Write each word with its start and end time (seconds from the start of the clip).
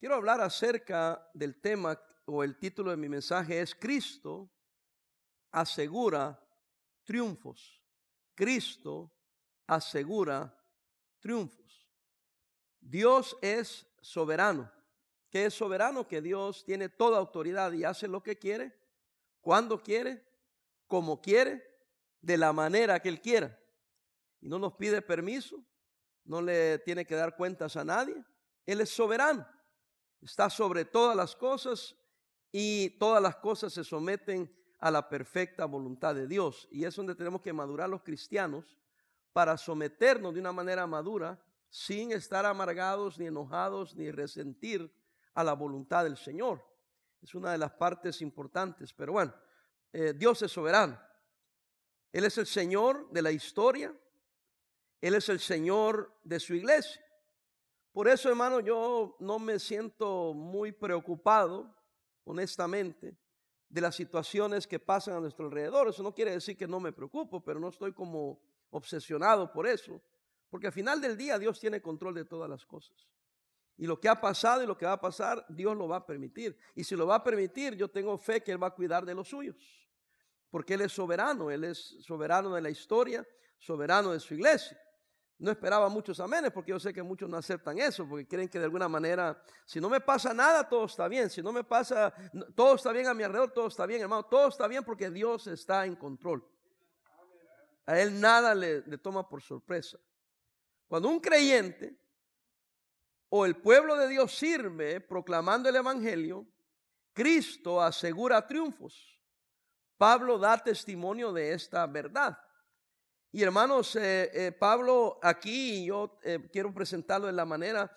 Quiero 0.00 0.14
hablar 0.14 0.40
acerca 0.40 1.30
del 1.34 1.60
tema 1.60 2.00
o 2.24 2.42
el 2.42 2.56
título 2.56 2.90
de 2.90 2.96
mi 2.96 3.06
mensaje 3.06 3.60
es 3.60 3.74
Cristo 3.74 4.50
asegura 5.50 6.42
triunfos. 7.04 7.84
Cristo 8.34 9.12
asegura 9.66 10.58
triunfos. 11.18 11.86
Dios 12.80 13.36
es 13.42 13.86
soberano. 14.00 14.72
¿Qué 15.28 15.44
es 15.44 15.52
soberano? 15.52 16.08
Que 16.08 16.22
Dios 16.22 16.64
tiene 16.64 16.88
toda 16.88 17.18
autoridad 17.18 17.70
y 17.72 17.84
hace 17.84 18.08
lo 18.08 18.22
que 18.22 18.38
quiere, 18.38 18.74
cuando 19.42 19.82
quiere, 19.82 20.26
como 20.86 21.20
quiere, 21.20 21.62
de 22.22 22.38
la 22.38 22.54
manera 22.54 23.00
que 23.00 23.10
Él 23.10 23.20
quiera. 23.20 23.54
Y 24.40 24.48
no 24.48 24.58
nos 24.58 24.72
pide 24.76 25.02
permiso, 25.02 25.62
no 26.24 26.40
le 26.40 26.78
tiene 26.78 27.04
que 27.04 27.16
dar 27.16 27.36
cuentas 27.36 27.76
a 27.76 27.84
nadie. 27.84 28.24
Él 28.64 28.80
es 28.80 28.88
soberano 28.88 29.46
está 30.22 30.50
sobre 30.50 30.84
todas 30.84 31.16
las 31.16 31.34
cosas 31.34 31.96
y 32.52 32.90
todas 32.98 33.22
las 33.22 33.36
cosas 33.36 33.72
se 33.72 33.84
someten 33.84 34.54
a 34.78 34.90
la 34.90 35.08
perfecta 35.08 35.64
voluntad 35.66 36.14
de 36.14 36.26
Dios. 36.26 36.68
Y 36.70 36.84
es 36.84 36.96
donde 36.96 37.14
tenemos 37.14 37.42
que 37.42 37.52
madurar 37.52 37.88
los 37.88 38.02
cristianos 38.02 38.78
para 39.32 39.56
someternos 39.56 40.34
de 40.34 40.40
una 40.40 40.52
manera 40.52 40.86
madura 40.86 41.42
sin 41.68 42.12
estar 42.12 42.44
amargados, 42.44 43.18
ni 43.18 43.26
enojados, 43.26 43.94
ni 43.94 44.10
resentir 44.10 44.92
a 45.34 45.44
la 45.44 45.52
voluntad 45.52 46.04
del 46.04 46.16
Señor. 46.16 46.64
Es 47.22 47.34
una 47.34 47.52
de 47.52 47.58
las 47.58 47.72
partes 47.72 48.20
importantes. 48.22 48.92
Pero 48.92 49.12
bueno, 49.12 49.32
eh, 49.92 50.12
Dios 50.14 50.42
es 50.42 50.50
soberano. 50.50 51.00
Él 52.12 52.24
es 52.24 52.38
el 52.38 52.46
Señor 52.46 53.08
de 53.10 53.22
la 53.22 53.30
historia. 53.30 53.94
Él 55.00 55.14
es 55.14 55.28
el 55.28 55.38
Señor 55.38 56.18
de 56.24 56.40
su 56.40 56.54
iglesia. 56.54 57.02
Por 57.92 58.06
eso, 58.06 58.28
hermano, 58.28 58.60
yo 58.60 59.16
no 59.18 59.38
me 59.38 59.58
siento 59.58 60.32
muy 60.32 60.70
preocupado, 60.70 61.74
honestamente, 62.24 63.16
de 63.68 63.80
las 63.80 63.96
situaciones 63.96 64.66
que 64.66 64.78
pasan 64.78 65.14
a 65.14 65.20
nuestro 65.20 65.46
alrededor. 65.46 65.88
Eso 65.88 66.02
no 66.02 66.14
quiere 66.14 66.32
decir 66.32 66.56
que 66.56 66.68
no 66.68 66.78
me 66.78 66.92
preocupo, 66.92 67.42
pero 67.42 67.58
no 67.58 67.68
estoy 67.68 67.92
como 67.92 68.40
obsesionado 68.70 69.52
por 69.52 69.66
eso, 69.66 70.00
porque 70.48 70.68
al 70.68 70.72
final 70.72 71.00
del 71.00 71.16
día 71.16 71.38
Dios 71.38 71.58
tiene 71.58 71.80
control 71.82 72.14
de 72.14 72.24
todas 72.24 72.48
las 72.48 72.64
cosas. 72.64 73.08
Y 73.76 73.86
lo 73.86 73.98
que 73.98 74.08
ha 74.08 74.20
pasado 74.20 74.62
y 74.62 74.66
lo 74.66 74.76
que 74.76 74.84
va 74.84 74.92
a 74.92 75.00
pasar, 75.00 75.44
Dios 75.48 75.76
lo 75.76 75.88
va 75.88 75.96
a 75.96 76.06
permitir. 76.06 76.56
Y 76.74 76.84
si 76.84 76.94
lo 76.94 77.06
va 77.06 77.16
a 77.16 77.24
permitir, 77.24 77.74
yo 77.76 77.88
tengo 77.88 78.18
fe 78.18 78.42
que 78.42 78.52
Él 78.52 78.62
va 78.62 78.66
a 78.66 78.74
cuidar 78.74 79.06
de 79.06 79.14
los 79.14 79.28
suyos. 79.28 79.56
Porque 80.50 80.74
Él 80.74 80.82
es 80.82 80.92
soberano, 80.92 81.50
Él 81.50 81.64
es 81.64 81.96
soberano 82.00 82.54
de 82.54 82.60
la 82.60 82.68
historia, 82.68 83.26
soberano 83.58 84.12
de 84.12 84.20
su 84.20 84.34
iglesia. 84.34 84.78
No 85.40 85.50
esperaba 85.50 85.88
muchos 85.88 86.20
amenes 86.20 86.52
porque 86.52 86.68
yo 86.68 86.78
sé 86.78 86.92
que 86.92 87.02
muchos 87.02 87.26
no 87.26 87.38
aceptan 87.38 87.78
eso 87.78 88.06
porque 88.06 88.28
creen 88.28 88.46
que 88.46 88.58
de 88.58 88.66
alguna 88.66 88.90
manera, 88.90 89.42
si 89.64 89.80
no 89.80 89.88
me 89.88 89.98
pasa 89.98 90.34
nada, 90.34 90.68
todo 90.68 90.84
está 90.84 91.08
bien. 91.08 91.30
Si 91.30 91.42
no 91.42 91.50
me 91.50 91.64
pasa, 91.64 92.12
todo 92.54 92.74
está 92.74 92.92
bien 92.92 93.06
a 93.06 93.14
mi 93.14 93.22
alrededor, 93.22 93.50
todo 93.50 93.66
está 93.66 93.86
bien, 93.86 94.02
hermano. 94.02 94.24
Todo 94.24 94.48
está 94.48 94.68
bien 94.68 94.84
porque 94.84 95.10
Dios 95.10 95.46
está 95.46 95.86
en 95.86 95.96
control. 95.96 96.46
A 97.86 97.98
Él 97.98 98.20
nada 98.20 98.54
le, 98.54 98.82
le 98.82 98.98
toma 98.98 99.26
por 99.26 99.40
sorpresa. 99.40 99.98
Cuando 100.86 101.08
un 101.08 101.20
creyente 101.20 101.98
o 103.30 103.46
el 103.46 103.56
pueblo 103.56 103.96
de 103.96 104.08
Dios 104.08 104.36
sirve 104.36 105.00
proclamando 105.00 105.70
el 105.70 105.76
Evangelio, 105.76 106.46
Cristo 107.14 107.80
asegura 107.80 108.46
triunfos. 108.46 109.18
Pablo 109.96 110.38
da 110.38 110.58
testimonio 110.58 111.32
de 111.32 111.54
esta 111.54 111.86
verdad. 111.86 112.38
Y 113.32 113.44
hermanos, 113.44 113.94
eh, 113.94 114.30
eh, 114.34 114.52
Pablo 114.52 115.20
aquí, 115.22 115.84
yo 115.84 116.18
eh, 116.24 116.48
quiero 116.52 116.74
presentarlo 116.74 117.28
de 117.28 117.32
la 117.32 117.44
manera 117.44 117.96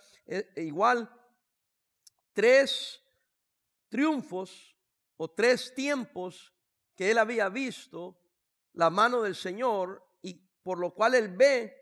igual, 0.56 1.10
tres 2.34 3.02
triunfos 3.90 4.78
o 5.18 5.30
tres 5.32 5.74
tiempos 5.74 6.54
que 6.96 7.10
él 7.10 7.18
había 7.18 7.50
visto 7.50 8.22
la 8.74 8.92
mano 8.92 9.24
del 9.24 9.36
Señor 9.36 10.08
y 10.22 10.36
por 10.62 10.78
lo 10.78 10.94
cual 10.94 11.16
él 11.16 11.30
ve 11.30 11.76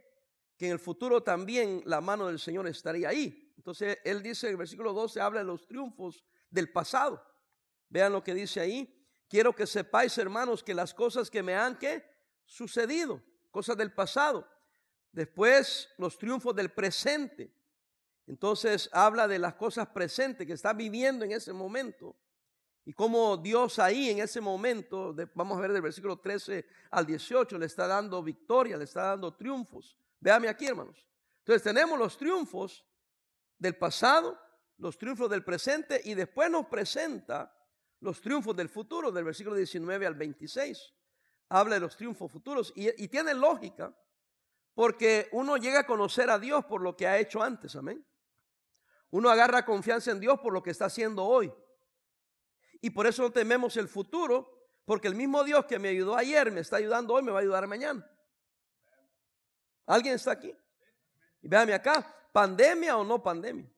que 0.57 0.67
en 0.67 0.71
el 0.71 0.79
futuro 0.79 1.21
también 1.21 1.83
la 1.85 1.99
mano 1.99 2.27
del 2.27 2.39
Señor 2.39 2.67
estaría 2.67 3.09
ahí. 3.09 3.53
Entonces 3.57 3.99
él 4.05 4.23
dice 4.23 4.47
en 4.47 4.51
el 4.51 4.57
versículo 4.57 4.93
12, 4.93 5.19
habla 5.19 5.41
de 5.41 5.45
los 5.45 5.67
triunfos 5.67 6.23
del 6.49 6.71
pasado. 6.71 7.21
Vean 7.89 8.13
lo 8.13 8.23
que 8.23 8.33
dice 8.33 8.61
ahí. 8.61 8.97
Quiero 9.27 9.53
que 9.53 9.67
sepáis, 9.67 10.17
hermanos, 10.17 10.63
que 10.63 10.73
las 10.73 10.93
cosas 10.93 11.29
que 11.29 11.43
me 11.43 11.55
han 11.55 11.77
que 11.77 12.03
sucedido 12.45 13.21
cosas 13.51 13.77
del 13.77 13.93
pasado. 13.93 14.47
Después 15.11 15.89
los 15.97 16.17
triunfos 16.17 16.55
del 16.55 16.71
presente. 16.71 17.53
Entonces 18.25 18.89
habla 18.93 19.27
de 19.27 19.37
las 19.37 19.55
cosas 19.55 19.87
presentes 19.89 20.47
que 20.47 20.53
está 20.53 20.73
viviendo 20.73 21.25
en 21.25 21.33
ese 21.33 21.53
momento. 21.53 22.15
Y 22.85 22.93
cómo 22.93 23.37
Dios 23.37 23.77
ahí 23.77 24.09
en 24.09 24.19
ese 24.19 24.41
momento, 24.41 25.15
vamos 25.35 25.57
a 25.57 25.61
ver 25.61 25.71
del 25.71 25.83
versículo 25.83 26.19
13 26.19 26.65
al 26.89 27.05
18, 27.05 27.57
le 27.59 27.67
está 27.67 27.85
dando 27.85 28.23
victoria, 28.23 28.77
le 28.77 28.85
está 28.85 29.03
dando 29.03 29.35
triunfos. 29.35 29.95
Véame 30.19 30.47
aquí, 30.47 30.65
hermanos. 30.65 31.05
Entonces 31.39 31.61
tenemos 31.61 31.99
los 31.99 32.17
triunfos 32.17 32.85
del 33.59 33.75
pasado, 33.75 34.39
los 34.77 34.97
triunfos 34.97 35.29
del 35.29 35.43
presente 35.43 36.01
y 36.03 36.15
después 36.15 36.49
nos 36.49 36.65
presenta 36.67 37.55
los 37.99 38.19
triunfos 38.19 38.55
del 38.55 38.69
futuro, 38.69 39.11
del 39.11 39.25
versículo 39.25 39.55
19 39.55 40.07
al 40.07 40.15
26 40.15 40.93
habla 41.51 41.75
de 41.75 41.81
los 41.81 41.97
triunfos 41.97 42.31
futuros 42.31 42.71
y, 42.75 43.07
tiene 43.09 43.33
lógica 43.33 43.93
porque 44.73 45.27
uno 45.33 45.57
llega 45.57 45.81
a 45.81 45.85
conocer 45.85 46.29
a 46.29 46.39
Dios 46.39 46.63
por 46.65 46.81
lo 46.81 46.95
que 46.95 47.07
ha 47.07 47.17
hecho 47.17 47.43
antes, 47.43 47.75
amén. 47.75 48.05
Uno 49.09 49.29
agarra 49.29 49.65
confianza 49.65 50.11
en 50.11 50.21
Dios 50.21 50.39
por 50.39 50.53
lo 50.53 50.63
que 50.63 50.71
está 50.71 50.85
haciendo 50.85 51.25
hoy. 51.25 51.53
Y 52.79 52.91
por 52.91 53.05
eso 53.05 53.23
no 53.23 53.31
tememos 53.31 53.75
el 53.75 53.89
futuro, 53.89 54.69
porque 54.85 55.09
el 55.09 55.15
mismo 55.15 55.43
Dios 55.43 55.65
que 55.65 55.77
me 55.77 55.89
ayudó 55.89 56.15
ayer, 56.15 56.49
me 56.51 56.61
está 56.61 56.77
ayudando 56.77 57.13
hoy, 57.13 57.21
me 57.21 57.31
va 57.31 57.39
a 57.39 57.41
ayudar 57.41 57.67
mañana. 57.67 58.09
¿Alguien 59.85 60.15
está 60.15 60.31
aquí? 60.31 60.55
Y 61.41 61.49
véame 61.49 61.73
acá, 61.73 62.29
pandemia 62.31 62.95
o 62.95 63.03
no 63.03 63.21
pandemia. 63.21 63.69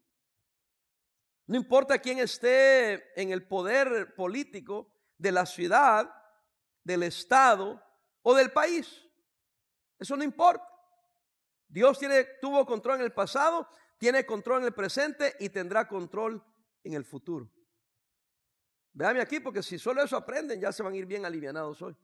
No 1.47 1.57
importa 1.57 1.97
quién 1.97 2.19
esté 2.19 3.19
en 3.19 3.31
el 3.31 3.47
poder 3.47 4.13
político 4.13 4.93
de 5.17 5.31
la 5.31 5.47
ciudad, 5.47 6.22
del 6.83 7.03
Estado 7.03 7.81
o 8.21 8.33
del 8.33 8.51
país. 8.51 9.01
Eso 9.99 10.15
no 10.17 10.23
importa. 10.23 10.67
Dios 11.67 11.97
tiene, 11.97 12.23
tuvo 12.41 12.65
control 12.65 12.97
en 12.97 13.05
el 13.05 13.13
pasado, 13.13 13.67
tiene 13.97 14.25
control 14.25 14.59
en 14.59 14.65
el 14.65 14.73
presente 14.73 15.35
y 15.39 15.49
tendrá 15.49 15.87
control 15.87 16.43
en 16.83 16.93
el 16.93 17.05
futuro. 17.05 17.49
Véame 18.93 19.21
aquí, 19.21 19.39
porque 19.39 19.63
si 19.63 19.79
solo 19.79 20.03
eso 20.03 20.15
aprenden, 20.15 20.59
ya 20.59 20.71
se 20.71 20.83
van 20.83 20.93
a 20.93 20.97
ir 20.97 21.05
bien 21.05 21.25
alivianados 21.25 21.81
hoy. 21.81 21.95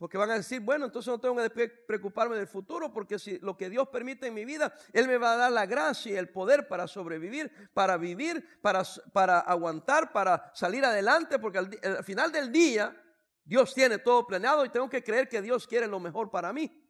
Porque 0.00 0.16
van 0.16 0.30
a 0.30 0.34
decir, 0.36 0.62
bueno, 0.62 0.86
entonces 0.86 1.12
no 1.12 1.20
tengo 1.20 1.36
que 1.50 1.68
preocuparme 1.68 2.34
del 2.34 2.46
futuro, 2.46 2.90
porque 2.90 3.18
si 3.18 3.38
lo 3.40 3.54
que 3.54 3.68
Dios 3.68 3.86
permite 3.90 4.28
en 4.28 4.32
mi 4.32 4.46
vida, 4.46 4.74
Él 4.94 5.06
me 5.06 5.18
va 5.18 5.34
a 5.34 5.36
dar 5.36 5.52
la 5.52 5.66
gracia 5.66 6.12
y 6.12 6.16
el 6.16 6.30
poder 6.30 6.66
para 6.66 6.88
sobrevivir, 6.88 7.52
para 7.74 7.98
vivir, 7.98 8.58
para, 8.62 8.82
para 9.12 9.40
aguantar, 9.40 10.10
para 10.10 10.50
salir 10.54 10.86
adelante, 10.86 11.38
porque 11.38 11.58
al, 11.58 12.02
final 12.02 12.32
del 12.32 12.50
día 12.50 12.98
Dios 13.44 13.74
tiene 13.74 13.98
todo 13.98 14.26
planeado 14.26 14.64
y 14.64 14.70
tengo 14.70 14.88
que 14.88 15.04
creer 15.04 15.28
que 15.28 15.42
Dios 15.42 15.66
quiere 15.66 15.86
lo 15.86 16.00
mejor 16.00 16.30
para 16.30 16.50
mí. 16.50 16.82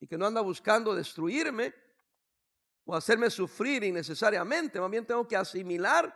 Y 0.00 0.06
que 0.06 0.18
no 0.18 0.26
anda 0.26 0.42
buscando 0.42 0.94
destruirme 0.94 1.74
o 2.84 2.94
hacerme 2.94 3.30
sufrir 3.30 3.84
innecesariamente, 3.84 4.78
más 4.78 4.90
bien 4.90 5.06
tengo 5.06 5.26
que 5.26 5.36
asimilar 5.36 6.14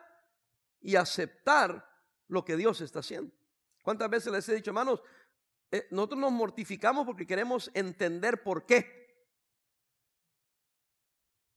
y 0.83 0.95
aceptar 0.95 1.89
lo 2.29 2.45
que 2.45 2.55
Dios 2.55 2.83
está 2.83 2.99
haciendo. 2.99 3.35
¿Cuántas 3.83 4.09
veces 4.09 4.33
les 4.33 4.49
he 4.49 4.55
dicho, 4.55 4.71
hermanos, 4.71 5.01
eh, 5.01 5.22
nosotros 5.91 6.21
nos 6.21 6.33
mortificamos 6.33 7.07
porque 7.07 7.27
queremos 7.27 7.71
entender 7.75 8.43
por 8.43 8.67
qué. 8.67 9.03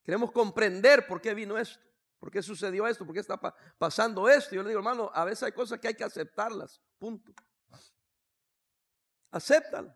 Queremos 0.04 0.32
comprender 0.32 1.08
por 1.08 1.20
qué 1.20 1.34
vino 1.34 1.58
esto, 1.58 1.84
por 2.20 2.32
qué 2.32 2.42
sucedió 2.42 2.88
esto, 2.88 3.06
por 3.06 3.14
qué 3.14 3.22
está 3.22 3.40
pasando 3.78 4.30
esto. 4.30 4.56
Yo 4.56 4.62
le 4.62 4.70
digo, 4.70 4.80
hermano, 4.80 5.10
a 5.14 5.26
veces 5.26 5.44
hay 5.44 5.52
cosas 5.52 5.80
que 5.80 5.88
hay 5.88 5.96
que 5.96 6.04
aceptarlas, 6.04 6.82
punto. 7.00 7.34
Acéptalo. 9.32 9.94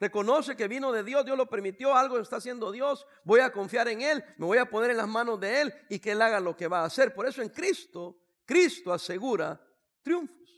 Reconoce 0.00 0.56
que 0.56 0.68
vino 0.68 0.92
de 0.92 1.02
Dios, 1.02 1.24
Dios 1.24 1.36
lo 1.36 1.48
permitió, 1.48 1.96
algo 1.96 2.18
está 2.18 2.36
haciendo 2.36 2.70
Dios, 2.70 3.06
voy 3.24 3.40
a 3.40 3.50
confiar 3.50 3.88
en 3.88 4.00
Él, 4.00 4.24
me 4.36 4.46
voy 4.46 4.58
a 4.58 4.68
poner 4.68 4.90
en 4.90 4.96
las 4.96 5.08
manos 5.08 5.40
de 5.40 5.60
Él 5.60 5.74
y 5.88 5.98
que 5.98 6.12
Él 6.12 6.22
haga 6.22 6.38
lo 6.38 6.56
que 6.56 6.68
va 6.68 6.80
a 6.80 6.84
hacer. 6.84 7.14
Por 7.14 7.26
eso 7.26 7.42
en 7.42 7.48
Cristo, 7.48 8.16
Cristo 8.44 8.92
asegura 8.92 9.60
triunfos. 10.02 10.57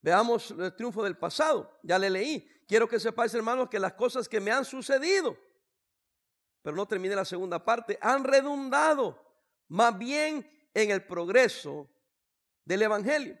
Veamos 0.00 0.50
el 0.52 0.74
triunfo 0.74 1.02
del 1.02 1.16
pasado. 1.16 1.78
Ya 1.82 1.98
le 1.98 2.10
leí. 2.10 2.48
Quiero 2.66 2.88
que 2.88 3.00
sepáis, 3.00 3.32
hermanos, 3.34 3.68
que 3.68 3.80
las 3.80 3.94
cosas 3.94 4.28
que 4.28 4.40
me 4.40 4.50
han 4.50 4.64
sucedido, 4.64 5.36
pero 6.62 6.76
no 6.76 6.86
termine 6.86 7.16
la 7.16 7.24
segunda 7.24 7.64
parte, 7.64 7.98
han 8.00 8.24
redundado 8.24 9.24
más 9.68 9.96
bien 9.96 10.48
en 10.74 10.90
el 10.90 11.04
progreso 11.06 11.88
del 12.64 12.82
Evangelio. 12.82 13.38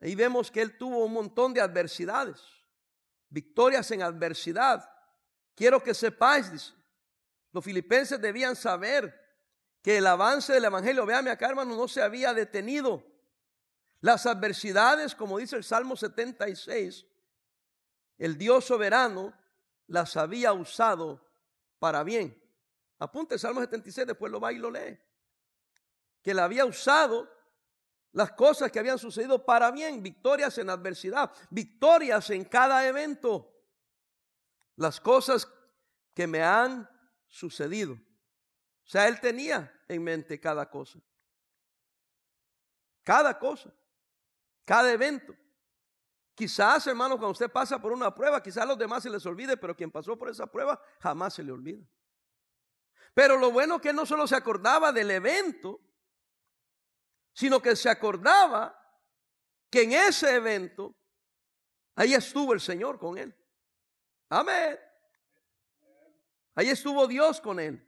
Ahí 0.00 0.14
vemos 0.14 0.50
que 0.50 0.62
él 0.62 0.76
tuvo 0.78 1.04
un 1.04 1.12
montón 1.12 1.52
de 1.52 1.60
adversidades, 1.60 2.40
victorias 3.28 3.90
en 3.90 4.02
adversidad. 4.02 4.88
Quiero 5.54 5.82
que 5.82 5.94
sepáis, 5.94 6.50
dice, 6.50 6.72
Los 7.52 7.62
filipenses 7.62 8.20
debían 8.20 8.56
saber 8.56 9.14
que 9.82 9.98
el 9.98 10.06
avance 10.06 10.54
del 10.54 10.64
Evangelio, 10.64 11.04
véame 11.04 11.30
acá 11.30 11.48
hermano, 11.48 11.76
no 11.76 11.86
se 11.86 12.02
había 12.02 12.32
detenido. 12.32 13.04
Las 14.02 14.26
adversidades, 14.26 15.14
como 15.14 15.38
dice 15.38 15.54
el 15.54 15.62
Salmo 15.62 15.96
76, 15.96 17.06
el 18.18 18.36
Dios 18.36 18.64
soberano 18.64 19.32
las 19.86 20.16
había 20.16 20.52
usado 20.52 21.24
para 21.78 22.02
bien. 22.02 22.36
Apunte 22.98 23.34
el 23.34 23.40
Salmo 23.40 23.60
76, 23.60 24.08
después 24.08 24.32
lo 24.32 24.40
va 24.40 24.52
y 24.52 24.58
lo 24.58 24.72
lee. 24.72 24.98
Que 26.20 26.34
la 26.34 26.44
había 26.44 26.64
usado 26.64 27.30
las 28.10 28.32
cosas 28.32 28.72
que 28.72 28.80
habían 28.80 28.98
sucedido 28.98 29.46
para 29.46 29.70
bien, 29.70 30.02
victorias 30.02 30.58
en 30.58 30.68
adversidad, 30.68 31.32
victorias 31.48 32.28
en 32.30 32.44
cada 32.44 32.84
evento, 32.84 33.54
las 34.74 35.00
cosas 35.00 35.48
que 36.12 36.26
me 36.26 36.42
han 36.42 36.90
sucedido. 37.28 37.92
O 37.92 38.88
sea, 38.88 39.06
él 39.06 39.20
tenía 39.20 39.80
en 39.86 40.02
mente 40.02 40.40
cada 40.40 40.68
cosa. 40.68 40.98
Cada 43.04 43.38
cosa. 43.38 43.72
Cada 44.64 44.92
evento. 44.92 45.34
Quizás, 46.34 46.86
hermano, 46.86 47.16
cuando 47.16 47.32
usted 47.32 47.50
pasa 47.50 47.80
por 47.80 47.92
una 47.92 48.14
prueba, 48.14 48.42
quizás 48.42 48.62
a 48.62 48.66
los 48.66 48.78
demás 48.78 49.02
se 49.02 49.10
les 49.10 49.24
olvide, 49.26 49.56
pero 49.56 49.76
quien 49.76 49.90
pasó 49.90 50.18
por 50.18 50.30
esa 50.30 50.46
prueba 50.46 50.80
jamás 51.00 51.34
se 51.34 51.42
le 51.42 51.52
olvida. 51.52 51.86
Pero 53.14 53.36
lo 53.36 53.50
bueno 53.50 53.80
que 53.80 53.92
no 53.92 54.06
solo 54.06 54.26
se 54.26 54.36
acordaba 54.36 54.92
del 54.92 55.10
evento, 55.10 55.80
sino 57.34 57.60
que 57.60 57.76
se 57.76 57.90
acordaba 57.90 58.78
que 59.70 59.82
en 59.82 59.92
ese 59.92 60.34
evento, 60.34 60.94
ahí 61.94 62.14
estuvo 62.14 62.52
el 62.52 62.60
Señor 62.60 62.98
con 62.98 63.18
él. 63.18 63.34
Amén. 64.30 64.78
Ahí 66.54 66.68
estuvo 66.68 67.06
Dios 67.06 67.40
con 67.40 67.60
él. 67.60 67.86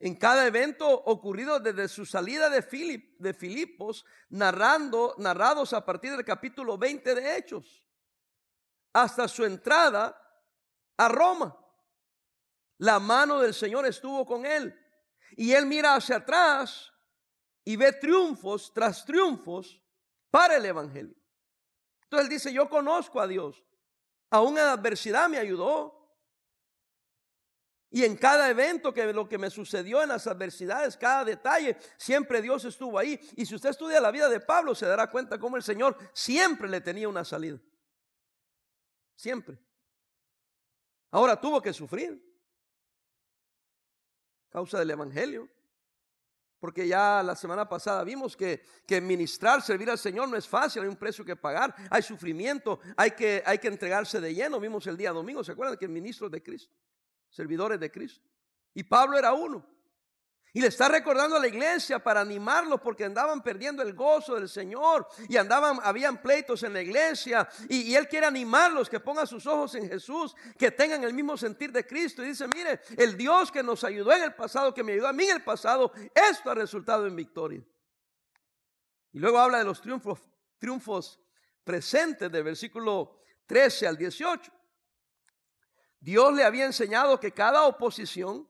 En 0.00 0.14
cada 0.14 0.46
evento 0.46 0.88
ocurrido 0.88 1.58
desde 1.58 1.88
su 1.88 2.06
salida 2.06 2.48
de, 2.48 2.62
Filip, 2.62 3.18
de 3.18 3.34
Filipos, 3.34 4.04
narrando, 4.28 5.14
narrados 5.18 5.72
a 5.72 5.84
partir 5.84 6.12
del 6.12 6.24
capítulo 6.24 6.78
20 6.78 7.14
de 7.16 7.36
Hechos, 7.36 7.84
hasta 8.92 9.26
su 9.26 9.44
entrada 9.44 10.16
a 10.96 11.08
Roma. 11.08 11.56
La 12.78 13.00
mano 13.00 13.40
del 13.40 13.54
Señor 13.54 13.86
estuvo 13.86 14.24
con 14.24 14.46
él. 14.46 14.74
Y 15.36 15.52
él 15.52 15.66
mira 15.66 15.94
hacia 15.94 16.16
atrás 16.16 16.92
y 17.64 17.76
ve 17.76 17.92
triunfos 17.92 18.72
tras 18.72 19.04
triunfos 19.04 19.82
para 20.30 20.56
el 20.56 20.64
Evangelio. 20.64 21.14
Entonces 22.04 22.24
él 22.26 22.30
dice, 22.30 22.52
yo 22.52 22.68
conozco 22.68 23.20
a 23.20 23.26
Dios. 23.26 23.62
Aún 24.30 24.56
en 24.58 24.64
adversidad 24.64 25.28
me 25.28 25.38
ayudó. 25.38 25.97
Y 27.90 28.04
en 28.04 28.16
cada 28.16 28.50
evento 28.50 28.92
que 28.92 29.12
lo 29.12 29.28
que 29.28 29.38
me 29.38 29.48
sucedió 29.48 30.02
en 30.02 30.10
las 30.10 30.26
adversidades, 30.26 30.96
cada 30.96 31.24
detalle, 31.24 31.76
siempre 31.96 32.42
Dios 32.42 32.64
estuvo 32.66 32.98
ahí. 32.98 33.18
Y 33.34 33.46
si 33.46 33.54
usted 33.54 33.70
estudia 33.70 34.00
la 34.00 34.10
vida 34.10 34.28
de 34.28 34.40
Pablo, 34.40 34.74
se 34.74 34.86
dará 34.86 35.10
cuenta 35.10 35.38
cómo 35.38 35.56
el 35.56 35.62
Señor 35.62 35.96
siempre 36.12 36.68
le 36.68 36.82
tenía 36.82 37.08
una 37.08 37.24
salida. 37.24 37.58
Siempre. 39.16 39.58
Ahora 41.10 41.40
tuvo 41.40 41.62
que 41.62 41.72
sufrir. 41.72 42.22
Causa 44.50 44.78
del 44.78 44.90
Evangelio. 44.90 45.48
Porque 46.60 46.86
ya 46.86 47.22
la 47.22 47.36
semana 47.36 47.68
pasada 47.68 48.04
vimos 48.04 48.36
que, 48.36 48.62
que, 48.86 49.00
ministrar, 49.00 49.62
servir 49.62 49.88
al 49.88 49.98
Señor 49.98 50.28
no 50.28 50.36
es 50.36 50.46
fácil, 50.46 50.82
hay 50.82 50.88
un 50.88 50.96
precio 50.96 51.24
que 51.24 51.36
pagar, 51.36 51.72
hay 51.88 52.02
sufrimiento, 52.02 52.80
hay 52.96 53.12
que, 53.12 53.42
hay 53.46 53.58
que 53.58 53.68
entregarse 53.68 54.20
de 54.20 54.34
lleno. 54.34 54.58
Vimos 54.58 54.86
el 54.88 54.96
día 54.96 55.12
domingo, 55.12 55.44
¿se 55.44 55.52
acuerdan 55.52 55.78
que 55.78 55.84
el 55.84 55.92
ministro 55.92 56.28
de 56.28 56.42
Cristo? 56.42 56.74
Servidores 57.30 57.78
de 57.80 57.90
Cristo. 57.90 58.28
Y 58.74 58.84
Pablo 58.84 59.18
era 59.18 59.32
uno. 59.32 59.66
Y 60.54 60.60
le 60.60 60.68
está 60.68 60.88
recordando 60.88 61.36
a 61.36 61.40
la 61.40 61.46
iglesia 61.46 62.02
para 62.02 62.20
animarlos 62.20 62.80
porque 62.80 63.04
andaban 63.04 63.42
perdiendo 63.42 63.82
el 63.82 63.92
gozo 63.92 64.34
del 64.34 64.48
Señor 64.48 65.06
y 65.28 65.36
andaban, 65.36 65.78
habían 65.82 66.22
pleitos 66.22 66.62
en 66.62 66.72
la 66.72 66.80
iglesia 66.80 67.48
y, 67.68 67.94
él 67.94 68.08
quiere 68.08 68.26
animarlos 68.26 68.88
que 68.88 68.98
pongan 68.98 69.26
sus 69.26 69.46
ojos 69.46 69.74
en 69.74 69.88
Jesús, 69.88 70.34
que 70.58 70.70
tengan 70.70 71.04
el 71.04 71.12
mismo 71.12 71.36
sentir 71.36 71.70
de 71.70 71.86
Cristo 71.86 72.22
y 72.22 72.28
dice, 72.28 72.48
mire, 72.48 72.80
el 72.96 73.16
Dios 73.16 73.52
que 73.52 73.62
nos 73.62 73.84
ayudó 73.84 74.12
en 74.12 74.22
el 74.22 74.34
pasado, 74.34 74.72
que 74.72 74.82
me 74.82 74.92
ayudó 74.92 75.08
a 75.08 75.12
mí 75.12 75.24
en 75.24 75.36
el 75.36 75.44
pasado, 75.44 75.92
esto 76.14 76.50
ha 76.50 76.54
resultado 76.54 77.06
en 77.06 77.14
victoria. 77.14 77.62
Y 79.12 79.18
luego 79.18 79.38
habla 79.38 79.58
de 79.58 79.64
los 79.64 79.80
triunfos, 79.80 80.18
triunfos 80.58 81.20
presentes 81.62 82.32
del 82.32 82.42
versículo 82.42 83.20
13 83.46 83.86
al 83.86 83.96
18. 83.96 84.57
Dios 86.00 86.32
le 86.34 86.44
había 86.44 86.64
enseñado 86.64 87.18
que 87.18 87.32
cada 87.32 87.64
oposición 87.66 88.48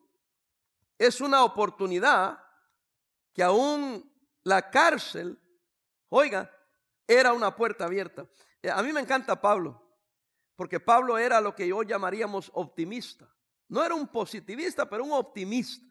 es 0.99 1.21
una 1.21 1.45
oportunidad 1.45 2.43
que 3.33 3.43
aún 3.43 4.11
la 4.43 4.71
cárcel, 4.71 5.39
oiga, 6.09 6.51
era 7.07 7.33
una 7.33 7.55
puerta 7.55 7.85
abierta. 7.85 8.27
Eh, 8.63 8.71
a 8.71 8.83
mí 8.83 8.93
me 8.93 9.01
encanta 9.01 9.41
Pablo, 9.41 9.81
porque 10.57 10.81
Pablo 10.81 11.17
era 11.17 11.41
lo 11.41 11.55
que 11.55 11.73
hoy 11.73 11.87
llamaríamos 11.87 12.51
optimista. 12.55 13.29
No 13.69 13.85
era 13.85 13.95
un 13.95 14.09
positivista, 14.09 14.89
pero 14.89 15.05
un 15.05 15.13
optimista. 15.13 15.87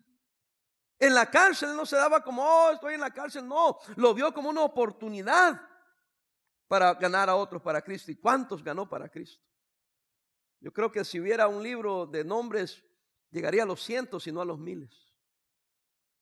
En 0.99 1.13
la 1.13 1.29
cárcel 1.29 1.75
no 1.75 1.85
se 1.85 1.95
daba 1.95 2.23
como, 2.23 2.43
oh, 2.43 2.71
estoy 2.71 2.95
en 2.95 3.01
la 3.01 3.11
cárcel, 3.11 3.47
no, 3.47 3.77
lo 3.95 4.13
vio 4.13 4.33
como 4.33 4.49
una 4.49 4.61
oportunidad 4.61 5.61
para 6.67 6.93
ganar 6.95 7.29
a 7.29 7.35
otros 7.35 7.61
para 7.61 7.81
Cristo. 7.81 8.11
¿Y 8.11 8.15
cuántos 8.15 8.63
ganó 8.63 8.89
para 8.89 9.07
Cristo? 9.09 9.43
Yo 10.59 10.73
creo 10.73 10.91
que 10.91 11.05
si 11.05 11.19
hubiera 11.19 11.47
un 11.47 11.61
libro 11.61 12.05
de 12.05 12.23
nombres, 12.23 12.83
llegaría 13.31 13.63
a 13.63 13.65
los 13.65 13.83
cientos 13.83 14.27
y 14.27 14.31
no 14.31 14.41
a 14.41 14.45
los 14.45 14.59
miles, 14.59 15.13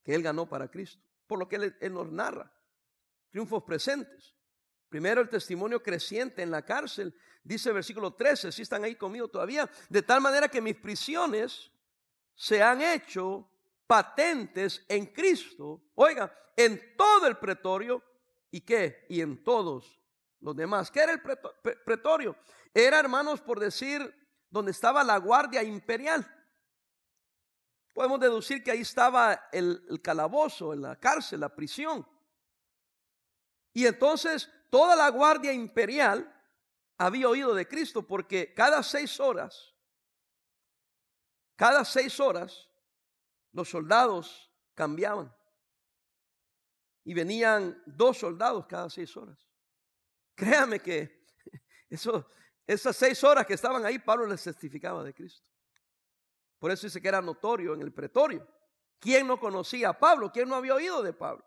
que 0.03 0.13
él 0.13 0.21
ganó 0.21 0.47
para 0.47 0.69
Cristo. 0.69 1.01
Por 1.27 1.39
lo 1.39 1.47
que 1.47 1.55
él, 1.55 1.93
nos 1.93 2.11
narra, 2.11 2.51
triunfos 3.31 3.63
presentes. 3.63 4.35
Primero 4.89 5.21
el 5.21 5.29
testimonio 5.29 5.81
creciente 5.81 6.41
en 6.41 6.51
la 6.51 6.63
cárcel, 6.63 7.13
dice 7.43 7.69
el 7.69 7.75
versículo 7.75 8.13
13, 8.13 8.51
si 8.51 8.61
están 8.61 8.83
ahí 8.83 8.95
conmigo 8.95 9.27
todavía, 9.27 9.69
de 9.89 10.01
tal 10.01 10.21
manera 10.21 10.47
que 10.47 10.61
mis 10.61 10.75
prisiones 10.75 11.71
se 12.35 12.61
han 12.61 12.81
hecho 12.81 13.49
patentes 13.87 14.85
en 14.87 15.07
Cristo, 15.07 15.81
oiga, 15.95 16.33
en 16.55 16.95
todo 16.95 17.27
el 17.27 17.37
pretorio 17.37 18.03
y 18.51 18.61
qué, 18.61 19.05
y 19.09 19.21
en 19.21 19.43
todos 19.43 19.99
los 20.39 20.55
demás. 20.55 20.91
¿Qué 20.91 21.01
era 21.01 21.11
el 21.11 21.21
pretorio? 21.21 22.37
Era, 22.73 22.99
hermanos, 22.99 23.41
por 23.41 23.59
decir 23.59 24.13
donde 24.49 24.71
estaba 24.71 25.03
la 25.03 25.17
guardia 25.17 25.63
imperial. 25.63 26.25
Podemos 27.93 28.19
deducir 28.19 28.63
que 28.63 28.71
ahí 28.71 28.81
estaba 28.81 29.49
el, 29.51 29.85
el 29.89 30.01
calabozo, 30.01 30.75
la 30.75 30.99
cárcel, 30.99 31.39
la 31.39 31.55
prisión. 31.55 32.07
Y 33.73 33.85
entonces 33.85 34.49
toda 34.69 34.95
la 34.95 35.09
guardia 35.09 35.53
imperial 35.53 36.31
había 36.97 37.29
oído 37.29 37.53
de 37.53 37.67
Cristo 37.67 38.05
porque 38.05 38.53
cada 38.53 38.83
seis 38.83 39.19
horas, 39.19 39.73
cada 41.55 41.83
seis 41.85 42.19
horas, 42.19 42.69
los 43.51 43.69
soldados 43.69 44.51
cambiaban. 44.73 45.33
Y 47.03 47.13
venían 47.13 47.81
dos 47.85 48.17
soldados 48.17 48.65
cada 48.65 48.89
seis 48.89 49.15
horas. 49.15 49.37
Créame 50.35 50.79
que 50.79 51.25
eso 51.89 52.29
esas 52.67 52.95
seis 52.95 53.23
horas 53.23 53.45
que 53.45 53.53
estaban 53.53 53.85
ahí, 53.85 53.99
Pablo 53.99 54.25
les 54.25 54.43
testificaba 54.43 55.03
de 55.03 55.13
Cristo. 55.13 55.45
Por 56.59 56.71
eso 56.71 56.87
dice 56.87 57.01
que 57.01 57.07
era 57.07 57.21
notorio 57.21 57.73
en 57.73 57.81
el 57.81 57.93
pretorio. 57.93 58.47
¿Quién 58.99 59.27
no 59.27 59.39
conocía 59.39 59.89
a 59.89 59.99
Pablo? 59.99 60.31
¿Quién 60.31 60.49
no 60.49 60.55
había 60.55 60.73
oído 60.73 61.03
de 61.03 61.13
Pablo? 61.13 61.45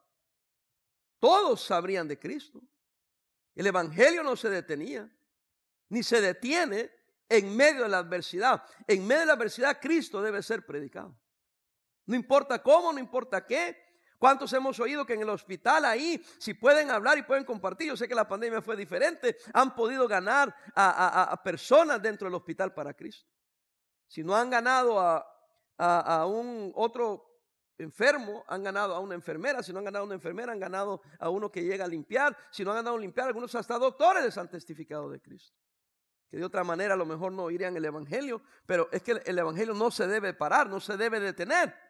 Todos 1.18 1.62
sabrían 1.62 2.06
de 2.06 2.18
Cristo. 2.18 2.62
El 3.54 3.66
Evangelio 3.66 4.22
no 4.22 4.36
se 4.36 4.48
detenía, 4.48 5.10
ni 5.88 6.04
se 6.04 6.20
detiene 6.20 6.92
en 7.28 7.56
medio 7.56 7.82
de 7.82 7.88
la 7.88 7.98
adversidad. 7.98 8.62
En 8.86 9.04
medio 9.06 9.20
de 9.20 9.26
la 9.26 9.32
adversidad, 9.32 9.80
Cristo 9.80 10.22
debe 10.22 10.42
ser 10.42 10.64
predicado. 10.64 11.18
No 12.06 12.14
importa 12.14 12.62
cómo, 12.62 12.92
no 12.92 13.00
importa 13.00 13.44
qué, 13.44 13.87
¿Cuántos 14.18 14.52
hemos 14.52 14.78
oído 14.80 15.06
que 15.06 15.14
en 15.14 15.22
el 15.22 15.28
hospital 15.30 15.84
ahí, 15.84 16.20
si 16.38 16.54
pueden 16.54 16.90
hablar 16.90 17.18
y 17.18 17.22
pueden 17.22 17.44
compartir, 17.44 17.88
yo 17.88 17.96
sé 17.96 18.08
que 18.08 18.14
la 18.16 18.26
pandemia 18.26 18.60
fue 18.60 18.76
diferente, 18.76 19.36
han 19.54 19.74
podido 19.76 20.08
ganar 20.08 20.54
a, 20.74 21.40
personas 21.44 22.02
dentro 22.02 22.26
del 22.26 22.34
hospital 22.34 22.74
para 22.74 22.94
Cristo? 22.94 23.30
Si 24.08 24.24
no 24.24 24.34
han 24.34 24.50
ganado 24.50 24.98
a, 24.98 25.24
a 25.76 26.26
un 26.26 26.72
otro 26.74 27.28
enfermo, 27.78 28.44
han 28.48 28.64
ganado 28.64 28.94
a 28.94 28.98
una 28.98 29.14
enfermera, 29.14 29.62
si 29.62 29.72
no 29.72 29.78
han 29.78 29.84
ganado 29.84 30.02
a 30.02 30.06
una 30.06 30.14
enfermera, 30.14 30.52
han 30.52 30.58
ganado 30.58 31.00
a 31.20 31.30
uno 31.30 31.52
que 31.52 31.62
llega 31.62 31.84
a 31.84 31.88
limpiar, 31.88 32.36
si 32.50 32.64
no 32.64 32.72
han 32.72 32.78
ganado 32.78 32.96
a 32.96 33.00
limpiar, 33.00 33.28
algunos 33.28 33.54
hasta 33.54 33.78
doctores 33.78 34.24
les 34.24 34.36
han 34.36 34.50
testificado 34.50 35.08
de 35.10 35.20
Cristo. 35.20 35.56
Que 36.28 36.38
de 36.38 36.44
otra 36.44 36.64
manera 36.64 36.94
a 36.94 36.96
lo 36.96 37.06
mejor 37.06 37.32
no 37.32 37.44
oirían 37.44 37.76
el 37.76 37.84
Evangelio, 37.84 38.42
pero 38.66 38.88
es 38.90 39.02
que 39.02 39.12
el 39.12 39.38
Evangelio 39.38 39.74
no 39.74 39.90
se 39.90 40.06
debe 40.08 40.34
parar, 40.34 40.68
no 40.68 40.80
se 40.80 40.96
debe 40.96 41.20
detener. 41.20 41.87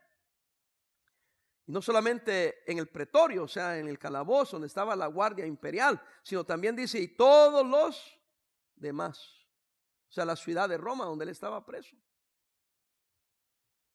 Y 1.69 1.73
no 1.73 1.83
solamente 1.83 2.63
en 2.67 2.79
el 2.79 2.89
pretorio, 2.89 3.45
o 3.45 3.49
sea, 3.49 3.79
en 3.79 3.89
el 3.89 3.99
calabozo 3.99 4.53
donde 4.53 4.69
estaba 4.69 4.97
la 4.97 5.07
guardia 5.07 5.45
imperial, 5.45 6.03
sino 6.23 6.43
también 6.43 6.75
dice, 6.75 6.99
y 6.99 7.09
todos 7.09 7.65
los 7.67 8.19
demás. 8.75 9.19
O 10.09 10.13
sea, 10.13 10.25
la 10.25 10.35
ciudad 10.35 10.67
de 10.67 10.79
Roma 10.79 11.05
donde 11.05 11.25
él 11.25 11.29
estaba 11.29 11.65
preso. 11.67 11.95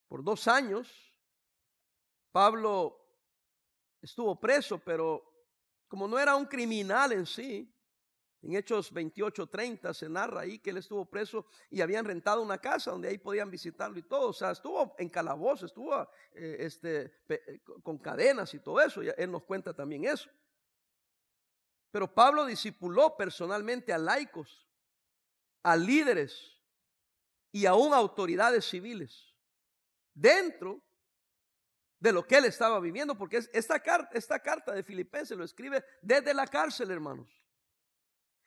por 0.07 0.23
dos 0.23 0.47
años. 0.47 0.87
Pablo 2.31 2.95
estuvo 3.99 4.39
preso, 4.39 4.77
pero 4.77 5.23
como 5.87 6.07
no 6.07 6.19
era 6.19 6.35
un 6.35 6.45
criminal 6.45 7.11
en 7.11 7.25
sí, 7.25 7.75
en 8.43 8.55
Hechos 8.57 8.91
28, 8.91 9.47
30 9.47 9.93
se 9.93 10.09
narra 10.09 10.41
ahí 10.41 10.59
que 10.59 10.71
él 10.71 10.77
estuvo 10.77 11.05
preso 11.05 11.45
y 11.69 11.79
habían 11.79 12.03
rentado 12.03 12.41
una 12.41 12.57
casa 12.57 12.91
donde 12.91 13.07
ahí 13.07 13.17
podían 13.17 13.49
visitarlo 13.49 13.97
y 13.97 14.03
todo. 14.03 14.29
O 14.29 14.33
sea, 14.33 14.51
estuvo 14.51 14.93
en 14.97 15.07
calabozo, 15.07 15.65
estuvo 15.65 15.97
eh, 16.33 16.57
este, 16.59 17.21
eh, 17.29 17.61
con 17.81 17.97
cadenas 17.97 18.53
y 18.53 18.59
todo 18.59 18.81
eso. 18.81 19.01
Y 19.01 19.09
él 19.15 19.31
nos 19.31 19.43
cuenta 19.43 19.73
también 19.73 20.03
eso. 20.03 20.29
Pero 21.89 22.13
Pablo 22.13 22.45
discipuló 22.45 23.15
personalmente 23.15 23.93
a 23.93 23.97
laicos, 23.97 24.67
a 25.63 25.77
líderes 25.77 26.59
y 27.49 27.65
aún 27.65 27.93
a 27.93 27.97
autoridades 27.97 28.65
civiles 28.65 29.33
dentro 30.13 30.81
de 31.97 32.11
lo 32.11 32.27
que 32.27 32.35
él 32.35 32.45
estaba 32.45 32.81
viviendo, 32.81 33.17
porque 33.17 33.37
esta, 33.53 33.79
carta, 33.79 34.17
esta 34.17 34.39
carta 34.39 34.73
de 34.73 34.83
Filipenses 34.83 35.37
lo 35.37 35.45
escribe 35.45 35.85
desde 36.01 36.33
la 36.33 36.45
cárcel, 36.45 36.91
hermanos. 36.91 37.42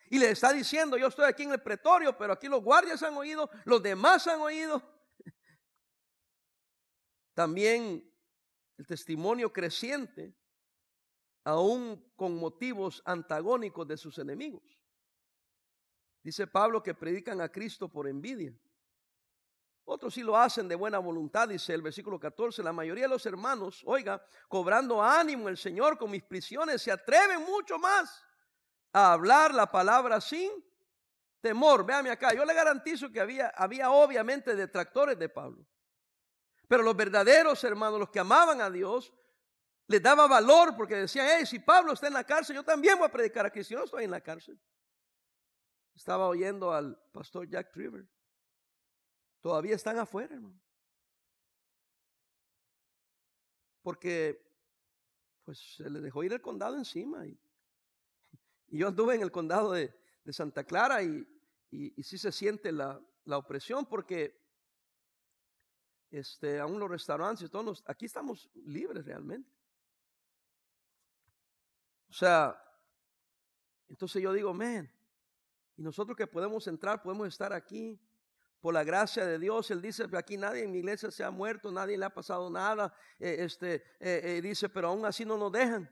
Y 0.09 0.19
le 0.19 0.31
está 0.31 0.53
diciendo, 0.53 0.97
yo 0.97 1.09
estoy 1.09 1.25
aquí 1.25 1.43
en 1.43 1.53
el 1.53 1.63
pretorio, 1.63 2.17
pero 2.17 2.33
aquí 2.33 2.49
los 2.49 2.63
guardias 2.63 3.03
han 3.03 3.15
oído, 3.17 3.51
los 3.65 3.83
demás 3.83 4.27
han 4.27 4.41
oído. 4.41 4.83
También 7.35 8.09
el 8.77 8.87
testimonio 8.87 9.53
creciente, 9.53 10.37
aún 11.45 12.13
con 12.17 12.37
motivos 12.37 13.03
antagónicos 13.05 13.87
de 13.87 13.97
sus 13.97 14.19
enemigos. 14.19 14.63
Dice 16.23 16.47
Pablo 16.47 16.83
que 16.83 16.95
predican 16.95 17.41
a 17.41 17.49
Cristo 17.49 17.89
por 17.89 18.09
envidia. 18.09 18.53
Otros 19.85 20.15
sí 20.15 20.23
lo 20.23 20.37
hacen 20.37 20.67
de 20.67 20.75
buena 20.75 20.99
voluntad, 20.99 21.49
dice 21.49 21.73
el 21.73 21.83
versículo 21.83 22.19
14. 22.19 22.63
La 22.63 22.73
mayoría 22.73 23.05
de 23.05 23.11
los 23.11 23.25
hermanos, 23.27 23.83
oiga, 23.87 24.25
cobrando 24.49 25.01
ánimo 25.01 25.49
el 25.49 25.57
Señor 25.57 25.97
con 25.97 26.11
mis 26.11 26.25
prisiones, 26.25 26.83
se 26.83 26.91
atreven 26.91 27.43
mucho 27.43 27.79
más 27.79 28.27
a 28.97 29.13
hablar 29.13 29.53
la 29.53 29.71
palabra 29.71 30.23
sin 30.23 30.51
temor. 31.43 31.85
Véame 31.85 32.09
acá, 32.09 32.33
yo 32.33 32.47
le 32.47 32.55
garantizo 32.55 33.13
que 33.13 33.21
había, 33.21 33.49
había 33.49 33.91
obviamente 33.91 34.57
detractores 34.57 35.19
de 35.19 35.29
Pablo. 35.29 35.67
Pero 36.67 36.83
los 36.83 36.97
verdaderos 36.97 37.63
hermanos, 37.63 38.01
los 38.01 38.09
que 38.09 38.21
amaban 38.21 38.63
a 38.63 38.71
Dios, 38.71 39.13
les 39.87 40.03
daba 40.03 40.27
valor 40.27 40.75
porque 40.75 40.95
decían, 40.95 41.29
hey, 41.31 41.45
si 41.45 41.59
Pablo 41.59 41.93
está 41.93 42.07
en 42.07 42.15
la 42.15 42.25
cárcel, 42.25 42.57
yo 42.57 42.65
también 42.65 42.97
voy 42.97 43.07
a 43.07 43.13
predicar 43.13 43.45
aquí, 43.45 43.63
si 43.63 43.75
no 43.75 43.85
estoy 43.85 44.05
en 44.05 44.11
la 44.11 44.23
cárcel. 44.23 44.59
Estaba 45.95 46.27
oyendo 46.27 46.73
al 46.73 46.99
pastor 47.13 47.47
Jack 47.51 47.73
Trevor. 47.73 48.09
Todavía 49.43 49.75
están 49.75 49.99
afuera, 49.99 50.35
hermano. 50.35 50.59
Porque 53.83 54.43
pues 55.45 55.59
se 55.77 55.91
le 55.91 56.01
dejó 56.01 56.25
ir 56.25 56.33
el 56.33 56.41
condado 56.41 56.79
encima 56.79 57.27
y 57.27 57.39
y 58.69 58.79
yo 58.79 58.89
anduve 58.89 59.15
en 59.15 59.23
el 59.23 59.31
condado 59.31 59.73
de, 59.73 59.95
Santa 60.31 60.65
Clara 60.65 61.05
y, 61.05 61.25
y, 61.71 62.03
sí 62.03 62.19
se 62.19 62.33
siente 62.33 62.73
la, 62.73 63.01
opresión 63.27 63.87
porque 63.87 64.37
este, 66.11 66.59
aún 66.59 66.81
los 66.81 66.91
restaurantes, 66.91 67.49
todos 67.51 67.85
aquí 67.87 68.07
estamos 68.07 68.51
libres 68.55 69.05
realmente. 69.05 69.51
O 72.09 72.13
sea, 72.13 72.61
entonces 73.89 74.21
yo 74.23 74.33
digo, 74.33 74.53
men, 74.53 74.91
y 75.77 75.83
nosotros 75.83 76.17
que 76.17 76.27
podemos 76.27 76.67
entrar, 76.67 77.03
podemos 77.03 77.29
estar 77.29 77.53
aquí 77.53 78.01
por 78.61 78.75
la 78.75 78.83
gracia 78.83 79.25
de 79.25 79.39
Dios. 79.39 79.71
Él 79.71 79.83
dice, 79.83 80.07
aquí 80.17 80.37
nadie 80.37 80.65
en 80.65 80.73
mi 80.73 80.79
iglesia 80.79 81.11
se 81.11 81.23
ha 81.23 81.31
muerto, 81.31 81.71
nadie 81.71 81.99
le 81.99 82.07
ha 82.07 82.11
pasado 82.11 82.51
nada. 82.51 82.93
Eh, 83.19 83.37
este, 83.41 83.77
eh, 84.01 84.21
eh, 84.25 84.41
dice, 84.43 84.69
pero 84.69 84.89
aún 84.89 85.05
así 85.05 85.25
no 85.25 85.37
nos 85.37 85.53
dejan. 85.53 85.89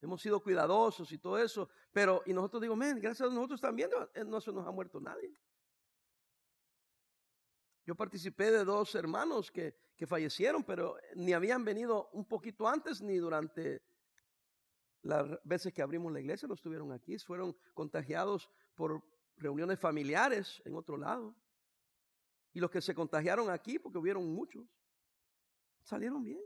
Hemos 0.00 0.20
sido 0.20 0.42
cuidadosos 0.42 1.10
y 1.12 1.18
todo 1.18 1.38
eso. 1.38 1.68
Pero, 1.92 2.22
y 2.26 2.32
nosotros 2.32 2.62
digo, 2.62 2.76
men, 2.76 3.00
gracias 3.00 3.28
a 3.28 3.32
nosotros 3.32 3.60
también 3.60 3.90
eh, 4.14 4.24
no 4.24 4.40
se 4.40 4.52
nos 4.52 4.66
ha 4.66 4.70
muerto 4.70 5.00
nadie. 5.00 5.34
Yo 7.84 7.94
participé 7.94 8.50
de 8.50 8.64
dos 8.64 8.94
hermanos 8.94 9.50
que, 9.50 9.76
que 9.96 10.06
fallecieron, 10.06 10.64
pero 10.64 10.96
ni 11.14 11.32
habían 11.32 11.64
venido 11.64 12.08
un 12.12 12.26
poquito 12.26 12.68
antes 12.68 13.00
ni 13.00 13.16
durante 13.16 13.82
las 15.02 15.38
veces 15.44 15.72
que 15.72 15.82
abrimos 15.82 16.12
la 16.12 16.20
iglesia, 16.20 16.48
no 16.48 16.54
estuvieron 16.54 16.92
aquí. 16.92 17.16
Fueron 17.18 17.56
contagiados 17.74 18.50
por 18.74 19.02
reuniones 19.36 19.78
familiares 19.78 20.60
en 20.64 20.74
otro 20.74 20.96
lado. 20.96 21.36
Y 22.52 22.60
los 22.60 22.70
que 22.70 22.80
se 22.80 22.94
contagiaron 22.94 23.50
aquí, 23.50 23.78
porque 23.78 23.98
hubieron 23.98 24.32
muchos, 24.32 24.66
salieron 25.82 26.24
bien. 26.24 26.42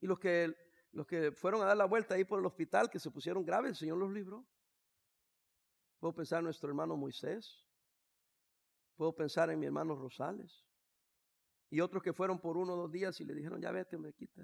Y 0.00 0.06
los 0.06 0.18
que 0.18 0.54
los 0.92 1.06
que 1.06 1.32
fueron 1.32 1.62
a 1.62 1.66
dar 1.66 1.76
la 1.76 1.84
vuelta 1.84 2.14
ahí 2.14 2.24
por 2.24 2.38
el 2.38 2.46
hospital, 2.46 2.88
que 2.88 2.98
se 2.98 3.10
pusieron 3.10 3.44
graves, 3.44 3.70
el 3.70 3.76
Señor 3.76 3.98
los 3.98 4.12
libró. 4.12 4.46
Puedo 5.98 6.14
pensar 6.14 6.38
en 6.38 6.44
nuestro 6.44 6.68
hermano 6.68 6.96
Moisés. 6.96 7.64
Puedo 8.96 9.14
pensar 9.14 9.50
en 9.50 9.58
mi 9.58 9.66
hermano 9.66 9.94
Rosales. 9.94 10.64
Y 11.68 11.80
otros 11.80 12.02
que 12.02 12.12
fueron 12.12 12.38
por 12.38 12.56
uno 12.56 12.74
o 12.74 12.76
dos 12.76 12.92
días 12.92 13.20
y 13.20 13.24
le 13.24 13.34
dijeron, 13.34 13.60
ya 13.60 13.70
vete, 13.72 13.98
me 13.98 14.12
quita, 14.12 14.42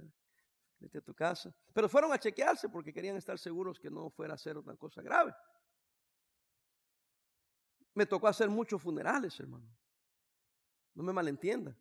vete 0.78 0.98
a 0.98 1.00
tu 1.00 1.14
casa. 1.14 1.54
Pero 1.72 1.88
fueron 1.88 2.12
a 2.12 2.18
chequearse 2.18 2.68
porque 2.68 2.92
querían 2.92 3.16
estar 3.16 3.38
seguros 3.38 3.78
que 3.78 3.90
no 3.90 4.10
fuera 4.10 4.34
a 4.34 4.38
ser 4.38 4.56
otra 4.56 4.76
cosa 4.76 5.00
grave. 5.00 5.34
Me 7.94 8.06
tocó 8.06 8.26
hacer 8.26 8.48
muchos 8.48 8.82
funerales, 8.82 9.38
hermano. 9.38 9.68
No 10.94 11.02
me 11.02 11.12
malentiendan 11.12 11.76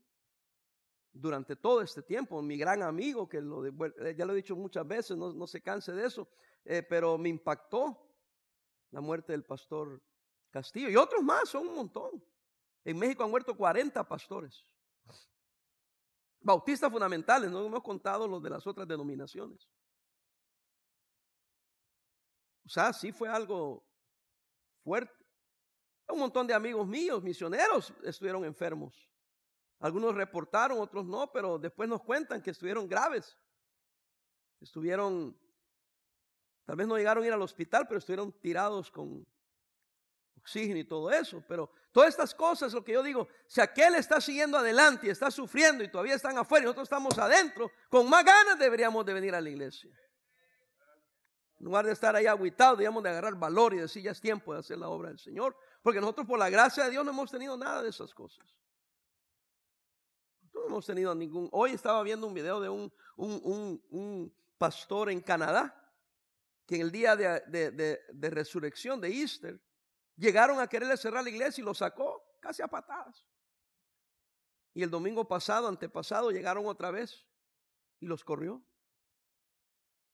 durante 1.14 1.56
todo 1.56 1.82
este 1.82 2.02
tiempo. 2.02 2.42
Mi 2.42 2.58
gran 2.58 2.84
amigo, 2.84 3.28
que 3.28 3.38
eh, 3.38 4.16
ya 4.18 4.26
lo 4.26 4.34
he 4.34 4.38
dicho 4.38 4.56
muchas 4.56 4.88
veces, 4.88 5.18
no, 5.18 5.48
se 5.48 5.62
canse 5.62 5.92
de 5.92 6.06
eso, 6.06 6.28
eh, 6.66 6.84
pero 6.84 7.18
me 7.18 7.30
impactó 7.30 8.10
la 8.92 9.02
muerte 9.02 9.32
del 9.34 9.44
pastor 9.44 10.02
Castillo. 10.50 10.90
Y 10.90 10.96
otros 10.96 11.24
más, 11.24 11.50
son 11.50 11.68
un 11.68 11.76
montón. 11.76 12.24
En 12.84 12.98
México 12.98 13.24
han 13.24 13.32
muerto 13.32 13.56
40 13.56 14.08
pastores. 14.08 14.66
Bautistas 16.40 16.92
fundamentales, 16.92 17.52
no 17.52 17.66
hemos 17.66 17.84
contado 17.84 18.28
los 18.28 18.42
de 18.42 18.50
las 18.50 18.66
otras 18.66 18.88
denominaciones. 18.88 19.70
O 22.66 22.70
sea, 22.70 22.92
sí 22.94 23.12
fue 23.12 23.30
algo 23.30 23.86
fuerte. 24.84 25.14
Un 26.08 26.20
montón 26.20 26.48
de 26.48 26.54
amigos 26.54 26.88
míos, 26.88 27.24
misioneros, 27.24 27.94
estuvieron 28.04 28.44
enfermos. 28.44 29.11
Algunos 29.82 30.14
reportaron, 30.14 30.80
otros 30.80 31.06
no, 31.06 31.32
pero 31.32 31.58
después 31.58 31.90
nos 31.90 32.04
cuentan 32.04 32.42
que 32.42 32.52
estuvieron 32.52 32.88
graves. 32.88 33.36
Estuvieron, 34.60 35.36
tal 36.66 36.76
vez 36.76 36.88
no 36.88 36.98
llegaron 36.98 37.24
a 37.24 37.28
ir 37.28 37.34
al 37.34 37.42
hospital, 37.42 37.88
pero 37.88 37.98
estuvieron 37.98 38.32
tirados 38.32 38.92
con 38.92 39.26
oxígeno 40.38 40.78
y 40.78 40.84
todo 40.84 41.10
eso. 41.10 41.44
Pero 41.48 41.72
todas 41.92 42.10
estas 42.10 42.36
cosas, 42.36 42.74
lo 42.74 42.84
que 42.84 42.94
yo 42.94 43.02
digo, 43.02 43.28
si 43.48 43.60
aquel 43.60 43.96
está 43.96 44.22
siguiendo 44.22 44.60
adelante 44.60 45.08
y 45.08 45.10
está 45.10 45.32
sufriendo 45.32 45.84
y 45.84 45.90
todavía 45.90 46.14
están 46.14 46.38
afuera 46.38 46.64
y 46.64 46.66
nosotros 46.66 46.86
estamos 46.86 47.18
adentro, 47.18 47.72
con 47.90 48.08
más 48.08 48.24
ganas 48.24 48.60
deberíamos 48.60 49.04
de 49.04 49.14
venir 49.14 49.34
a 49.34 49.42
la 49.42 49.50
iglesia. 49.50 49.90
En 51.60 51.66
lugar 51.66 51.88
de 51.88 51.94
estar 51.94 52.16
ahí 52.16 52.28
aguitados, 52.28 52.78
debíamos 52.78 53.02
de 53.02 53.10
agarrar 53.10 53.34
valor 53.34 53.74
y 53.74 53.78
decir, 53.78 54.04
ya 54.04 54.12
es 54.12 54.22
tiempo 54.22 54.54
de 54.54 54.60
hacer 54.60 54.78
la 54.78 54.90
obra 54.90 55.10
del 55.10 55.20
Señor. 55.20 55.56
Porque 55.82 56.00
nosotros 56.00 56.28
por 56.28 56.38
la 56.38 56.52
gracia 56.52 56.84
de 56.84 56.92
Dios 56.92 57.04
no 57.04 57.10
hemos 57.10 57.32
tenido 57.32 57.58
nada 57.58 57.82
de 57.82 57.90
esas 57.90 58.14
cosas. 58.14 58.46
No 60.62 60.68
hemos 60.68 60.86
tenido 60.86 61.16
ningún. 61.16 61.50
Hoy 61.52 61.72
estaba 61.72 62.02
viendo 62.04 62.28
un 62.28 62.34
video 62.34 62.60
de 62.60 62.70
un, 62.70 62.94
un, 63.18 64.34
pastor 64.58 65.10
en 65.10 65.22
Canadá 65.22 65.76
que 66.68 66.76
en 66.76 66.82
el 66.82 66.92
día 66.92 67.16
de, 67.16 68.00
resurrección 68.30 69.02
de 69.02 69.10
Easter 69.10 69.60
llegaron 70.16 70.60
a 70.60 70.68
quererle 70.68 70.98
cerrar 70.98 71.24
la 71.24 71.32
iglesia 71.32 71.62
y 71.62 71.66
lo 71.66 71.74
sacó 71.74 72.38
casi 72.40 72.62
a 72.62 72.68
patadas. 72.68 73.26
Y 74.74 74.84
el 74.84 74.92
domingo 74.92 75.28
pasado, 75.28 75.68
antepasado, 75.68 76.30
llegaron 76.30 76.68
otra 76.68 76.92
vez 76.92 77.26
y 78.00 78.06
los 78.06 78.24
corrió. 78.24 78.64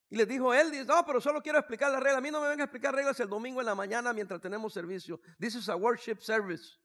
Y 0.09 0.15
les 0.15 0.27
dijo 0.27 0.53
él, 0.53 0.71
dice, 0.71 0.85
no, 0.85 1.05
pero 1.05 1.19
solo 1.19 1.41
quiero 1.41 1.59
explicar 1.59 1.91
la 1.91 1.99
regla. 1.99 2.19
A 2.19 2.21
mí 2.21 2.31
no 2.31 2.39
me 2.39 2.47
vengan 2.47 2.61
a 2.61 2.63
explicar 2.63 2.95
reglas 2.95 3.19
el 3.19 3.27
domingo 3.27 3.59
en 3.59 3.65
la 3.65 3.75
mañana 3.75 4.13
mientras 4.13 4.39
tenemos 4.39 4.71
servicio. 4.71 5.19
This 5.39 5.55
is 5.55 5.67
a 5.67 5.75
worship 5.75 6.21
service. 6.21 6.79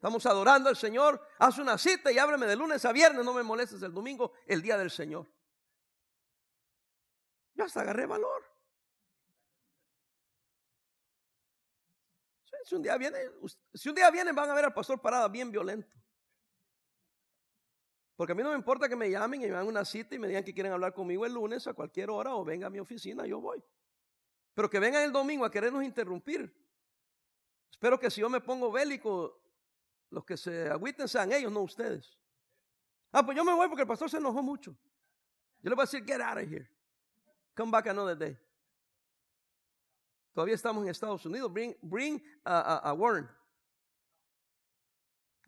Estamos 0.00 0.24
adorando 0.24 0.70
al 0.70 0.76
Señor. 0.76 1.20
Haz 1.38 1.58
una 1.58 1.76
cita 1.76 2.10
y 2.10 2.16
ábreme 2.16 2.46
de 2.46 2.56
lunes 2.56 2.82
a 2.86 2.90
viernes. 2.90 3.22
No 3.22 3.34
me 3.34 3.42
molestes 3.42 3.82
el 3.82 3.92
domingo, 3.92 4.32
el 4.46 4.62
día 4.62 4.78
del 4.78 4.90
Señor. 4.90 5.26
Yo 7.52 7.64
hasta 7.64 7.82
agarré 7.82 8.06
valor. 8.06 8.42
Si 12.64 12.74
un 12.74 12.80
día 12.80 12.96
viene, 12.96 13.18
si 13.74 13.90
un 13.90 13.94
día 13.94 14.10
vienen, 14.10 14.34
van 14.34 14.48
a 14.48 14.54
ver 14.54 14.64
al 14.64 14.72
pastor 14.72 15.02
parada 15.02 15.28
bien 15.28 15.50
violento. 15.50 15.94
Porque 18.16 18.32
a 18.32 18.34
mí 18.34 18.42
no 18.42 18.50
me 18.50 18.56
importa 18.56 18.88
que 18.88 18.96
me 18.96 19.10
llamen 19.10 19.42
y 19.42 19.48
me 19.48 19.52
hagan 19.52 19.66
una 19.66 19.84
cita 19.84 20.14
y 20.14 20.18
me 20.18 20.28
digan 20.28 20.44
que 20.44 20.54
quieren 20.54 20.72
hablar 20.72 20.94
conmigo 20.94 21.26
el 21.26 21.34
lunes 21.34 21.66
a 21.66 21.74
cualquier 21.74 22.08
hora 22.08 22.34
o 22.34 22.42
venga 22.42 22.68
a 22.68 22.70
mi 22.70 22.78
oficina, 22.78 23.26
yo 23.26 23.38
voy. 23.38 23.62
Pero 24.54 24.70
que 24.70 24.80
vengan 24.80 25.02
el 25.02 25.12
domingo 25.12 25.44
a 25.44 25.50
querernos 25.50 25.84
interrumpir. 25.84 26.56
Espero 27.70 28.00
que 28.00 28.10
si 28.10 28.22
yo 28.22 28.30
me 28.30 28.40
pongo 28.40 28.72
bélico, 28.72 29.39
los 30.10 30.24
que 30.24 30.36
se 30.36 30.68
agüiten 30.68 31.08
sean 31.08 31.32
ellos, 31.32 31.52
no 31.52 31.60
ustedes. 31.60 32.18
Ah, 33.12 33.24
pues 33.24 33.36
yo 33.36 33.44
me 33.44 33.54
voy 33.54 33.68
porque 33.68 33.82
el 33.82 33.88
pastor 33.88 34.10
se 34.10 34.18
enojó 34.18 34.42
mucho. 34.42 34.76
Yo 35.62 35.70
le 35.70 35.74
voy 35.74 35.82
a 35.82 35.86
decir, 35.86 36.04
get 36.04 36.20
out 36.20 36.38
of 36.38 36.50
here. 36.50 36.68
Come 37.56 37.70
back 37.70 37.86
another 37.86 38.16
day. 38.16 38.38
Todavía 40.32 40.54
estamos 40.54 40.82
en 40.84 40.90
Estados 40.90 41.24
Unidos. 41.26 41.52
Bring, 41.52 41.76
bring 41.82 42.22
a, 42.44 42.94
Warren. 42.94 43.28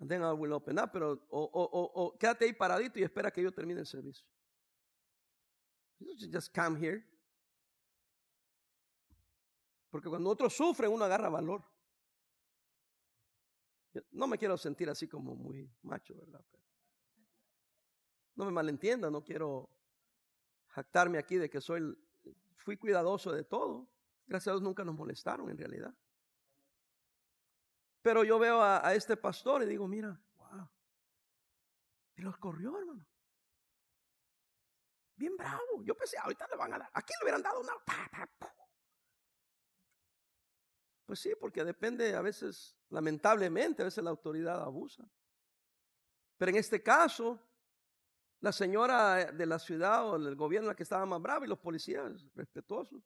And 0.00 0.10
then 0.10 0.22
I 0.22 0.32
will 0.32 0.52
open 0.52 0.78
up. 0.78 0.90
Pero 0.92 1.24
o, 1.30 1.42
o, 1.52 1.92
o, 1.94 2.18
quédate 2.18 2.44
ahí 2.44 2.52
paradito 2.52 2.98
y 2.98 3.04
espera 3.04 3.30
que 3.30 3.42
yo 3.42 3.52
termine 3.52 3.80
el 3.80 3.86
servicio. 3.86 4.26
Just 6.32 6.52
come 6.52 6.76
here. 6.76 7.04
Porque 9.90 10.08
cuando 10.08 10.30
otros 10.30 10.54
sufren, 10.54 10.90
uno 10.90 11.04
agarra 11.04 11.28
valor. 11.28 11.62
No 14.10 14.26
me 14.26 14.38
quiero 14.38 14.56
sentir 14.56 14.88
así 14.88 15.08
como 15.08 15.34
muy 15.34 15.70
macho, 15.82 16.14
¿verdad? 16.16 16.44
no 18.34 18.44
me 18.44 18.50
malentienda, 18.50 19.10
no 19.10 19.22
quiero 19.22 19.70
jactarme 20.68 21.18
aquí 21.18 21.36
de 21.36 21.50
que 21.50 21.60
soy, 21.60 21.96
fui 22.56 22.76
cuidadoso 22.76 23.32
de 23.32 23.44
todo. 23.44 23.88
Gracias 24.26 24.48
a 24.48 24.52
Dios 24.52 24.62
nunca 24.62 24.84
nos 24.84 24.94
molestaron 24.94 25.50
en 25.50 25.58
realidad. 25.58 25.94
Pero 28.00 28.24
yo 28.24 28.38
veo 28.38 28.62
a, 28.62 28.94
este 28.94 29.16
pastor 29.16 29.62
y 29.62 29.66
digo, 29.66 29.86
mira, 29.86 30.20
wow. 30.36 30.68
Y 32.16 32.22
los 32.22 32.36
corrió, 32.38 32.76
hermano. 32.78 33.06
Bien 35.14 35.36
bravo. 35.36 35.84
Yo 35.84 35.94
pensé, 35.94 36.18
ahorita 36.18 36.48
le 36.48 36.56
van 36.56 36.74
a 36.74 36.78
dar. 36.78 36.90
Aquí 36.94 37.12
le 37.18 37.24
hubieran 37.24 37.42
dado 37.42 37.60
una. 37.60 37.72
Pues 41.12 41.20
sí, 41.20 41.34
porque 41.38 41.62
depende 41.62 42.14
a 42.14 42.22
veces, 42.22 42.74
lamentablemente, 42.88 43.82
a 43.82 43.84
veces 43.84 44.02
la 44.02 44.08
autoridad 44.08 44.62
abusa. 44.62 45.06
Pero 46.38 46.52
en 46.52 46.56
este 46.56 46.82
caso, 46.82 47.38
la 48.40 48.50
señora 48.50 49.30
de 49.30 49.44
la 49.44 49.58
ciudad 49.58 50.08
o 50.08 50.18
del 50.18 50.36
gobierno 50.36 50.68
la 50.68 50.74
que 50.74 50.84
estaba 50.84 51.04
más 51.04 51.20
brava 51.20 51.44
y 51.44 51.50
los 51.50 51.58
policías 51.58 52.24
respetuosos. 52.34 53.02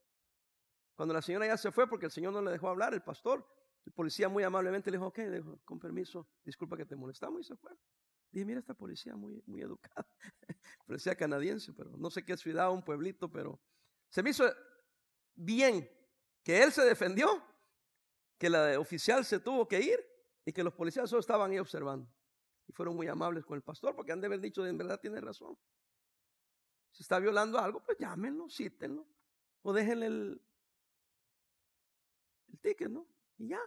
Cuando 0.95 1.15
la 1.15 1.21
señora 1.21 1.49
ya 1.49 1.57
se 1.57 1.73
fue 1.73 1.89
porque 1.89 2.07
el 2.07 2.13
Señor 2.13 2.33
no 2.33 2.41
le 2.43 2.53
dejó 2.53 2.69
hablar, 2.69 2.95
el 2.95 3.03
pastor, 3.03 3.45
el 3.85 3.93
policía 3.93 4.29
muy 4.29 4.45
amablemente 4.45 4.89
le 4.93 4.99
dijo, 4.99 5.09
ok, 5.09 5.19
dijo, 5.23 5.59
con 5.65 5.81
permiso, 5.81 6.29
disculpa 6.45 6.77
que 6.77 6.87
te 6.87 6.95
molestamos 6.95 7.41
y 7.41 7.45
se 7.45 7.57
fue. 7.57 7.73
Dije, 8.31 8.47
mira 8.47 8.61
esta 8.61 8.75
policía 8.75 9.17
muy, 9.17 9.43
muy 9.47 9.63
educada, 9.63 10.07
policía 10.87 11.17
canadiense, 11.17 11.73
pero 11.73 11.97
no 11.97 12.09
sé 12.09 12.25
qué 12.25 12.37
ciudad, 12.37 12.71
un 12.71 12.85
pueblito, 12.85 13.29
pero 13.29 13.61
se 14.11 14.23
me 14.23 14.31
hizo 14.31 14.45
bien 15.35 15.91
que 16.45 16.63
él 16.63 16.71
se 16.71 16.85
defendió, 16.85 17.43
que 18.38 18.50
la 18.50 18.78
oficial 18.78 19.25
se 19.25 19.40
tuvo 19.40 19.66
que 19.66 19.81
ir 19.81 19.99
y 20.45 20.52
que 20.52 20.62
los 20.62 20.75
policías 20.75 21.09
solo 21.09 21.21
estaban 21.21 21.50
ahí 21.50 21.59
observando. 21.59 22.09
Y 22.69 22.73
fueron 22.73 22.97
muy 22.97 23.07
amables 23.09 23.45
con 23.45 23.57
el 23.57 23.62
pastor 23.62 23.95
porque 23.95 24.12
han 24.12 24.21
de 24.21 24.26
haber 24.26 24.40
dicho, 24.40 24.66
en 24.66 24.76
verdad 24.76 25.00
tiene 25.00 25.21
razón. 25.21 25.57
Si 26.90 27.02
está 27.02 27.19
violando 27.19 27.59
algo, 27.59 27.83
pues 27.83 27.99
llámenlo, 27.99 28.49
cítenlo. 28.49 29.07
O 29.62 29.73
déjenle 29.73 30.07
el, 30.07 30.43
el 32.49 32.59
ticket, 32.61 32.88
¿no? 32.88 33.07
Y 33.38 33.49
ya. 33.49 33.61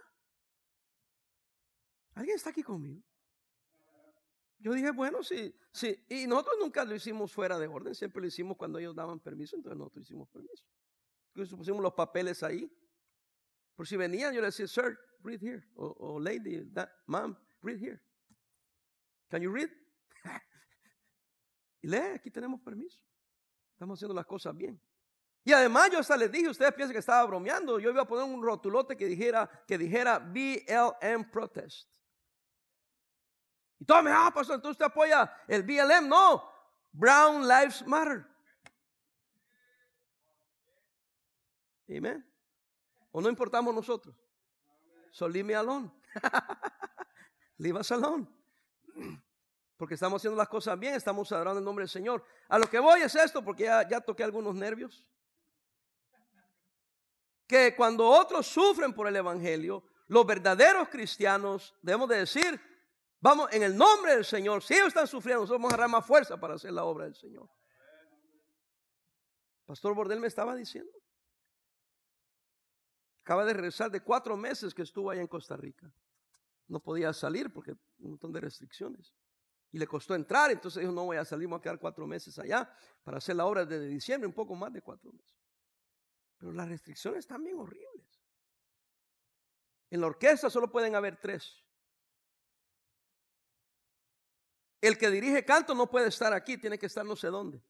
¿Alguien 2.14 2.36
está 2.36 2.50
aquí 2.50 2.62
conmigo? 2.62 3.02
Yo 4.58 4.74
dije, 4.74 4.90
bueno, 4.90 5.22
sí, 5.22 5.54
sí. 5.72 6.04
Y 6.08 6.26
nosotros 6.26 6.56
nunca 6.60 6.84
lo 6.84 6.94
hicimos 6.94 7.32
fuera 7.32 7.58
de 7.58 7.66
orden, 7.66 7.94
siempre 7.94 8.20
lo 8.20 8.26
hicimos 8.26 8.56
cuando 8.56 8.78
ellos 8.78 8.94
daban 8.94 9.18
permiso, 9.18 9.56
entonces 9.56 9.78
nosotros 9.78 10.04
hicimos 10.04 10.28
permiso. 10.28 10.64
Entonces 11.28 11.56
pusimos 11.56 11.82
los 11.82 11.94
papeles 11.94 12.42
ahí. 12.42 12.70
Por 13.80 13.88
si 13.88 13.96
venían, 13.96 14.34
yo 14.34 14.42
le 14.42 14.48
decía, 14.48 14.68
sir, 14.68 14.98
read 15.22 15.40
here. 15.40 15.66
O, 15.74 16.20
lady, 16.20 16.70
that, 16.74 16.90
mom, 17.06 17.34
read 17.62 17.78
here. 17.80 17.98
Can 19.30 19.40
you 19.40 19.50
read? 19.50 19.70
y 21.82 21.88
lee, 21.88 22.12
aquí 22.14 22.30
tenemos 22.30 22.60
permiso. 22.60 23.02
Estamos 23.72 23.98
haciendo 23.98 24.14
las 24.14 24.26
cosas 24.26 24.54
bien. 24.54 24.78
Y 25.44 25.54
además 25.54 25.88
yo 25.90 25.98
hasta 25.98 26.14
les 26.18 26.30
dije, 26.30 26.50
ustedes 26.50 26.74
piensan 26.74 26.92
que 26.92 26.98
estaba 26.98 27.24
bromeando, 27.24 27.78
yo 27.78 27.88
iba 27.88 28.02
a 28.02 28.06
poner 28.06 28.24
un 28.26 28.42
rotulote 28.42 28.98
que 28.98 29.06
dijera, 29.06 29.48
que 29.66 29.78
dijera 29.78 30.18
BLM 30.18 31.30
Protest. 31.30 31.88
Y 33.78 33.86
todos 33.86 34.04
me, 34.04 34.10
ah, 34.10 34.30
pastor, 34.30 34.56
entonces 34.56 34.72
usted 34.72 34.84
apoya 34.84 35.34
el 35.48 35.62
BLM. 35.62 36.06
No, 36.06 36.44
Brown 36.92 37.48
Lives 37.48 37.86
Matter. 37.86 38.26
Amén. 41.88 42.29
¿O 43.10 43.20
no 43.20 43.28
importamos 43.28 43.74
nosotros? 43.74 44.14
So 45.10 45.28
leave 45.28 45.46
me 45.46 45.54
alone. 45.54 45.90
leave 47.58 47.78
us 47.78 47.90
alone. 47.90 48.26
Porque 49.76 49.94
estamos 49.94 50.20
haciendo 50.20 50.36
las 50.36 50.48
cosas 50.48 50.78
bien, 50.78 50.94
estamos 50.94 51.30
adorando 51.32 51.58
el 51.58 51.64
nombre 51.64 51.82
del 51.82 51.90
Señor. 51.90 52.24
A 52.48 52.58
lo 52.58 52.68
que 52.68 52.78
voy 52.78 53.00
es 53.00 53.14
esto, 53.14 53.42
porque 53.42 53.64
ya, 53.64 53.88
ya 53.88 54.00
toqué 54.00 54.22
algunos 54.22 54.54
nervios 54.54 55.06
que 57.50 57.74
cuando 57.74 58.06
otros 58.06 58.46
sufren 58.46 58.94
por 58.94 59.08
el 59.08 59.16
Evangelio, 59.16 59.82
los 60.06 60.24
verdaderos 60.24 60.88
cristianos 60.88 61.74
debemos 61.82 62.08
de 62.08 62.18
decir, 62.18 62.60
vamos, 63.20 63.52
en 63.52 63.64
el 63.64 63.76
nombre 63.76 64.14
del 64.14 64.24
Señor, 64.24 64.62
si 64.62 64.74
ellos 64.74 64.86
están 64.86 65.08
sufriendo, 65.08 65.40
nosotros 65.40 65.58
vamos 65.58 65.72
a 65.72 65.74
agarrar 65.74 65.90
más 65.90 66.06
fuerza 66.06 66.38
para 66.38 66.54
hacer 66.54 66.72
la 66.72 66.84
obra 66.84 67.06
del 67.06 67.16
Señor. 67.16 67.50
Pastor 69.66 69.96
Bordel 69.96 70.20
me 70.20 70.28
estaba 70.28 70.54
diciendo. 70.54 70.92
Acaba 73.30 73.44
de 73.44 73.52
regresar 73.52 73.92
de 73.92 74.00
cuatro 74.00 74.36
meses 74.36 74.74
que 74.74 74.82
estuvo 74.82 75.08
allá 75.08 75.20
en 75.20 75.28
Costa 75.28 75.56
Rica. 75.56 75.88
No 76.66 76.80
podía 76.80 77.12
salir 77.12 77.52
porque 77.52 77.70
un 78.00 78.10
montón 78.10 78.32
de 78.32 78.40
restricciones. 78.40 79.14
Y 79.70 79.78
le 79.78 79.86
costó 79.86 80.16
entrar, 80.16 80.50
entonces 80.50 80.80
dijo, 80.80 80.92
no 80.92 81.04
voy 81.04 81.16
a 81.16 81.24
salir, 81.24 81.46
voy 81.46 81.58
a 81.58 81.62
quedar 81.62 81.78
cuatro 81.78 82.08
meses 82.08 82.36
allá 82.40 82.68
para 83.04 83.18
hacer 83.18 83.36
la 83.36 83.46
obra 83.46 83.64
desde 83.64 83.86
diciembre, 83.86 84.26
un 84.26 84.34
poco 84.34 84.56
más 84.56 84.72
de 84.72 84.82
cuatro 84.82 85.12
meses. 85.12 85.38
Pero 86.38 86.50
las 86.50 86.68
restricciones 86.68 87.20
están 87.20 87.44
bien 87.44 87.56
horribles. 87.56 88.20
En 89.90 90.00
la 90.00 90.08
orquesta 90.08 90.50
solo 90.50 90.68
pueden 90.68 90.96
haber 90.96 91.16
tres. 91.20 91.64
El 94.80 94.98
que 94.98 95.08
dirige 95.08 95.44
canto 95.44 95.72
no 95.76 95.88
puede 95.88 96.08
estar 96.08 96.32
aquí, 96.32 96.58
tiene 96.58 96.80
que 96.80 96.86
estar 96.86 97.06
no 97.06 97.14
sé 97.14 97.28
dónde. 97.28 97.62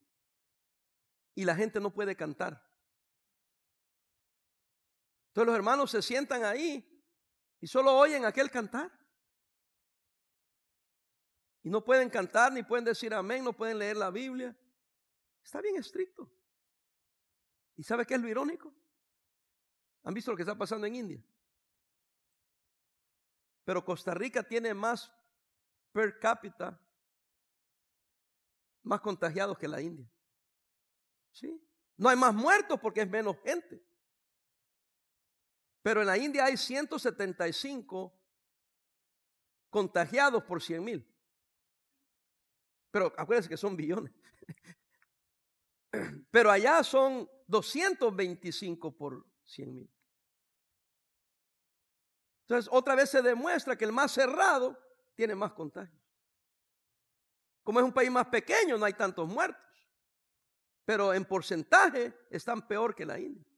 Y 1.35 1.45
la 1.45 1.55
gente 1.55 1.81
no 1.81 1.93
puede 1.93 2.17
cantar. 2.17 2.70
Entonces 5.31 5.47
los 5.47 5.57
hermanos 5.57 5.93
se 5.93 6.03
sientan 6.03 6.45
ahí 6.45 6.85
y 7.61 7.67
solo 7.69 7.97
oyen 7.97 8.25
aquel 8.25 8.51
cantar. 8.51 8.91
Y 11.63 11.71
no 11.71 11.85
pueden 11.85 12.11
cantar, 12.11 12.53
ni 12.53 12.65
pueden 12.65 12.85
decir 12.85 13.15
amén, 13.15 13.45
no 13.45 13.53
pueden 13.53 13.79
leer 13.79 13.97
la 13.97 14.11
Biblia. 14.11 14.57
Está 15.41 15.61
bien 15.61 15.77
estricto. 15.77 16.29
¿Y 17.77 17.85
sabe 17.85 18.05
qué 18.05 18.15
es 18.15 18.21
lo 18.21 18.29
irónico? 18.29 18.75
¿Han 20.03 20.15
visto 20.15 20.33
lo 20.33 20.37
que 20.37 20.43
está 20.43 20.59
pasando 20.59 20.87
en 20.89 20.97
India? 20.97 21.25
Pero 23.65 23.85
Costa 23.85 24.13
Rica 24.15 24.43
tiene 24.43 24.75
más 24.75 25.13
per 25.93 26.19
cápita, 26.19 26.81
más 28.83 29.01
contagiados 29.01 29.57
que 29.57 29.69
la 29.69 29.81
India. 29.81 30.11
¿Sí? 31.31 31.65
No 31.97 32.09
hay 32.09 32.17
más 32.17 32.35
muertos 32.35 32.81
porque 32.81 33.03
es 33.03 33.09
menos 33.09 33.37
gente. 33.45 33.81
Pero 35.83 36.01
en 36.01 36.07
la 36.07 36.19
India 36.19 36.45
hay 36.45 36.57
175 36.57 38.13
contagiados 39.71 40.43
por 40.45 40.63
100 40.63 40.85
mil. 40.85 41.07
Pero 42.91 43.13
acuérdense 43.17 43.49
que 43.49 43.57
son 43.57 43.77
billones. 43.77 44.13
Pero 46.31 46.51
allá 46.51 46.83
son 46.83 47.29
225 47.47 48.97
por 48.97 49.27
100 49.45 49.75
mil. 49.75 49.91
Entonces, 52.43 52.69
otra 52.73 52.97
vez 52.97 53.11
se 53.11 53.23
demuestra 53.23 53.77
que 53.77 53.85
el 53.85 53.93
más 53.93 54.13
cerrado 54.13 54.77
tiene 55.15 55.35
más 55.35 55.53
contagios. 55.53 56.01
Como 57.63 57.79
es 57.79 57.85
un 57.85 57.93
país 57.93 58.11
más 58.11 58.27
pequeño, 58.27 58.77
no 58.77 58.85
hay 58.85 58.95
tantos 58.95 59.29
muertos. 59.29 59.63
Pero 60.85 61.15
en 61.15 61.25
porcentaje 61.25 62.13
están 62.29 62.67
peor 62.67 62.95
que 62.95 63.07
la 63.07 63.19
India. 63.21 63.50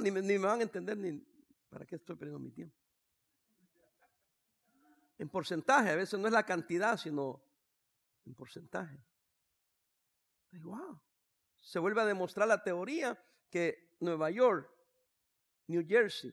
Ni, 0.00 0.10
me 0.10 0.38
van 0.38 0.60
a 0.60 0.62
entender 0.62 0.96
ni 0.96 1.18
para 1.68 1.86
qué 1.86 1.96
estoy 1.96 2.16
perdiendo 2.16 2.38
mi 2.38 2.50
tiempo. 2.50 2.76
En 5.18 5.28
porcentaje, 5.28 5.90
a 5.90 5.96
veces 5.96 6.18
no 6.18 6.26
es 6.26 6.32
la 6.32 6.44
cantidad, 6.44 6.96
sino 6.96 7.42
en 8.24 8.34
porcentaje. 8.34 9.04
Wow. 10.52 11.00
Se 11.60 11.78
vuelve 11.78 12.00
a 12.00 12.06
demostrar 12.06 12.48
la 12.48 12.62
teoría 12.62 13.18
que 13.50 13.96
Nueva 14.00 14.30
York, 14.30 14.70
New 15.66 15.84
Jersey 15.86 16.32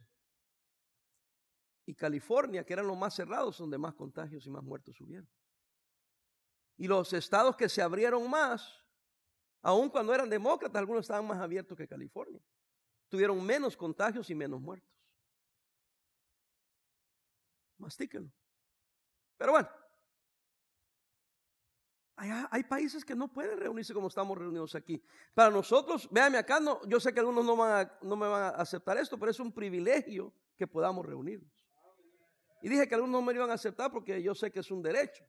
y 1.85 1.95
California, 1.95 2.65
que 2.65 2.73
eran 2.73 2.87
los 2.87 2.97
más 2.97 3.15
cerrados, 3.15 3.57
donde 3.57 3.77
más 3.77 3.93
contagios 3.93 4.45
y 4.45 4.49
más 4.49 4.63
muertos 4.63 4.99
hubieron. 5.01 5.29
Y 6.77 6.87
los 6.87 7.13
estados 7.13 7.55
que 7.55 7.69
se 7.69 7.81
abrieron 7.81 8.29
más, 8.29 8.83
aun 9.61 9.89
cuando 9.89 10.13
eran 10.13 10.29
demócratas, 10.29 10.79
algunos 10.79 11.01
estaban 11.01 11.27
más 11.27 11.39
abiertos 11.39 11.77
que 11.77 11.87
California. 11.87 12.41
Tuvieron 13.11 13.45
menos 13.45 13.75
contagios 13.75 14.29
y 14.29 14.35
menos 14.35 14.61
muertos. 14.61 14.89
mastíquenlo. 17.77 18.31
Pero 19.37 19.51
bueno, 19.51 19.69
hay, 22.15 22.63
países 22.63 23.03
que 23.03 23.15
no 23.15 23.27
pueden 23.27 23.59
reunirse 23.59 23.93
como 23.93 24.07
estamos 24.07 24.37
reunidos 24.37 24.75
aquí. 24.75 25.03
Para 25.33 25.49
nosotros, 25.49 26.07
véanme 26.09 26.37
acá, 26.37 26.59
yo 26.87 26.99
sé 27.01 27.13
que 27.13 27.19
algunos 27.19 27.43
no, 27.43 27.57
van 27.57 27.91
no 28.03 28.15
me 28.15 28.27
van 28.27 28.43
a 28.43 28.49
aceptar 28.49 28.97
esto, 28.97 29.19
pero 29.19 29.31
es 29.31 29.39
un 29.41 29.51
privilegio 29.51 30.33
que 30.55 30.67
podamos 30.67 31.05
reunirnos. 31.05 31.51
Y 32.61 32.69
dije 32.69 32.87
que 32.87 32.95
algunos 32.95 33.19
no 33.19 33.25
me 33.25 33.33
iban 33.33 33.49
a 33.49 33.55
aceptar 33.55 33.91
porque 33.91 34.23
yo 34.23 34.33
sé 34.35 34.51
que 34.51 34.59
es 34.59 34.71
un 34.71 34.81
derecho. 34.81 35.25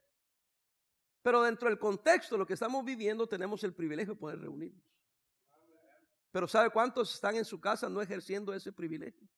Pero 1.22 1.42
dentro 1.42 1.68
del 1.68 1.80
contexto 1.80 2.36
de 2.36 2.40
lo 2.40 2.46
que 2.46 2.54
estamos 2.54 2.84
viviendo, 2.84 3.26
tenemos 3.26 3.64
el 3.64 3.74
privilegio 3.74 4.12
de 4.14 4.20
poder 4.20 4.38
reunirnos. 4.38 4.91
Pero 6.32 6.48
¿sabe 6.48 6.70
cuántos 6.70 7.14
están 7.14 7.36
en 7.36 7.44
su 7.44 7.60
casa 7.60 7.88
no 7.88 8.00
ejerciendo 8.00 8.54
ese 8.54 8.72
privilegio? 8.72 9.28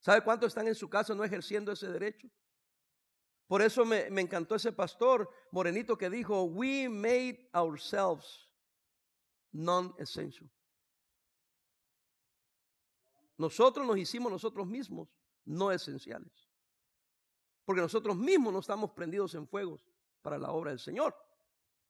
¿Sabe 0.00 0.22
cuántos 0.22 0.48
están 0.48 0.66
en 0.66 0.74
su 0.74 0.88
casa 0.88 1.14
no 1.14 1.22
ejerciendo 1.22 1.70
ese 1.70 1.86
derecho? 1.88 2.28
Por 3.46 3.62
eso 3.62 3.84
me, 3.84 4.06
encantó 4.20 4.56
ese 4.56 4.72
pastor 4.72 5.30
morenito 5.52 5.96
que 5.96 6.10
dijo, 6.10 6.44
we 6.44 6.88
made 6.88 7.48
ourselves 7.54 8.48
non-essential. 9.52 10.50
Nosotros 13.36 13.86
nos 13.86 13.98
hicimos 13.98 14.32
nosotros 14.32 14.66
mismos 14.66 15.08
no 15.44 15.70
esenciales. 15.70 16.32
Porque 17.66 17.82
nosotros 17.82 18.16
mismos 18.16 18.52
no 18.52 18.60
estamos 18.60 18.92
prendidos 18.92 19.34
en 19.34 19.46
fuegos 19.46 19.86
para 20.22 20.38
la 20.38 20.50
obra 20.52 20.70
del 20.70 20.80
Señor. 20.80 21.14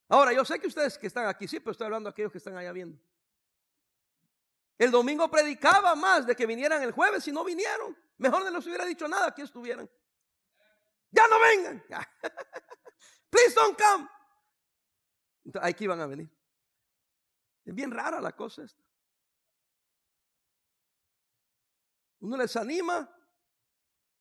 Ahora, 0.09 0.33
yo 0.33 0.43
sé 0.43 0.59
que 0.59 0.67
ustedes 0.67 0.97
que 0.97 1.07
están 1.07 1.27
aquí, 1.27 1.47
sí, 1.47 1.59
pero 1.59 1.71
estoy 1.71 1.85
hablando 1.85 2.09
a 2.09 2.11
aquellos 2.11 2.31
que 2.31 2.37
están 2.37 2.57
allá 2.57 2.71
viendo. 2.71 2.99
El 4.77 4.91
domingo 4.91 5.29
predicaba 5.29 5.95
más 5.95 6.27
de 6.27 6.35
que 6.35 6.45
vinieran 6.45 6.83
el 6.83 6.91
jueves 6.91 7.27
y 7.27 7.31
no 7.31 7.43
vinieron. 7.43 7.97
Mejor 8.17 8.43
no 8.43 8.51
les 8.51 8.65
hubiera 8.65 8.85
dicho 8.85 9.07
nada 9.07 9.33
que 9.33 9.41
estuvieran. 9.41 9.89
Ya 11.11 11.27
no 11.27 11.39
vengan. 11.39 11.83
Please 13.29 13.55
don't 13.55 13.77
come. 13.77 14.07
Entonces, 15.45 15.69
aquí 15.69 15.87
van 15.87 16.01
a 16.01 16.07
venir. 16.07 16.29
Es 17.65 17.73
bien 17.73 17.91
rara 17.91 18.21
la 18.21 18.33
cosa 18.33 18.63
esta. 18.63 18.81
Uno 22.19 22.37
les 22.37 22.55
anima, 22.55 23.09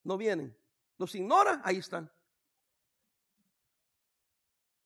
no 0.05 0.17
vienen. 0.17 0.57
Los 0.99 1.15
ignora, 1.15 1.61
ahí 1.65 1.79
están. 1.79 2.11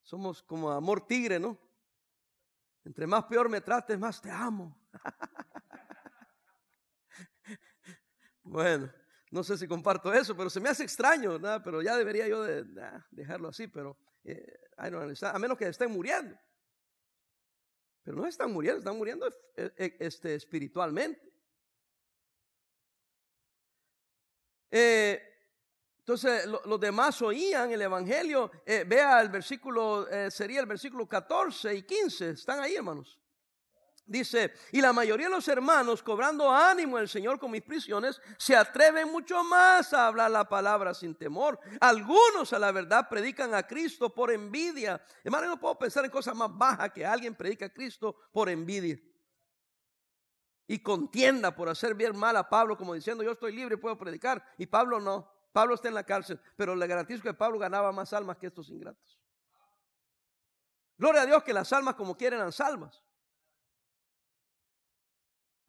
Somos 0.02 0.42
como 0.42 0.70
amor 0.70 1.06
tigre, 1.06 1.38
¿no? 1.38 1.59
Entre 2.85 3.06
más 3.06 3.24
peor 3.24 3.48
me 3.48 3.61
trates, 3.61 3.98
más 3.98 4.20
te 4.20 4.30
amo. 4.30 4.80
Bueno, 8.42 8.92
no 9.31 9.44
sé 9.44 9.57
si 9.57 9.68
comparto 9.68 10.12
eso, 10.12 10.37
pero 10.37 10.50
se 10.50 10.61
me 10.61 10.68
hace 10.68 10.83
extraño, 10.83 11.40
pero 11.62 11.81
ya 11.83 11.96
debería 11.96 12.26
yo 12.26 12.42
de, 12.42 12.64
dejarlo 13.11 13.48
así, 13.48 13.68
pero 13.68 13.96
eh, 14.24 14.59
a 14.76 15.38
menos 15.38 15.57
que 15.57 15.68
estén 15.68 15.90
muriendo. 15.90 16.37
Pero 18.03 18.16
no 18.16 18.26
están 18.26 18.53
muriendo, 18.53 18.79
están 18.79 18.96
muriendo 18.96 19.29
eh, 19.57 19.72
eh, 19.76 19.96
este, 20.00 20.35
espiritualmente. 20.35 21.31
entonces 24.72 26.46
los 26.46 26.81
demás 26.81 27.20
oían 27.22 27.70
el 27.70 27.83
Evangelio. 27.83 28.50
vea 28.64 29.20
el 29.20 29.29
versículo, 29.29 30.09
sería 30.29 30.61
el 30.61 30.66
versículo 30.66 31.09
14 31.09 31.74
y 31.74 31.83
15. 31.83 32.31
Están 32.31 32.61
ahí, 32.61 32.74
hermanos. 32.74 33.19
Dice, 34.11 34.53
y 34.73 34.81
la 34.81 34.92
mayoría 34.92 35.27
de 35.27 35.37
los 35.37 35.46
hermanos, 35.46 36.03
cobrando 36.03 36.51
ánimo 36.51 36.99
el 36.99 37.09
Señor 37.09 37.38
con 37.38 37.53
mis 37.53 37.62
prisiones, 37.62 38.20
se 38.38 38.57
atreven 38.57 39.09
mucho 39.12 39.44
más 39.44 39.92
a 39.92 40.09
hablar 40.09 40.33
la 40.33 40.49
palabra 40.49 40.94
sin 40.94 41.14
temor. 41.14 41.61
Algunos 41.81 42.53
a 42.53 42.59
la 42.59 42.73
verdad 42.73 43.09
predican 43.09 43.55
a 43.55 43.62
Cristo 43.62 44.12
por 44.12 44.33
envidia. 44.33 45.01
Hermano, 45.23 45.46
no 45.46 45.61
puedo 45.61 45.79
pensar 45.79 46.05
en 46.05 46.11
cosas 46.11 46.35
más 46.35 46.51
bajas 46.53 46.90
que 46.90 47.07
alguien 47.07 47.37
predica 47.37 47.66
a 47.66 47.68
Cristo 47.68 48.16
por 48.33 48.49
envidia. 48.49 48.99
Y 50.66 50.81
contienda 50.81 51.55
por 51.55 51.68
hacer 51.68 51.94
bien 51.94 52.16
mal 52.16 52.37
a 52.37 52.49
Pablo, 52.49 52.77
como 52.77 52.94
diciendo, 52.94 53.23
yo 53.23 53.31
estoy 53.31 53.53
libre 53.53 53.77
y 53.77 53.79
puedo 53.79 53.96
predicar. 53.96 54.44
Y 54.59 54.66
Pablo 54.66 54.99
no. 54.99 55.31
Pablo 55.53 55.77
está 55.77 55.87
en 55.87 55.94
la 55.94 56.03
cárcel, 56.03 56.40
pero 56.57 56.75
le 56.75 56.88
garantizo 56.88 57.23
que 57.23 57.33
Pablo 57.33 57.61
ganaba 57.61 57.92
más 57.92 58.12
almas 58.12 58.38
que 58.38 58.49
estos 58.49 58.70
ingratos. 58.70 59.20
Gloria 60.99 61.23
a 61.23 61.27
Dios 61.27 61.44
que 61.44 61.53
las 61.53 61.73
almas 61.73 61.94
como 61.94 62.16
quieren 62.16 62.40
eran 62.40 62.51
salvas. 62.51 63.05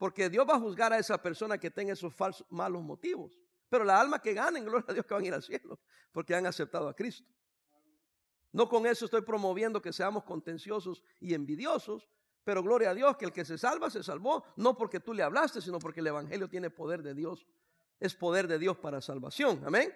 Porque 0.02 0.32
Dios 0.32 0.48
va 0.50 0.56
a 0.56 0.60
juzgar 0.60 0.92
a 0.92 0.98
esa 0.98 1.22
persona 1.22 1.60
que 1.60 1.70
tenga 1.70 1.94
esos 1.94 2.12
falsos, 2.12 2.48
malos 2.50 2.82
motivos. 2.82 3.38
Pero 3.70 3.84
la 3.84 4.02
alma 4.02 4.20
que 4.20 4.34
ganen, 4.34 4.66
gloria 4.66 4.88
a 4.90 4.94
Dios 4.94 5.06
que 5.06 5.14
van 5.14 5.24
a 5.24 5.28
ir 5.28 5.34
al 5.36 5.44
cielo, 5.44 5.80
porque 6.12 6.34
han 6.34 6.48
aceptado 6.48 6.90
a 6.90 6.96
Cristo. 6.96 7.32
No 8.52 8.68
con 8.68 8.88
eso 8.88 9.06
estoy 9.06 9.22
promoviendo 9.22 9.80
que 9.80 9.94
seamos 9.94 10.24
contenciosos 10.24 11.04
y 11.20 11.36
envidiosos, 11.36 12.10
pero 12.44 12.64
gloria 12.64 12.90
a 12.90 12.94
Dios 12.96 13.16
que 13.16 13.26
el 13.26 13.32
que 13.32 13.46
se 13.46 13.60
salva 13.60 13.92
se 13.92 14.02
salvó, 14.02 14.44
no 14.56 14.76
porque 14.76 15.00
tú 15.00 15.14
le 15.14 15.22
hablaste, 15.22 15.62
sino 15.62 15.78
porque 15.78 16.00
el 16.00 16.08
Evangelio 16.08 16.50
tiene 16.50 16.72
poder 16.72 17.04
de 17.04 17.14
Dios. 17.14 17.46
Es 18.00 18.16
poder 18.16 18.48
de 18.48 18.58
Dios 18.58 18.78
para 18.78 19.02
salvación. 19.02 19.62
Amén. 19.68 19.94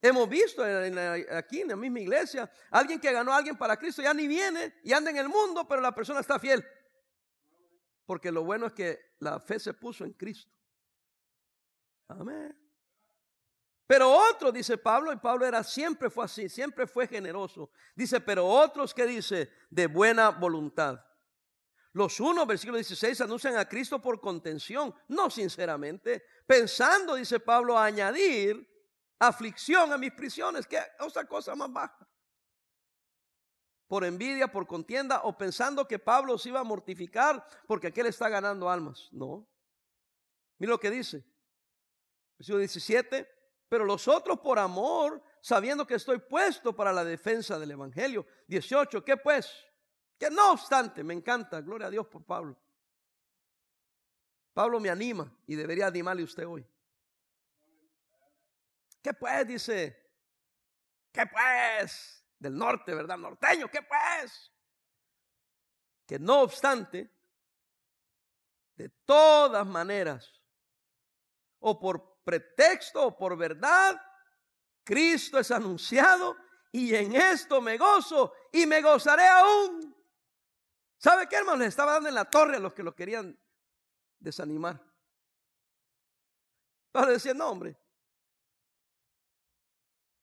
Hemos 0.00 0.26
visto 0.26 0.64
aquí 0.64 1.60
en 1.60 1.68
la 1.68 1.76
misma 1.76 2.00
iglesia, 2.00 2.50
alguien 2.70 2.98
que 2.98 3.12
ganó 3.12 3.34
a 3.34 3.36
alguien 3.36 3.58
para 3.58 3.76
Cristo 3.76 4.00
ya 4.00 4.14
ni 4.14 4.26
viene 4.26 4.76
y 4.82 4.94
anda 4.94 5.10
en 5.10 5.18
el 5.18 5.28
mundo, 5.28 5.68
pero 5.68 5.82
la 5.82 5.94
persona 5.94 6.20
está 6.20 6.38
fiel. 6.38 6.64
Porque 8.04 8.32
lo 8.32 8.44
bueno 8.44 8.66
es 8.66 8.72
que 8.72 9.14
la 9.18 9.38
fe 9.40 9.58
se 9.58 9.74
puso 9.74 10.04
en 10.04 10.12
Cristo. 10.12 10.52
Amén. 12.08 12.58
Pero 13.86 14.10
otros, 14.10 14.52
dice 14.52 14.78
Pablo, 14.78 15.12
y 15.12 15.16
Pablo 15.16 15.46
era 15.46 15.62
siempre 15.62 16.08
fue 16.08 16.24
así, 16.24 16.48
siempre 16.48 16.86
fue 16.86 17.06
generoso. 17.06 17.70
Dice, 17.94 18.20
pero 18.20 18.46
otros 18.46 18.94
que 18.94 19.06
dice, 19.06 19.50
de 19.70 19.86
buena 19.86 20.30
voluntad. 20.30 21.04
Los 21.92 22.18
unos, 22.20 22.46
versículo 22.46 22.78
16, 22.78 23.20
anuncian 23.20 23.56
a 23.56 23.68
Cristo 23.68 24.00
por 24.00 24.18
contención, 24.20 24.94
no 25.08 25.28
sinceramente, 25.28 26.24
pensando, 26.46 27.16
dice 27.16 27.38
Pablo, 27.38 27.78
añadir 27.78 28.66
aflicción 29.18 29.92
a 29.92 29.98
mis 29.98 30.12
prisiones, 30.12 30.66
que 30.66 30.80
otra 31.00 31.26
cosa 31.26 31.54
más 31.54 31.70
baja 31.70 32.08
por 33.92 34.06
envidia, 34.06 34.48
por 34.48 34.66
contienda 34.66 35.20
o 35.24 35.36
pensando 35.36 35.86
que 35.86 35.98
Pablo 35.98 36.38
se 36.38 36.48
iba 36.48 36.60
a 36.60 36.64
mortificar 36.64 37.46
porque 37.66 37.88
aquel 37.88 38.06
está 38.06 38.26
ganando 38.30 38.70
almas. 38.70 39.10
No. 39.12 39.46
Mira 40.56 40.70
lo 40.70 40.80
que 40.80 40.90
dice. 40.90 41.22
Versículo 42.38 42.60
17. 42.60 43.28
Pero 43.68 43.84
los 43.84 44.08
otros 44.08 44.40
por 44.40 44.58
amor, 44.58 45.22
sabiendo 45.42 45.86
que 45.86 45.96
estoy 45.96 46.20
puesto 46.20 46.74
para 46.74 46.90
la 46.90 47.04
defensa 47.04 47.58
del 47.58 47.72
Evangelio. 47.72 48.26
18. 48.46 49.04
¿Qué 49.04 49.18
pues? 49.18 49.52
Que 50.18 50.30
no 50.30 50.52
obstante, 50.52 51.04
me 51.04 51.12
encanta, 51.12 51.60
gloria 51.60 51.88
a 51.88 51.90
Dios 51.90 52.06
por 52.06 52.24
Pablo. 52.24 52.56
Pablo 54.54 54.80
me 54.80 54.88
anima 54.88 55.30
y 55.46 55.54
debería 55.54 55.88
animarle 55.88 56.22
usted 56.22 56.46
hoy. 56.46 56.66
¿Qué 59.02 59.12
pues? 59.12 59.46
Dice. 59.46 60.10
¿Qué 61.12 61.26
pues? 61.26 62.21
Del 62.42 62.58
norte, 62.58 62.92
¿verdad? 62.92 63.16
Norteño, 63.16 63.70
¿qué 63.70 63.82
pues? 63.82 64.52
Que 66.04 66.18
no 66.18 66.40
obstante, 66.40 67.08
de 68.74 68.88
todas 69.04 69.64
maneras, 69.64 70.28
o 71.60 71.78
por 71.78 72.20
pretexto 72.24 73.06
o 73.06 73.16
por 73.16 73.36
verdad, 73.36 74.00
Cristo 74.82 75.38
es 75.38 75.52
anunciado 75.52 76.36
y 76.72 76.92
en 76.96 77.14
esto 77.14 77.60
me 77.60 77.78
gozo 77.78 78.34
y 78.50 78.66
me 78.66 78.82
gozaré 78.82 79.28
aún. 79.28 79.94
¿Sabe 80.98 81.28
qué, 81.28 81.36
hermano? 81.36 81.58
Les 81.58 81.68
estaba 81.68 81.92
dando 81.92 82.08
en 82.08 82.16
la 82.16 82.28
torre 82.28 82.56
a 82.56 82.60
los 82.60 82.74
que 82.74 82.82
lo 82.82 82.94
querían 82.94 83.38
desanimar. 84.18 84.82
Pablo 86.90 87.12
decía, 87.12 87.34
no, 87.34 87.50
hombre, 87.50 87.78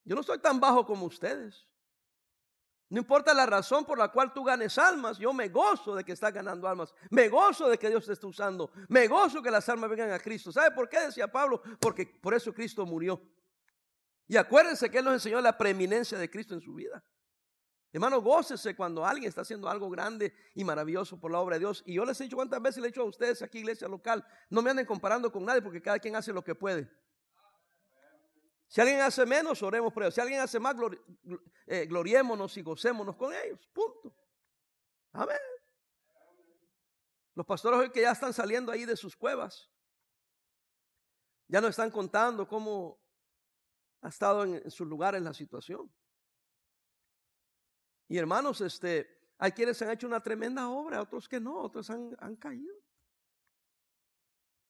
yo 0.04 0.16
no 0.16 0.24
soy 0.24 0.40
tan 0.40 0.60
bajo 0.60 0.86
como 0.86 1.06
ustedes. 1.06 1.69
No 2.90 2.98
importa 2.98 3.36
la 3.36 3.46
razón 3.46 3.86
por 3.86 4.00
la 4.00 4.08
cual 4.08 4.34
tú 4.34 4.44
ganes 4.44 4.78
almas, 4.80 5.20
yo 5.20 5.32
me 5.32 5.48
gozo 5.50 5.96
de 5.96 6.04
que 6.04 6.14
estás 6.14 6.34
ganando 6.34 6.68
almas. 6.68 6.94
Me 7.12 7.30
gozo 7.30 7.70
de 7.70 7.78
que 7.78 7.88
Dios 7.88 8.06
te 8.06 8.14
está 8.14 8.26
usando. 8.26 8.72
Me 8.88 9.08
gozo 9.08 9.44
que 9.44 9.52
las 9.52 9.70
almas 9.70 9.92
vengan 9.92 10.12
a 10.12 10.20
Cristo. 10.20 10.52
¿Sabe 10.52 10.72
por 10.72 10.90
qué 10.90 11.00
decía 11.02 11.32
Pablo? 11.32 11.62
Porque 11.80 12.08
por 12.08 12.34
eso 12.34 12.52
Cristo 12.52 12.86
murió. 12.88 13.22
Y 14.28 14.38
acuérdense 14.38 14.90
que 14.90 15.00
Él 15.00 15.06
nos 15.06 15.14
enseñó 15.14 15.40
la 15.40 15.56
preeminencia 15.56 16.18
de 16.18 16.30
Cristo 16.30 16.56
en 16.56 16.62
su 16.62 16.74
vida. 16.74 17.04
Hermano, 17.92 18.22
gócese 18.22 18.76
cuando 18.76 19.06
alguien 19.06 19.30
está 19.30 19.42
haciendo 19.42 19.70
algo 19.70 19.90
grande 19.90 20.34
y 20.56 20.64
maravilloso 20.64 21.20
por 21.20 21.32
la 21.32 21.40
obra 21.40 21.56
de 21.56 21.60
Dios. 21.60 21.84
Y 21.86 21.96
yo 21.96 22.06
les 22.06 22.20
he 22.22 22.24
dicho 22.24 22.36
cuántas 22.36 22.62
veces 22.62 22.82
le 22.82 22.88
he 22.88 22.92
dicho 22.92 23.02
a 23.02 23.06
ustedes 23.06 23.42
aquí, 23.42 23.60
iglesia 23.60 23.88
local, 23.88 24.26
no 24.50 24.62
me 24.62 24.72
anden 24.72 24.86
comparando 24.86 25.32
con 25.32 25.46
nadie 25.46 25.62
porque 25.62 25.82
cada 25.82 26.00
quien 26.00 26.16
hace 26.16 26.34
lo 26.34 26.44
que 26.44 26.54
puede. 26.56 26.90
Si 28.70 28.80
alguien 28.80 29.02
hace 29.02 29.26
menos, 29.26 29.64
oremos 29.64 29.92
por 29.92 30.04
ellos. 30.04 30.14
Si 30.14 30.22
alguien 30.22 30.40
hace 30.42 30.60
más, 30.60 30.76
eh, 31.66 31.88
gloriémonos 31.88 32.56
y 32.56 32.62
gocémonos 32.62 33.16
con 33.16 33.34
ellos. 33.34 33.68
Punto. 33.74 34.16
Amén. 35.12 35.40
Los 37.34 37.48
pastores 37.48 37.80
hoy 37.80 37.90
que 37.90 38.02
ya 38.02 38.12
están 38.12 38.32
saliendo 38.32 38.72
ahí 38.72 38.86
de 38.86 38.96
sus 38.96 39.16
cuevas, 39.16 39.72
ya 41.48 41.60
no 41.60 41.68
están 41.68 41.90
contando 41.90 42.48
cómo 42.48 43.00
ha 44.02 44.10
estado 44.10 44.44
en, 44.44 44.70
su 44.70 44.86
lugar 44.86 45.16
en 45.16 45.24
la 45.24 45.34
situación. 45.34 45.92
Y 48.08 48.20
hermanos, 48.20 48.62
este, 48.62 49.32
hay 49.40 49.52
quienes 49.52 49.82
han 49.82 49.90
hecho 49.90 50.06
una 50.06 50.22
tremenda 50.22 50.70
obra, 50.70 51.02
otros 51.02 51.28
que 51.28 51.40
no, 51.40 51.60
otros 51.60 51.90
han 51.90 52.36
caído. 52.36 52.76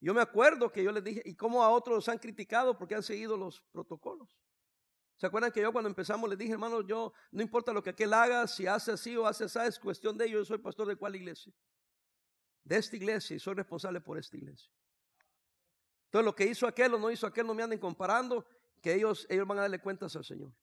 Yo 0.01 0.13
me 0.13 0.21
acuerdo 0.21 0.71
que 0.71 0.83
yo 0.83 0.91
les 0.91 1.03
dije, 1.03 1.21
¿y 1.25 1.35
cómo 1.35 1.63
a 1.63 1.69
otros 1.69 2.07
han 2.07 2.17
criticado 2.17 2.77
porque 2.77 2.95
han 2.95 3.03
seguido 3.03 3.35
los 3.35 3.61
protocolos? 3.71 4.37
¿Se 5.17 5.27
acuerdan 5.27 5.51
que 5.51 5.61
yo 5.61 5.73
cuando 5.73 5.89
empezamos 5.89 6.29
les 6.29 6.39
dije, 6.39 6.53
hermanos, 6.53 6.85
yo 6.87 7.11
no 7.31 7.41
importa 7.41 7.73
lo 7.73 7.83
que 7.83 7.89
aquel 7.89 8.13
haga, 8.13 8.47
si 8.47 8.65
hace 8.65 8.93
así 8.93 9.17
o 9.17 9.25
hace 9.25 9.43
así, 9.43 9.59
es 9.59 9.77
cuestión 9.77 10.17
de 10.17 10.25
ellos, 10.25 10.47
yo 10.47 10.55
soy 10.55 10.59
pastor 10.59 10.87
de 10.87 10.95
cuál 10.95 11.17
iglesia? 11.17 11.53
De 12.63 12.77
esta 12.77 12.95
iglesia 12.95 13.35
y 13.35 13.39
soy 13.39 13.55
responsable 13.55 13.99
por 13.99 14.17
esta 14.17 14.37
iglesia. 14.37 14.71
Entonces 16.05 16.25
lo 16.25 16.33
que 16.33 16.45
hizo 16.45 16.65
aquel 16.65 16.93
o 16.93 16.97
no 16.97 17.11
hizo 17.11 17.27
aquel 17.27 17.45
no 17.45 17.53
me 17.53 17.63
anden 17.63 17.79
comparando, 17.79 18.45
que 18.81 18.93
ellos, 18.93 19.27
ellos 19.29 19.45
van 19.45 19.57
a 19.57 19.61
darle 19.61 19.79
cuentas 19.81 20.15
al 20.15 20.23
Señor. 20.23 20.53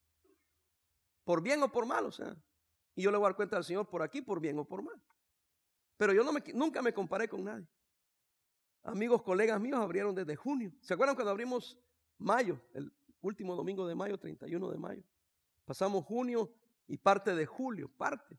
Por 1.22 1.42
bien 1.42 1.62
o 1.62 1.70
por 1.70 1.84
mal, 1.84 2.06
o 2.06 2.10
sea. 2.10 2.34
Y 2.94 3.02
yo 3.02 3.10
le 3.10 3.18
voy 3.18 3.26
a 3.26 3.28
dar 3.28 3.36
cuenta 3.36 3.58
al 3.58 3.64
Señor 3.64 3.86
por 3.88 4.00
aquí, 4.00 4.22
por 4.22 4.40
bien 4.40 4.58
o 4.58 4.64
por 4.64 4.82
mal. 4.82 5.00
Pero 5.98 6.14
yo 6.14 6.24
no 6.24 6.32
nunca 6.54 6.80
me 6.80 6.94
comparé 6.94 7.28
con 7.28 7.44
nadie. 7.44 7.68
Amigos, 8.86 9.22
colegas 9.22 9.60
míos 9.60 9.80
abrieron 9.80 10.14
desde 10.14 10.36
junio. 10.36 10.72
¿Se 10.80 10.94
acuerdan 10.94 11.16
cuando 11.16 11.32
abrimos 11.32 11.76
mayo, 12.18 12.60
el 12.72 12.92
último 13.20 13.56
domingo 13.56 13.86
de 13.86 13.96
mayo, 13.96 14.16
31 14.16 14.70
de 14.70 14.78
mayo? 14.78 15.02
Pasamos 15.64 16.04
junio 16.04 16.54
y 16.86 16.96
parte 16.96 17.34
de 17.34 17.46
julio, 17.46 17.88
parte. 17.88 18.38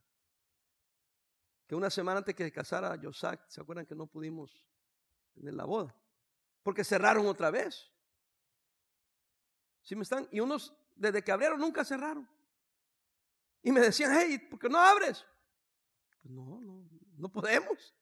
Que 1.67 1.75
una 1.75 1.89
semana 1.89 2.19
antes 2.19 2.33
que 2.33 2.45
se 2.45 2.51
casara 2.53 2.95
Yosak, 2.95 3.49
¿se 3.49 3.59
acuerdan 3.59 3.85
que 3.85 3.93
no 3.93 4.07
pudimos 4.07 4.65
tener 5.33 5.53
la 5.53 5.65
boda? 5.65 5.93
Porque 6.63 6.85
cerraron 6.85 7.27
otra 7.27 7.51
vez. 7.51 7.91
¿Sí 9.81 9.97
me 9.97 10.03
están? 10.03 10.29
Y 10.31 10.39
unos, 10.39 10.73
desde 10.95 11.21
que 11.25 11.33
abrieron, 11.33 11.59
nunca 11.59 11.83
cerraron. 11.83 12.25
Y 13.63 13.73
me 13.73 13.81
decían, 13.81 14.13
hey, 14.17 14.37
¿por 14.49 14.59
qué 14.59 14.69
no 14.69 14.79
abres? 14.79 15.25
Pues 16.21 16.33
no, 16.33 16.61
no, 16.61 16.89
no 17.17 17.29
podemos. 17.29 17.93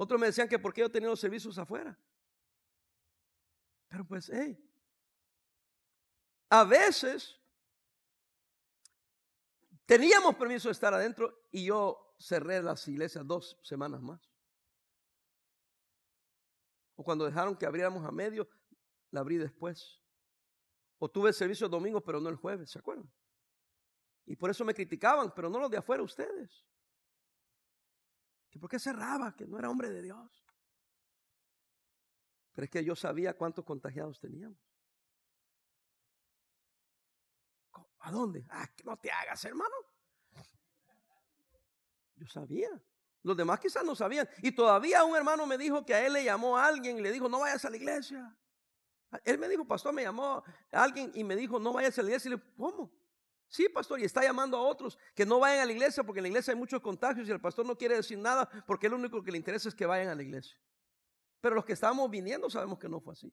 Otros 0.00 0.20
me 0.20 0.26
decían 0.26 0.48
que 0.48 0.60
porque 0.60 0.80
yo 0.80 0.88
tenía 0.88 1.08
los 1.08 1.18
servicios 1.18 1.58
afuera. 1.58 1.98
Pero 3.88 4.06
pues, 4.06 4.30
hey, 4.32 4.56
a 6.48 6.62
veces 6.62 7.36
teníamos 9.86 10.36
permiso 10.36 10.68
de 10.68 10.72
estar 10.72 10.94
adentro 10.94 11.48
y 11.50 11.64
yo 11.66 12.14
cerré 12.16 12.62
las 12.62 12.86
iglesias 12.86 13.26
dos 13.26 13.58
semanas 13.64 14.00
más. 14.00 14.20
O 16.94 17.02
cuando 17.02 17.24
dejaron 17.24 17.56
que 17.56 17.66
abriéramos 17.66 18.06
a 18.06 18.12
medio, 18.12 18.48
la 19.10 19.18
abrí 19.18 19.36
después. 19.36 20.00
O 20.98 21.10
tuve 21.10 21.32
servicio 21.32 21.64
el 21.64 21.72
domingo, 21.72 22.00
pero 22.00 22.20
no 22.20 22.28
el 22.28 22.36
jueves, 22.36 22.70
¿se 22.70 22.78
acuerdan? 22.78 23.12
Y 24.26 24.36
por 24.36 24.48
eso 24.48 24.64
me 24.64 24.74
criticaban, 24.74 25.34
pero 25.34 25.50
no 25.50 25.58
los 25.58 25.70
de 25.72 25.78
afuera, 25.78 26.04
ustedes. 26.04 26.64
Que 28.50 28.58
por 28.58 28.70
qué 28.70 28.78
cerraba, 28.78 29.34
que 29.36 29.46
no 29.46 29.58
era 29.58 29.70
hombre 29.70 29.90
de 29.90 30.02
Dios. 30.02 30.44
Pero 32.52 32.64
es 32.64 32.70
que 32.70 32.84
yo 32.84 32.96
sabía 32.96 33.36
cuántos 33.36 33.64
contagiados 33.64 34.18
teníamos. 34.18 34.58
¿A 38.00 38.10
dónde? 38.10 38.46
Ah, 38.50 38.66
que 38.74 38.84
no 38.84 38.96
te 38.96 39.10
hagas, 39.10 39.44
hermano. 39.44 39.74
Yo 42.16 42.26
sabía. 42.26 42.68
Los 43.22 43.36
demás 43.36 43.60
quizás 43.60 43.84
no 43.84 43.94
sabían. 43.94 44.28
Y 44.42 44.52
todavía 44.52 45.04
un 45.04 45.16
hermano 45.16 45.46
me 45.46 45.58
dijo 45.58 45.84
que 45.84 45.94
a 45.94 46.06
él 46.06 46.14
le 46.14 46.24
llamó 46.24 46.56
a 46.56 46.66
alguien 46.66 46.98
y 46.98 47.02
le 47.02 47.12
dijo, 47.12 47.28
no 47.28 47.40
vayas 47.40 47.64
a 47.64 47.70
la 47.70 47.76
iglesia. 47.76 48.36
Él 49.24 49.38
me 49.38 49.48
dijo, 49.48 49.66
pastor, 49.66 49.92
me 49.92 50.02
llamó 50.02 50.42
a 50.72 50.82
alguien 50.82 51.12
y 51.14 51.24
me 51.24 51.36
dijo, 51.36 51.58
no 51.58 51.72
vayas 51.72 51.98
a 51.98 52.02
la 52.02 52.08
iglesia. 52.08 52.28
Y 52.28 52.30
le 52.32 52.36
dije, 52.36 52.50
¿cómo? 52.56 52.90
Sí, 53.48 53.66
pastor, 53.68 53.98
y 54.00 54.04
está 54.04 54.22
llamando 54.22 54.58
a 54.58 54.60
otros 54.60 54.98
que 55.14 55.24
no 55.24 55.38
vayan 55.38 55.60
a 55.60 55.66
la 55.66 55.72
iglesia 55.72 56.04
porque 56.04 56.18
en 56.18 56.24
la 56.24 56.28
iglesia 56.28 56.52
hay 56.52 56.58
muchos 56.58 56.80
contagios 56.82 57.26
y 57.26 57.30
el 57.30 57.40
pastor 57.40 57.64
no 57.64 57.76
quiere 57.76 57.96
decir 57.96 58.18
nada 58.18 58.48
porque 58.66 58.88
lo 58.88 58.96
único 58.96 59.22
que 59.22 59.32
le 59.32 59.38
interesa 59.38 59.68
es 59.68 59.74
que 59.74 59.86
vayan 59.86 60.08
a 60.08 60.14
la 60.14 60.22
iglesia. 60.22 60.56
Pero 61.40 61.54
los 61.54 61.64
que 61.64 61.72
estábamos 61.72 62.10
viniendo 62.10 62.50
sabemos 62.50 62.78
que 62.78 62.88
no 62.88 63.00
fue 63.00 63.14
así. 63.14 63.32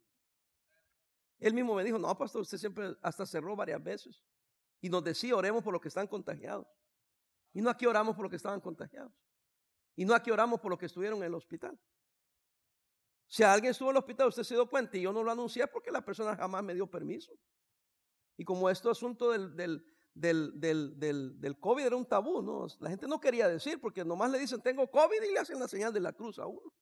Él 1.40 1.54
mismo 1.54 1.76
me 1.76 1.84
dijo, 1.84 2.00
no, 2.00 2.18
pastor, 2.18 2.42
usted 2.42 2.58
siempre 2.58 2.96
hasta 3.02 3.26
cerró 3.26 3.56
varias 3.56 3.84
veces. 3.84 4.24
Y 4.80 4.90
nos 4.90 5.04
decía, 5.04 5.36
oremos 5.36 5.64
por 5.64 5.74
los 5.74 5.82
que 5.82 5.90
están 5.90 6.08
contagiados. 6.08 6.68
Y 7.52 7.62
no 7.62 7.70
aquí 7.70 7.86
oramos 7.86 8.16
por 8.16 8.24
los 8.24 8.30
que 8.30 8.38
estaban 8.38 8.62
contagiados. 8.62 9.12
Y 9.96 10.06
no 10.06 10.14
aquí 10.14 10.32
oramos 10.32 10.62
por 10.62 10.70
los 10.70 10.80
que 10.80 10.86
estuvieron 10.86 11.20
en 11.20 11.26
el 11.26 11.34
hospital. 11.34 11.78
Si 13.28 13.44
alguien 13.44 13.72
estuvo 13.72 13.90
en 13.90 13.96
el 13.96 14.00
hospital, 14.00 14.28
usted 14.28 14.44
se 14.44 14.54
dio 14.54 14.70
cuenta 14.70 14.98
y 14.98 15.02
yo 15.02 15.12
no 15.12 15.24
lo 15.24 15.32
anuncié 15.32 15.68
porque 15.68 15.92
la 15.92 16.04
persona 16.04 16.36
jamás 16.36 16.64
me 16.64 16.74
dio 16.74 16.88
permiso. 16.88 17.34
Y 18.38 18.46
como 18.46 18.70
esto 18.70 18.90
asunto 18.90 19.32
del, 19.32 19.56
del, 19.56 19.95
del, 20.16 20.60
del, 20.60 21.40
del, 21.40 21.60
COVID 21.60 21.86
era 21.86 21.96
un 21.96 22.06
tabú, 22.06 22.42
¿no? 22.42 22.68
La 22.80 22.90
gente 22.90 23.06
no 23.08 23.20
quería 23.20 23.50
decir 23.50 23.80
porque 23.82 24.04
nomás 24.04 24.32
le 24.32 24.40
dicen 24.40 24.62
tengo 24.62 24.90
COVID 24.90 25.22
y 25.22 25.34
le 25.34 25.40
hacen 25.40 25.60
la 25.60 25.68
señal 25.68 25.94
de 25.94 26.00
la 26.00 26.14
cruz 26.14 26.40
a 26.40 26.48
uno. 26.48 26.74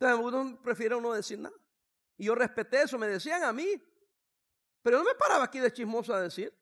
Entonces 0.00 0.24
uno 0.24 0.60
prefiere 0.60 1.00
no 1.00 1.12
decir 1.12 1.38
nada. 1.38 1.56
Y 2.16 2.24
yo 2.24 2.34
respeté 2.34 2.82
eso, 2.82 2.98
me 2.98 3.06
decían 3.06 3.44
a 3.44 3.52
mí. 3.52 3.80
Pero 4.82 4.98
no 4.98 5.04
me 5.04 5.14
paraba 5.14 5.44
aquí 5.44 5.60
de 5.60 5.72
chismoso 5.72 6.12
a 6.12 6.20
decir. 6.20 6.52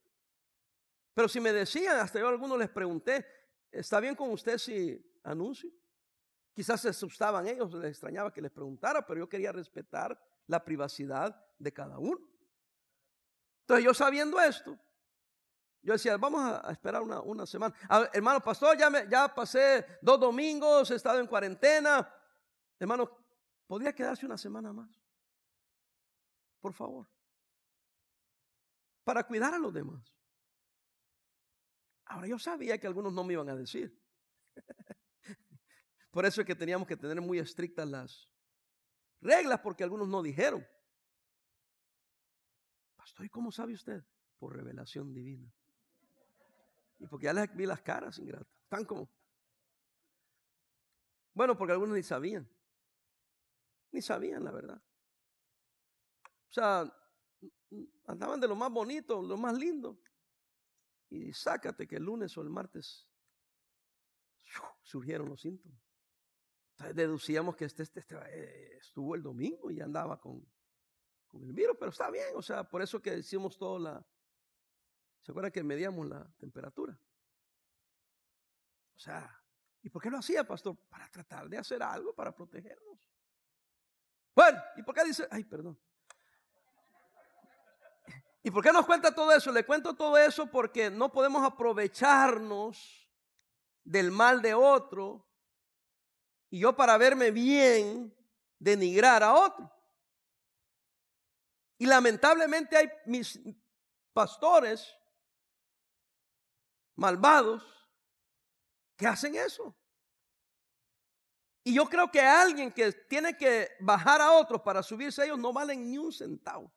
Pero 1.15 1.29
si 1.29 1.41
me 1.41 1.53
decían, 1.53 1.99
hasta 1.99 2.19
yo 2.19 2.27
a 2.27 2.31
algunos 2.31 2.59
les 2.59 2.69
pregunté, 2.69 3.27
¿está 3.71 3.99
bien 4.01 4.15
con 4.15 4.31
usted 4.31 4.59
si 4.59 5.03
anuncio? 5.25 5.71
Quizás 6.53 6.83
se 6.83 6.91
asustaban 6.91 7.47
ellos, 7.47 7.73
les 7.73 7.91
extrañaba 7.91 8.33
que 8.33 8.43
les 8.43 8.51
preguntara, 8.51 9.07
pero 9.07 9.21
yo 9.21 9.29
quería 9.29 9.53
respetar 9.53 10.19
la 10.47 10.63
privacidad 10.63 11.43
de 11.59 11.73
cada 11.73 11.99
uno. 11.99 12.36
Entonces 13.67 13.85
yo 13.85 13.93
sabiendo 13.93 14.41
esto, 14.41 14.79
yo 15.83 15.95
decía, 15.95 16.17
vamos 16.17 16.41
a, 16.41 16.71
esperar 16.71 17.03
una, 17.03 17.47
semana. 17.47 17.75
hermano 18.13 18.41
pastor, 18.41 18.79
ya, 18.79 18.89
me, 18.89 19.09
ya 19.09 19.35
pasé 19.35 19.99
dos 20.01 20.21
domingos, 20.21 20.89
he 20.93 20.95
estado 20.95 21.19
en 21.19 21.27
cuarentena. 21.27 22.09
Hermano, 22.79 23.11
¿podría 23.67 23.93
quedarse 23.93 24.25
una 24.25 24.39
semana 24.39 24.73
más? 24.73 24.89
Por 26.61 26.75
favor. 26.75 27.09
Para 29.03 29.25
cuidar 29.25 29.53
a 29.53 29.59
los 29.59 29.75
demás. 29.75 30.15
Ahora 32.05 32.29
yo 32.29 32.39
sabía 32.39 32.79
que 32.79 32.87
algunos 32.87 33.13
no 33.13 33.25
me 33.25 33.33
iban 33.33 33.49
a 33.49 33.57
decir. 33.57 34.01
Por 36.13 36.25
eso 36.25 36.41
es 36.41 36.47
que 36.47 36.55
teníamos 36.55 36.87
que 36.87 36.97
tener 36.97 37.21
muy 37.21 37.41
estrictas 37.41 37.89
las 37.89 38.31
reglas, 39.21 39.59
porque 39.59 39.83
algunos 39.83 40.07
no 40.07 40.23
dijeron. 40.23 40.65
¿Y 43.25 43.29
cómo 43.29 43.51
sabe 43.51 43.73
usted? 43.75 44.05
Por 44.39 44.55
revelación 44.55 45.13
divina. 45.13 45.53
Y 46.99 47.07
porque 47.07 47.25
ya 47.27 47.33
les 47.33 47.55
vi 47.55 47.67
las 47.67 47.83
caras 47.83 48.19
ingratas. 48.19 48.49
Están 48.65 48.85
como. 48.85 49.11
Bueno, 51.35 51.57
porque 51.57 51.73
algunos 51.73 51.97
ni 51.97 52.03
sabían. 52.03 52.49
Ni 53.93 54.03
sabían 54.03 54.45
la 54.45 54.53
verdad. 54.53 54.83
O 56.49 56.53
sea, 56.53 56.93
andaban 58.07 58.41
de 58.41 58.49
lo 58.49 58.57
más 58.57 58.71
bonito, 58.71 59.23
lo 59.23 59.37
más 59.37 59.57
lindo. 59.57 60.01
Y 61.09 61.33
sácate 61.33 61.87
que 61.87 61.97
el 61.97 62.05
lunes 62.05 62.37
o 62.37 62.43
el 62.43 62.51
martes 62.51 63.09
surgieron 64.83 65.29
los 65.29 65.41
síntomas. 65.41 65.81
Entonces 66.73 66.97
deducíamos 66.97 67.57
que 67.57 67.65
este, 67.65 67.83
este, 67.83 68.01
este 68.01 68.17
eh, 68.29 68.77
estuvo 68.79 69.15
el 69.15 69.23
domingo 69.23 69.71
y 69.71 69.81
andaba 69.81 70.21
con, 70.21 70.47
el 71.43 71.53
virus, 71.53 71.77
pero 71.79 71.91
está 71.91 72.11
bien, 72.11 72.29
o 72.35 72.43
sea, 72.43 72.65
por 72.65 72.83
eso 72.83 73.01
que 73.01 73.17
hicimos 73.17 73.57
todo 73.57 73.79
la... 73.79 74.05
¿Se 75.23 75.33
acuerdan 75.33 75.53
que 75.53 75.63
medíamos 75.63 76.07
la 76.07 76.25
temperatura? 76.39 76.99
O 78.95 78.99
sea, 78.99 79.43
¿y 79.83 79.91
por 79.91 80.01
qué 80.01 80.11
lo 80.11 80.19
hacía, 80.19 80.45
pastor? 80.45 80.77
Para 80.89 81.09
tratar 81.11 81.49
de 81.49 81.59
hacer 81.59 81.83
algo 81.83 82.15
para 82.15 82.35
protegernos. 82.35 82.99
Bueno, 84.35 84.63
¿y 84.77 84.83
por 84.83 84.95
qué 84.95 85.05
dice? 85.05 85.27
Ay, 85.31 85.45
perdón. 85.45 85.79
¿Y 88.43 88.51
por 88.51 88.63
qué 88.63 88.71
nos 88.71 88.87
cuenta 88.87 89.13
todo 89.13 89.33
eso? 89.33 89.51
Le 89.51 89.67
cuento 89.67 89.95
todo 89.97 90.17
eso 90.17 90.49
porque 90.49 90.89
no 90.89 91.11
podemos 91.11 91.45
aprovecharnos 91.45 93.11
del 93.83 94.13
mal 94.13 94.41
de 94.41 94.55
otro 94.55 95.27
y 96.49 96.61
yo 96.61 96.77
para 96.77 96.97
verme 96.97 97.33
bien 97.33 98.17
denigrar 98.59 99.23
a 99.23 99.35
otro. 99.35 99.76
Y 101.79 101.87
lamentablemente 101.87 102.77
hay 102.77 102.89
mis 103.05 103.39
pastores 104.13 104.97
malvados 106.95 107.63
que 108.97 109.07
hacen 109.07 109.35
eso. 109.35 109.77
Y 111.63 111.75
yo 111.75 111.87
creo 111.87 112.11
que 112.11 112.21
alguien 112.21 112.73
que 112.73 112.93
tiene 112.93 113.37
que 113.37 113.73
bajar 113.81 114.21
a 114.21 114.33
otros 114.33 114.63
para 114.63 114.83
subirse 114.83 115.21
a 115.21 115.25
ellos 115.27 115.39
no 115.39 115.53
valen 115.53 115.91
ni 115.91 115.99
un 115.99 116.13
centavo. 116.13 116.73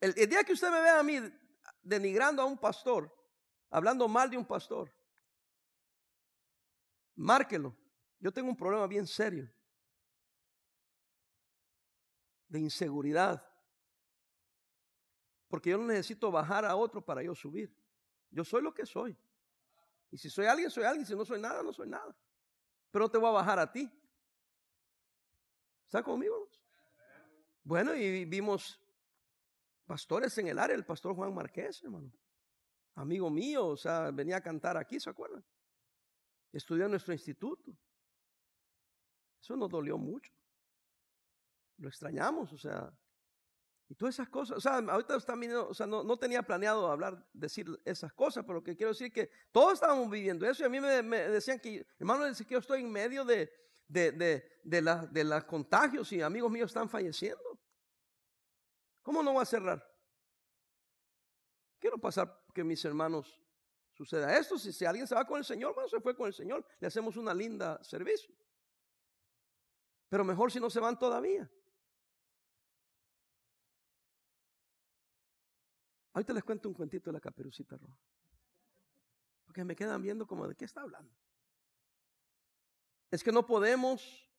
El, 0.00 0.12
el, 0.16 0.28
día 0.28 0.42
que 0.42 0.52
usted 0.52 0.68
me 0.70 0.80
vea 0.80 0.98
a 0.98 1.02
mí 1.04 1.20
denigrando 1.80 2.42
a 2.42 2.44
un 2.44 2.58
pastor, 2.58 3.14
hablando 3.70 4.08
mal 4.08 4.28
de 4.28 4.36
un 4.36 4.44
pastor, 4.44 4.92
márquelo. 7.14 7.76
Yo 8.18 8.32
tengo 8.32 8.50
un 8.50 8.56
problema 8.56 8.86
bien 8.86 9.06
serio. 9.06 9.48
De 12.52 12.60
inseguridad. 12.60 13.42
Porque 15.48 15.70
yo 15.70 15.78
no 15.78 15.86
necesito 15.86 16.30
bajar 16.30 16.66
a 16.66 16.76
otro 16.76 17.02
para 17.04 17.22
yo 17.22 17.34
subir. 17.34 17.74
Yo 18.30 18.44
soy 18.44 18.62
lo 18.62 18.74
que 18.74 18.84
soy. 18.84 19.16
Y 20.10 20.18
si 20.18 20.28
soy 20.28 20.46
alguien, 20.46 20.70
soy 20.70 20.84
alguien. 20.84 21.06
Si 21.06 21.16
no 21.16 21.24
soy 21.24 21.40
nada, 21.40 21.62
no 21.62 21.72
soy 21.72 21.88
nada. 21.88 22.14
Pero 22.90 23.06
no 23.06 23.10
te 23.10 23.16
voy 23.16 23.30
a 23.30 23.32
bajar 23.32 23.58
a 23.58 23.72
ti. 23.72 23.90
¿Está 25.86 26.02
conmigo? 26.02 26.50
Bueno, 27.64 27.94
y 27.94 28.26
vimos 28.26 28.78
pastores 29.86 30.36
en 30.38 30.48
el 30.48 30.58
área, 30.58 30.76
el 30.76 30.84
pastor 30.84 31.14
Juan 31.14 31.34
Marqués, 31.34 31.82
hermano. 31.82 32.12
Amigo 32.94 33.30
mío, 33.30 33.68
o 33.68 33.76
sea, 33.76 34.10
venía 34.10 34.36
a 34.36 34.42
cantar 34.42 34.76
aquí, 34.76 35.00
¿se 35.00 35.08
acuerdan? 35.08 35.42
Estudió 36.52 36.84
en 36.84 36.90
nuestro 36.90 37.14
instituto. 37.14 37.74
Eso 39.40 39.56
nos 39.56 39.70
dolió 39.70 39.96
mucho. 39.96 40.30
Lo 41.82 41.88
extrañamos, 41.88 42.52
o 42.52 42.56
sea, 42.56 42.96
y 43.88 43.96
todas 43.96 44.14
esas 44.14 44.28
cosas, 44.28 44.56
o 44.56 44.60
sea, 44.60 44.76
ahorita 44.76 45.16
está 45.16 45.34
o 45.34 45.74
sea, 45.74 45.84
no, 45.84 46.16
tenía 46.16 46.44
planeado 46.44 46.88
hablar, 46.88 47.26
decir 47.32 47.66
esas 47.84 48.12
cosas, 48.12 48.44
pero 48.44 48.60
lo 48.60 48.62
que 48.62 48.76
quiero 48.76 48.92
decir 48.92 49.08
es 49.08 49.12
que 49.12 49.30
todos 49.50 49.72
estábamos 49.74 50.08
viviendo 50.08 50.48
eso 50.48 50.62
y 50.62 50.66
a 50.66 50.68
mí 50.68 50.78
me, 50.78 51.02
decían 51.02 51.58
que, 51.58 51.84
hermano, 51.98 52.24
dice 52.26 52.44
que 52.44 52.52
yo 52.52 52.60
estoy 52.60 52.82
en 52.82 52.92
medio 52.92 53.24
de, 53.24 53.52
de, 53.88 54.12
de, 54.12 54.60
de, 54.62 54.80
la, 54.80 55.04
de 55.06 55.24
los 55.24 55.42
contagios 55.42 56.12
y 56.12 56.22
amigos 56.22 56.52
míos 56.52 56.70
están 56.70 56.88
falleciendo. 56.88 57.58
¿Cómo 59.02 59.20
no 59.20 59.34
va 59.34 59.42
a 59.42 59.46
cerrar? 59.46 59.84
Quiero 61.80 61.98
pasar 61.98 62.44
que 62.54 62.62
mis 62.62 62.84
hermanos 62.84 63.42
suceda 63.92 64.38
esto. 64.38 64.56
Si, 64.56 64.72
si 64.72 64.84
alguien 64.84 65.08
se 65.08 65.16
va 65.16 65.26
con 65.26 65.38
el 65.38 65.44
Señor, 65.44 65.74
bueno, 65.74 65.88
se 65.88 66.00
fue 66.00 66.14
con 66.14 66.28
el 66.28 66.32
Señor, 66.32 66.64
le 66.78 66.86
hacemos 66.86 67.16
una 67.16 67.34
linda 67.34 67.82
servicio. 67.82 68.32
Pero 70.08 70.24
mejor 70.24 70.52
si 70.52 70.60
no 70.60 70.68
se 70.68 70.78
van 70.78 70.98
todavía. 70.98 71.50
Ahorita 76.12 76.32
les 76.32 76.44
cuento 76.44 76.68
un 76.68 76.74
cuentito 76.74 77.10
de 77.10 77.14
la 77.14 77.20
caperucita 77.20 77.76
roja. 77.76 77.98
Porque 79.44 79.64
me 79.64 79.76
quedan 79.76 80.02
viendo 80.02 80.26
como 80.26 80.46
de 80.46 80.54
qué 80.54 80.64
está 80.64 80.82
hablando. 80.82 81.14
Es 83.10 83.22
que 83.22 83.32
no 83.32 83.46
podemos, 83.46 84.30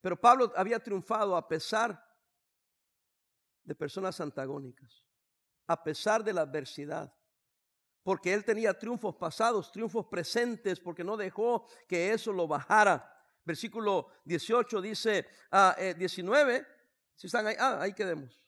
pero 0.00 0.20
Pablo 0.20 0.52
había 0.56 0.80
triunfado 0.80 1.36
a 1.36 1.48
pesar 1.48 2.04
de 3.62 3.74
personas 3.74 4.20
antagónicas, 4.20 5.04
a 5.66 5.82
pesar 5.82 6.22
de 6.22 6.32
la 6.32 6.42
adversidad, 6.42 7.14
porque 8.02 8.34
él 8.34 8.44
tenía 8.44 8.78
triunfos 8.78 9.16
pasados, 9.16 9.72
triunfos 9.72 10.06
presentes, 10.06 10.78
porque 10.78 11.02
no 11.02 11.16
dejó 11.16 11.66
que 11.88 12.12
eso 12.12 12.32
lo 12.32 12.46
bajara. 12.46 13.10
Versículo 13.44 14.08
18 14.24 14.80
dice, 14.82 15.26
ah, 15.50 15.74
19, 15.96 16.56
eh, 16.56 16.66
si 17.14 17.28
están 17.28 17.46
ahí, 17.46 17.56
ah, 17.58 17.80
ahí 17.80 17.94
quedemos. 17.94 18.43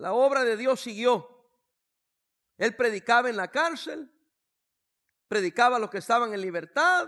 La 0.00 0.14
obra 0.14 0.44
de 0.44 0.56
Dios 0.56 0.80
siguió. 0.80 1.28
Él 2.56 2.74
predicaba 2.74 3.28
en 3.28 3.36
la 3.36 3.50
cárcel, 3.50 4.10
predicaba 5.28 5.76
a 5.76 5.78
los 5.78 5.90
que 5.90 5.98
estaban 5.98 6.32
en 6.32 6.40
libertad, 6.40 7.06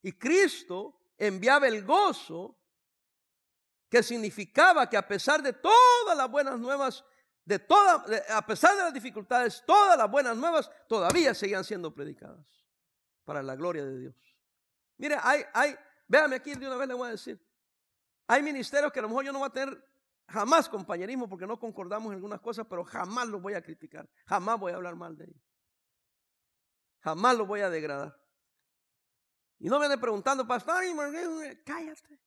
y 0.00 0.12
Cristo 0.12 1.00
enviaba 1.18 1.66
el 1.66 1.84
gozo 1.84 2.56
que 3.88 4.04
significaba 4.04 4.88
que 4.88 4.96
a 4.96 5.08
pesar 5.08 5.42
de 5.42 5.52
todas 5.52 6.16
las 6.16 6.30
buenas 6.30 6.56
nuevas, 6.60 7.04
de 7.44 7.58
todas, 7.58 8.04
a 8.30 8.46
pesar 8.46 8.76
de 8.76 8.82
las 8.82 8.94
dificultades, 8.94 9.64
todas 9.66 9.98
las 9.98 10.08
buenas 10.08 10.36
nuevas 10.36 10.70
todavía 10.88 11.34
seguían 11.34 11.64
siendo 11.64 11.92
predicadas 11.92 12.46
para 13.24 13.42
la 13.42 13.56
gloria 13.56 13.84
de 13.84 13.98
Dios. 13.98 14.14
Mire, 14.98 15.16
hay, 15.20 15.42
hay, 15.52 15.76
véame 16.06 16.36
aquí 16.36 16.54
de 16.54 16.66
una 16.66 16.76
vez 16.76 16.86
le 16.86 16.94
voy 16.94 17.08
a 17.08 17.12
decir, 17.12 17.44
hay 18.28 18.40
ministerios 18.40 18.92
que 18.92 19.00
a 19.00 19.02
lo 19.02 19.08
mejor 19.08 19.24
yo 19.24 19.32
no 19.32 19.40
voy 19.40 19.48
a 19.48 19.52
tener 19.52 19.87
jamás 20.28 20.68
compañerismo 20.68 21.28
porque 21.28 21.46
no 21.46 21.58
concordamos 21.58 22.08
en 22.08 22.16
algunas 22.16 22.40
cosas, 22.40 22.66
pero 22.68 22.84
jamás 22.84 23.28
los 23.28 23.40
voy 23.40 23.54
a 23.54 23.62
criticar, 23.62 24.08
jamás 24.26 24.60
voy 24.60 24.72
a 24.72 24.76
hablar 24.76 24.94
mal 24.94 25.16
de 25.16 25.24
ellos, 25.24 25.42
jamás 27.00 27.36
los 27.36 27.46
voy 27.46 27.60
a 27.60 27.70
degradar. 27.70 28.16
Y 29.60 29.68
no 29.68 29.80
ande 29.80 29.98
preguntando, 29.98 30.46
pastor, 30.46 30.84
cállate. 31.64 32.20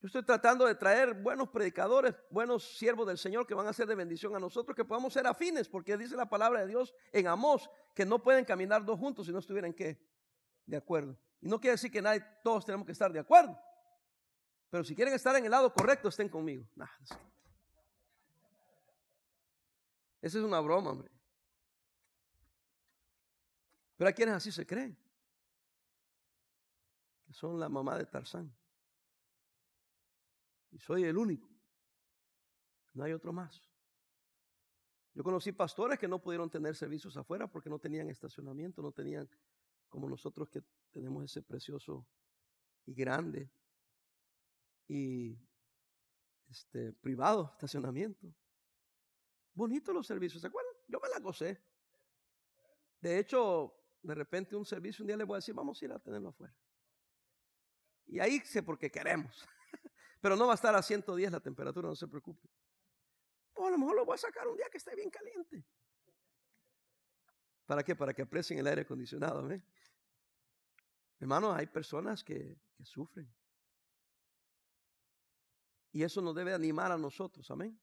Yo 0.00 0.06
estoy 0.06 0.22
tratando 0.24 0.66
de 0.66 0.76
traer 0.76 1.14
buenos 1.14 1.48
predicadores, 1.48 2.14
buenos 2.30 2.76
siervos 2.78 3.08
del 3.08 3.18
Señor 3.18 3.46
que 3.46 3.54
van 3.54 3.66
a 3.66 3.72
ser 3.72 3.88
de 3.88 3.96
bendición 3.96 4.36
a 4.36 4.38
nosotros, 4.38 4.76
que 4.76 4.84
podamos 4.84 5.12
ser 5.12 5.26
afines, 5.26 5.68
porque 5.68 5.96
dice 5.96 6.14
la 6.14 6.28
palabra 6.28 6.60
de 6.60 6.68
Dios 6.68 6.94
en 7.12 7.26
Amós 7.26 7.68
que 7.94 8.04
no 8.04 8.22
pueden 8.22 8.44
caminar 8.44 8.84
dos 8.84 9.00
juntos 9.00 9.26
si 9.26 9.32
no 9.32 9.40
estuvieran 9.40 9.72
qué? 9.72 9.98
De 10.66 10.76
acuerdo. 10.76 11.18
Y 11.40 11.48
no 11.48 11.58
quiere 11.58 11.72
decir 11.72 11.90
que 11.90 12.02
nadie, 12.02 12.24
todos 12.44 12.64
tenemos 12.64 12.86
que 12.86 12.92
estar 12.92 13.10
de 13.10 13.18
acuerdo. 13.18 13.58
Pero 14.70 14.84
si 14.84 14.94
quieren 14.94 15.14
estar 15.14 15.34
en 15.36 15.44
el 15.44 15.50
lado 15.50 15.72
correcto, 15.72 16.08
estén 16.08 16.28
conmigo. 16.28 16.66
Esa 20.20 20.38
es 20.38 20.44
una 20.44 20.60
broma, 20.60 20.90
hombre. 20.90 21.10
Pero 23.96 24.08
hay 24.08 24.14
quienes 24.14 24.34
así 24.34 24.52
se 24.52 24.66
creen. 24.66 24.96
Son 27.30 27.58
la 27.60 27.68
mamá 27.68 27.98
de 27.98 28.06
Tarzán. 28.06 28.54
Y 30.70 30.78
soy 30.78 31.04
el 31.04 31.16
único. 31.16 31.48
No 32.94 33.04
hay 33.04 33.12
otro 33.12 33.32
más. 33.32 33.62
Yo 35.14 35.22
conocí 35.22 35.52
pastores 35.52 35.98
que 35.98 36.08
no 36.08 36.20
pudieron 36.20 36.50
tener 36.50 36.74
servicios 36.74 37.16
afuera 37.16 37.46
porque 37.46 37.70
no 37.70 37.78
tenían 37.78 38.10
estacionamiento, 38.10 38.82
no 38.82 38.92
tenían 38.92 39.28
como 39.88 40.08
nosotros 40.08 40.48
que 40.50 40.62
tenemos 40.90 41.24
ese 41.24 41.42
precioso 41.42 42.06
y 42.84 42.94
grande 42.94 43.50
y 44.88 45.38
este 46.48 46.92
privado 46.92 47.50
estacionamiento. 47.52 48.32
Bonito 49.52 49.92
los 49.92 50.06
servicios, 50.06 50.40
¿se 50.40 50.48
acuerdan? 50.48 50.74
Yo 50.88 51.00
me 51.00 51.08
la 51.08 51.18
gocé. 51.18 51.62
De 53.00 53.18
hecho, 53.18 53.74
de 54.02 54.14
repente 54.14 54.54
un 54.54 54.64
servicio 54.64 55.02
un 55.02 55.08
día 55.08 55.16
le 55.16 55.24
voy 55.24 55.36
a 55.36 55.38
decir, 55.38 55.54
vamos 55.54 55.80
a 55.80 55.84
ir 55.84 55.92
a 55.92 55.98
tenerlo 55.98 56.28
afuera. 56.28 56.54
Y 58.06 58.20
ahí 58.20 58.40
sé 58.40 58.62
porque 58.62 58.90
queremos. 58.90 59.44
Pero 60.20 60.36
no 60.36 60.46
va 60.46 60.52
a 60.52 60.54
estar 60.54 60.74
a 60.74 60.82
110 60.82 61.32
la 61.32 61.40
temperatura, 61.40 61.88
no 61.88 61.96
se 61.96 62.06
preocupe. 62.06 62.48
O 63.54 63.66
a 63.66 63.70
lo 63.70 63.78
mejor 63.78 63.96
lo 63.96 64.04
voy 64.04 64.14
a 64.14 64.18
sacar 64.18 64.46
un 64.46 64.56
día 64.56 64.66
que 64.70 64.78
esté 64.78 64.94
bien 64.94 65.10
caliente. 65.10 65.64
¿Para 67.64 67.82
qué? 67.82 67.96
Para 67.96 68.14
que 68.14 68.22
aprecien 68.22 68.60
el 68.60 68.66
aire 68.66 68.82
acondicionado. 68.82 69.50
¿eh? 69.50 69.62
Hermanos, 71.18 71.56
hay 71.56 71.66
personas 71.66 72.22
que, 72.22 72.56
sufren. 72.84 73.28
Y 75.96 76.02
eso 76.02 76.20
nos 76.20 76.34
debe 76.34 76.52
animar 76.52 76.92
a 76.92 76.98
nosotros, 76.98 77.50
amén. 77.50 77.80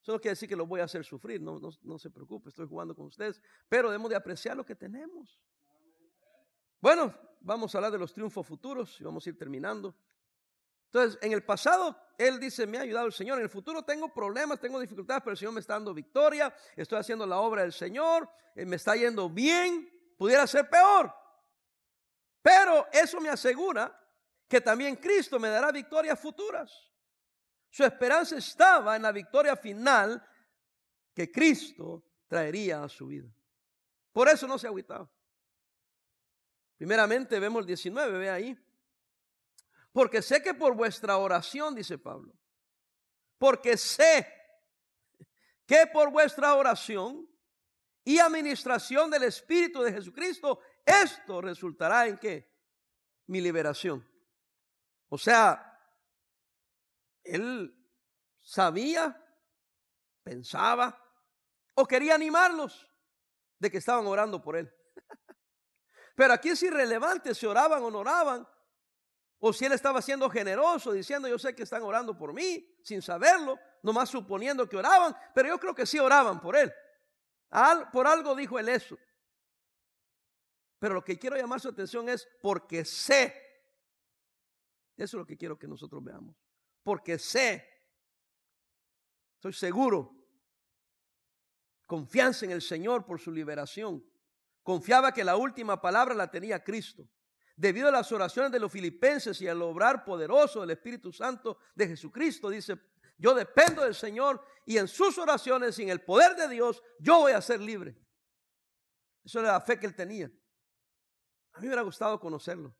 Eso 0.00 0.12
no 0.12 0.20
quiere 0.20 0.34
decir 0.34 0.48
que 0.48 0.54
lo 0.54 0.68
voy 0.68 0.80
a 0.80 0.84
hacer 0.84 1.04
sufrir, 1.04 1.40
no, 1.40 1.58
no, 1.58 1.70
no, 1.82 1.98
se 1.98 2.10
preocupe, 2.10 2.48
estoy 2.48 2.68
jugando 2.68 2.94
con 2.94 3.06
ustedes, 3.06 3.42
pero 3.68 3.88
debemos 3.88 4.08
de 4.08 4.14
apreciar 4.14 4.56
lo 4.56 4.64
que 4.64 4.76
tenemos. 4.76 5.42
Bueno, 6.80 7.12
vamos 7.40 7.74
a 7.74 7.78
hablar 7.78 7.90
de 7.90 7.98
los 7.98 8.14
triunfos 8.14 8.46
futuros 8.46 9.00
y 9.00 9.02
vamos 9.02 9.26
a 9.26 9.30
ir 9.30 9.36
terminando. 9.36 9.96
Entonces, 10.84 11.18
en 11.20 11.32
el 11.32 11.42
pasado, 11.42 11.98
él 12.16 12.38
dice, 12.38 12.68
me 12.68 12.78
ha 12.78 12.82
ayudado 12.82 13.06
el 13.06 13.12
Señor. 13.12 13.38
En 13.38 13.44
el 13.44 13.50
futuro 13.50 13.82
tengo 13.82 14.14
problemas, 14.14 14.60
tengo 14.60 14.78
dificultades, 14.78 15.24
pero 15.24 15.32
el 15.32 15.38
Señor 15.38 15.54
me 15.54 15.60
está 15.60 15.72
dando 15.72 15.92
victoria. 15.92 16.54
Estoy 16.76 17.00
haciendo 17.00 17.26
la 17.26 17.40
obra 17.40 17.62
del 17.62 17.72
Señor, 17.72 18.30
eh, 18.54 18.64
me 18.64 18.76
está 18.76 18.94
yendo 18.94 19.28
bien. 19.28 19.90
Pudiera 20.16 20.46
ser 20.46 20.70
peor. 20.70 21.12
Pero 22.40 22.86
eso 22.92 23.20
me 23.20 23.28
asegura 23.28 23.98
que 24.46 24.60
también 24.60 24.94
Cristo 24.94 25.40
me 25.40 25.48
dará 25.48 25.72
victorias 25.72 26.20
futuras. 26.20 26.91
Su 27.72 27.84
esperanza 27.84 28.36
estaba 28.36 28.96
en 28.96 29.02
la 29.02 29.12
victoria 29.12 29.56
final 29.56 30.22
que 31.14 31.32
Cristo 31.32 32.04
traería 32.28 32.84
a 32.84 32.88
su 32.88 33.06
vida. 33.06 33.34
Por 34.12 34.28
eso 34.28 34.46
no 34.46 34.58
se 34.58 34.66
agüitaba. 34.66 35.10
Primeramente 36.76 37.40
vemos 37.40 37.60
el 37.60 37.66
19, 37.66 38.18
ve 38.18 38.28
ahí. 38.28 38.58
Porque 39.90 40.20
sé 40.20 40.42
que 40.42 40.52
por 40.52 40.74
vuestra 40.74 41.16
oración, 41.16 41.74
dice 41.74 41.96
Pablo, 41.96 42.34
porque 43.38 43.78
sé 43.78 44.30
que 45.64 45.86
por 45.86 46.10
vuestra 46.10 46.54
oración 46.54 47.26
y 48.04 48.18
administración 48.18 49.10
del 49.10 49.22
Espíritu 49.22 49.80
de 49.80 49.94
Jesucristo, 49.94 50.60
esto 50.84 51.40
resultará 51.40 52.06
en 52.06 52.18
qué? 52.18 52.52
Mi 53.28 53.40
liberación. 53.40 54.06
O 55.08 55.16
sea, 55.16 55.71
él 57.24 57.74
sabía, 58.40 59.18
pensaba 60.22 60.98
o 61.74 61.86
quería 61.86 62.14
animarlos 62.14 62.88
de 63.58 63.70
que 63.70 63.78
estaban 63.78 64.06
orando 64.06 64.42
por 64.42 64.56
él. 64.56 64.72
Pero 66.14 66.34
aquí 66.34 66.50
es 66.50 66.62
irrelevante 66.62 67.34
si 67.34 67.46
oraban 67.46 67.82
o 67.82 67.90
no 67.90 68.00
oraban, 68.00 68.46
o 69.38 69.52
si 69.52 69.64
él 69.64 69.72
estaba 69.72 70.02
siendo 70.02 70.28
generoso, 70.30 70.92
diciendo, 70.92 71.26
yo 71.26 71.38
sé 71.38 71.54
que 71.54 71.64
están 71.64 71.82
orando 71.82 72.16
por 72.16 72.32
mí, 72.32 72.78
sin 72.82 73.02
saberlo, 73.02 73.58
nomás 73.82 74.08
suponiendo 74.08 74.68
que 74.68 74.76
oraban, 74.76 75.16
pero 75.34 75.48
yo 75.48 75.58
creo 75.58 75.74
que 75.74 75.86
sí 75.86 75.98
oraban 75.98 76.40
por 76.40 76.56
él. 76.56 76.72
por 77.92 78.06
algo 78.06 78.36
dijo 78.36 78.58
él 78.58 78.68
eso. 78.68 78.96
Pero 80.78 80.94
lo 80.94 81.04
que 81.04 81.18
quiero 81.18 81.36
llamar 81.36 81.60
su 81.60 81.68
atención 81.68 82.08
es 82.08 82.28
porque 82.40 82.84
sé 82.84 83.40
Eso 84.96 85.16
es 85.16 85.20
lo 85.20 85.26
que 85.26 85.36
quiero 85.36 85.58
que 85.58 85.68
nosotros 85.68 86.02
veamos. 86.02 86.36
Porque 86.82 87.18
sé, 87.18 87.64
estoy 89.36 89.52
seguro, 89.52 90.14
confianza 91.86 92.44
en 92.44 92.52
el 92.52 92.62
Señor 92.62 93.04
por 93.04 93.20
su 93.20 93.30
liberación. 93.30 94.04
Confiaba 94.62 95.12
que 95.12 95.24
la 95.24 95.36
última 95.36 95.80
palabra 95.80 96.14
la 96.14 96.30
tenía 96.30 96.62
Cristo. 96.62 97.08
Debido 97.56 97.88
a 97.88 97.92
las 97.92 98.10
oraciones 98.12 98.50
de 98.50 98.60
los 98.60 98.72
filipenses 98.72 99.40
y 99.40 99.48
al 99.48 99.60
obrar 99.62 100.04
poderoso 100.04 100.60
del 100.60 100.70
Espíritu 100.70 101.12
Santo 101.12 101.58
de 101.74 101.88
Jesucristo, 101.88 102.48
dice, 102.48 102.80
yo 103.18 103.34
dependo 103.34 103.84
del 103.84 103.94
Señor 103.94 104.44
y 104.64 104.78
en 104.78 104.88
sus 104.88 105.18
oraciones, 105.18 105.74
sin 105.74 105.88
el 105.88 106.02
poder 106.02 106.34
de 106.34 106.48
Dios, 106.48 106.82
yo 106.98 107.20
voy 107.20 107.32
a 107.32 107.42
ser 107.42 107.60
libre. 107.60 107.96
Eso 109.24 109.40
era 109.40 109.52
la 109.52 109.60
fe 109.60 109.78
que 109.78 109.86
él 109.86 109.94
tenía. 109.94 110.26
A 111.52 111.58
mí 111.58 111.62
me 111.62 111.68
hubiera 111.68 111.82
gustado 111.82 112.18
conocerlo. 112.18 112.74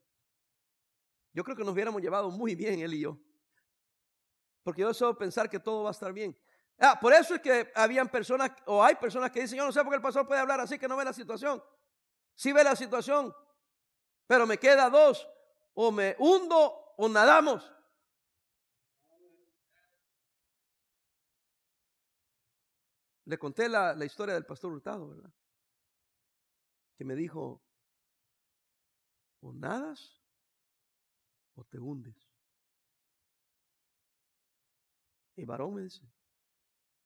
Yo 1.33 1.45
creo 1.45 1.57
que 1.57 1.65
nos 1.65 1.73
hubiéramos 1.73 2.03
llevado 2.03 2.31
muy 2.31 2.55
bien 2.55 2.81
él 2.81 2.95
y 2.95 3.01
yo. 3.01 3.19
Porque 4.63 4.83
yo 4.83 4.89
deseo 4.89 5.17
pensar 5.17 5.51
que 5.51 5.59
todo 5.59 5.85
va 5.85 5.91
a 5.91 5.93
estar 5.93 6.13
bien. 6.13 6.37
Ah, 6.79 6.99
por 7.01 7.13
eso 7.13 7.35
es 7.35 7.41
que 7.41 7.71
habían 7.75 8.09
personas, 8.09 8.51
o 8.67 8.83
hay 8.83 8.95
personas 8.97 9.31
que 9.31 9.41
dicen, 9.41 9.59
yo 9.59 9.65
no 9.65 9.73
sé 9.73 9.81
por 9.81 9.91
qué 9.91 9.97
el 9.97 10.03
pastor 10.03 10.27
puede 10.27 10.41
hablar 10.41 10.61
así, 10.61 10.79
que 10.79 10.89
no 10.89 10.97
ve 10.97 11.05
la 11.05 11.13
situación. 11.13 11.63
Sí 12.35 12.53
ve 12.53 12.65
la 12.65 12.75
situación, 12.75 13.35
pero 14.27 14.47
me 14.47 14.59
queda 14.59 14.89
dos, 14.89 15.29
o 15.75 15.93
me 15.93 16.17
hundo 16.19 16.95
o 16.97 17.09
nadamos. 17.09 17.73
Le 23.25 23.39
conté 23.39 23.69
la, 23.69 23.95
la 23.95 24.05
historia 24.05 24.35
del 24.35 24.47
pastor 24.47 24.73
Hurtado, 24.73 25.09
¿verdad? 25.09 25.33
Que 26.97 27.05
me 27.05 27.15
dijo, 27.15 27.63
o 29.41 29.53
nadas 29.53 30.21
o 31.55 31.65
te 31.65 31.79
hundes. 31.79 32.32
Y 35.37 35.45
varón 35.45 35.75
me 35.75 35.83
dice, 35.83 36.07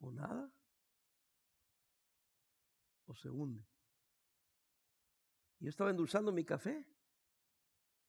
o 0.00 0.10
nada 0.10 0.52
o 3.06 3.14
se 3.14 3.30
hunde. 3.30 3.64
Yo 5.60 5.70
estaba 5.70 5.90
endulzando 5.90 6.32
mi 6.32 6.44
café, 6.44 6.86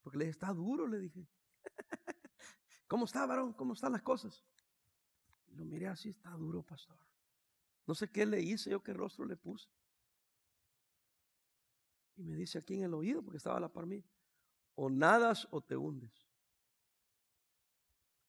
porque 0.02 0.18
le 0.18 0.26
dije, 0.26 0.32
está 0.32 0.54
duro, 0.54 0.88
le 0.88 1.00
dije. 1.00 1.28
¿Cómo 2.88 3.06
está, 3.06 3.26
varón? 3.26 3.54
¿Cómo 3.54 3.74
están 3.74 3.92
las 3.92 4.02
cosas? 4.02 4.44
Lo 5.54 5.66
miré 5.66 5.88
así, 5.88 6.10
está 6.10 6.32
duro, 6.32 6.64
pastor. 6.64 6.98
No 7.86 7.96
sé 7.96 8.10
qué 8.12 8.26
le 8.26 8.42
hice, 8.42 8.72
yo 8.72 8.84
qué 8.84 8.94
rostro 8.94 9.26
le 9.26 9.38
puse. 9.38 9.70
Y 12.18 12.24
me 12.24 12.36
dice 12.36 12.58
aquí 12.58 12.76
en 12.76 12.84
el 12.84 12.94
oído, 12.94 13.24
porque 13.24 13.38
estaba 13.38 13.60
la 13.60 13.72
par 13.72 13.86
mí, 13.86 14.04
o 14.76 14.90
nadas 14.90 15.48
o 15.52 15.62
te 15.62 15.78
hundes. 15.78 16.28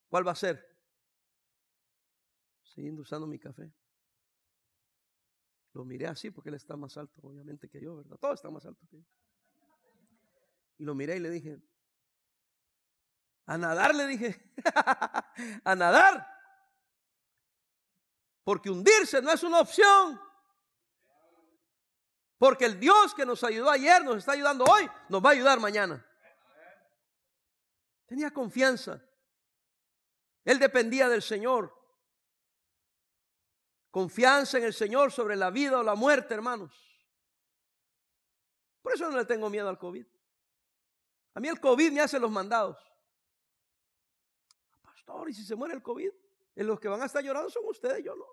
¿Cuál 0.09 0.27
va 0.27 0.33
a 0.33 0.37
ser? 0.37 0.68
Siguiendo 2.79 3.03
usando 3.03 3.27
mi 3.27 3.41
café. 3.41 3.75
Lo 5.73 5.85
miré 5.85 6.07
así 6.07 6.31
porque 6.31 6.51
él 6.51 6.55
está 6.55 6.77
más 6.77 6.97
alto, 6.97 7.21
obviamente, 7.25 7.69
que 7.69 7.81
yo, 7.81 7.97
¿verdad? 7.97 8.17
Todo 8.19 8.35
está 8.35 8.51
más 8.51 8.65
alto 8.67 8.87
que 8.89 8.99
yo. 8.99 9.05
Y 10.77 10.85
lo 10.85 10.95
miré 10.95 11.17
y 11.17 11.19
le 11.19 11.29
dije, 11.29 11.61
a 13.47 13.59
nadar, 13.59 13.97
le 13.97 14.07
dije, 14.07 14.53
a 15.65 15.75
nadar. 15.75 16.25
Porque 18.45 18.71
hundirse 18.71 19.21
no 19.23 19.33
es 19.33 19.43
una 19.43 19.59
opción. 19.59 20.21
Porque 22.39 22.67
el 22.67 22.79
Dios 22.79 23.13
que 23.13 23.27
nos 23.27 23.43
ayudó 23.43 23.71
ayer, 23.71 24.05
nos 24.05 24.19
está 24.19 24.35
ayudando 24.35 24.65
hoy, 24.67 24.89
nos 25.09 25.21
va 25.21 25.31
a 25.31 25.33
ayudar 25.33 25.59
mañana. 25.59 26.07
Tenía 28.07 28.31
confianza. 28.31 29.05
Él 30.45 30.61
dependía 30.61 31.09
del 31.09 31.23
Señor. 31.23 31.77
Confianza 33.91 34.59
en 34.59 34.65
el 34.65 34.75
Señor 34.75 35.11
sobre 35.13 35.37
la 35.37 35.51
vida 35.51 35.79
o 35.79 35.83
la 35.83 35.95
muerte, 35.95 36.35
hermanos. 36.35 36.73
Por 38.83 38.95
eso 38.95 39.11
no 39.11 39.17
le 39.17 39.25
tengo 39.25 39.49
miedo 39.51 39.69
al 39.69 39.79
COVID. 39.79 40.07
A 41.35 41.41
mí 41.41 41.49
el 41.49 41.61
COVID 41.61 41.93
me 41.93 42.01
hace 42.01 42.19
los 42.19 42.31
mandados. 42.31 42.77
Pastor, 44.83 45.31
¿y 45.31 45.35
si 45.35 45.45
se 45.45 45.55
muere 45.55 45.75
el 45.75 45.83
COVID? 45.83 46.11
En 46.57 46.67
los 46.67 46.81
que 46.81 46.89
van 46.89 47.01
a 47.03 47.07
estar 47.07 47.23
llorando 47.23 47.51
son 47.51 47.65
ustedes, 47.67 48.05
yo 48.05 48.15
no. 48.17 48.27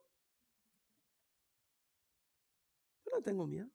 Yo 3.06 3.12
no 3.12 3.22
tengo 3.22 3.46
miedo. 3.46 3.70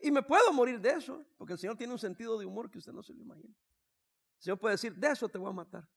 Y, 0.00 0.08
y 0.08 0.10
me 0.10 0.22
puedo 0.22 0.52
morir 0.52 0.80
de 0.80 0.90
eso, 0.90 1.24
porque 1.36 1.54
el 1.54 1.58
Señor 1.58 1.76
tiene 1.76 1.92
un 1.92 1.98
sentido 1.98 2.38
de 2.38 2.46
humor 2.46 2.70
que 2.70 2.78
usted 2.78 2.92
no 2.92 3.02
se 3.02 3.12
lo 3.12 3.20
imagina. 3.20 3.54
Señor 4.38 4.58
puede 4.58 4.74
decir, 4.74 4.94
de 4.94 5.08
eso 5.08 5.28
te 5.28 5.38
voy 5.38 5.50
a 5.50 5.54
matar. 5.54 5.88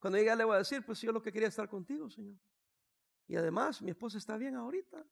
Cuando 0.00 0.18
llegue 0.18 0.34
le 0.34 0.44
voy 0.44 0.54
a 0.54 0.58
decir, 0.58 0.84
pues 0.84 1.00
yo 1.00 1.12
lo 1.12 1.22
que 1.22 1.30
quería 1.30 1.48
estar 1.48 1.68
contigo, 1.68 2.08
Señor. 2.08 2.36
Y 3.28 3.36
además, 3.36 3.80
mi 3.82 3.90
esposa 3.90 4.18
está 4.18 4.36
bien 4.36 4.56
ahorita. 4.56 5.06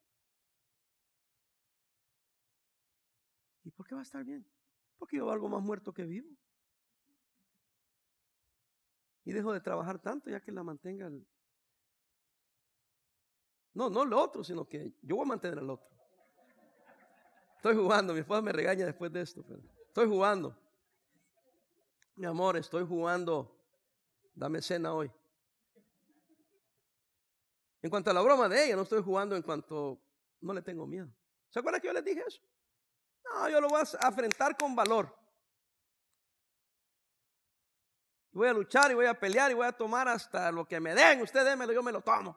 ¿Y 3.64 3.70
por 3.70 3.86
qué 3.86 3.95
va 3.95 4.01
a 4.01 4.03
estar 4.03 4.24
bien? 4.24 4.51
Porque 4.97 5.18
yo 5.18 5.26
valgo 5.26 5.49
más 5.49 5.62
muerto 5.62 5.93
que 5.93 6.05
vivo. 6.05 6.30
Y 9.24 9.32
dejo 9.32 9.53
de 9.53 9.61
trabajar 9.61 10.01
tanto 10.01 10.30
ya 10.30 10.41
que 10.41 10.51
la 10.51 10.62
mantenga 10.62 11.07
el... 11.07 11.28
No, 13.74 13.91
no 13.91 14.05
el 14.05 14.12
otro, 14.14 14.43
sino 14.43 14.66
que 14.66 14.95
yo 15.03 15.16
voy 15.16 15.26
a 15.26 15.28
mantener 15.28 15.59
al 15.59 15.68
otro. 15.68 15.89
Estoy 17.57 17.76
jugando, 17.76 18.14
mi 18.14 18.20
esposa 18.20 18.41
me 18.41 18.53
regaña 18.53 18.86
después 18.86 19.12
de 19.12 19.20
esto, 19.20 19.45
pero 19.47 19.61
estoy 19.86 20.09
jugando. 20.09 20.57
Mi 22.16 22.24
amor, 22.24 22.57
estoy 22.57 22.86
jugando. 22.86 23.58
Dame 24.39 24.62
cena 24.62 24.93
hoy. 24.93 25.11
En 27.82 27.91
cuanto 27.91 28.11
a 28.11 28.14
la 28.14 28.22
broma 28.22 28.49
de 28.49 28.66
ella, 28.66 28.76
no 28.76 28.82
estoy 28.82 29.03
jugando 29.03 29.34
en 29.36 29.43
cuanto 29.43 30.01
no 30.41 30.53
le 30.53 30.62
tengo 30.62 30.86
miedo. 30.86 31.09
¿Se 31.51 31.59
acuerdan 31.59 31.80
que 31.80 31.89
yo 31.89 31.93
les 31.93 32.05
dije 32.05 32.22
eso? 32.26 32.41
No, 33.24 33.49
yo 33.49 33.61
lo 33.61 33.68
voy 33.68 33.80
a 33.80 34.07
enfrentar 34.09 34.57
con 34.57 34.74
valor. 34.74 35.14
Voy 38.30 38.49
a 38.49 38.53
luchar 38.53 38.91
y 38.93 38.95
voy 38.95 39.07
a 39.07 39.18
pelear 39.18 39.51
y 39.51 39.55
voy 39.55 39.66
a 39.66 39.72
tomar 39.72 40.07
hasta 40.07 40.53
lo 40.53 40.66
que 40.66 40.78
me 40.78 40.95
den. 40.95 41.20
Usted 41.22 41.45
démelo, 41.45 41.72
yo 41.72 41.82
me 41.82 41.91
lo 41.91 42.01
tomo. 42.01 42.36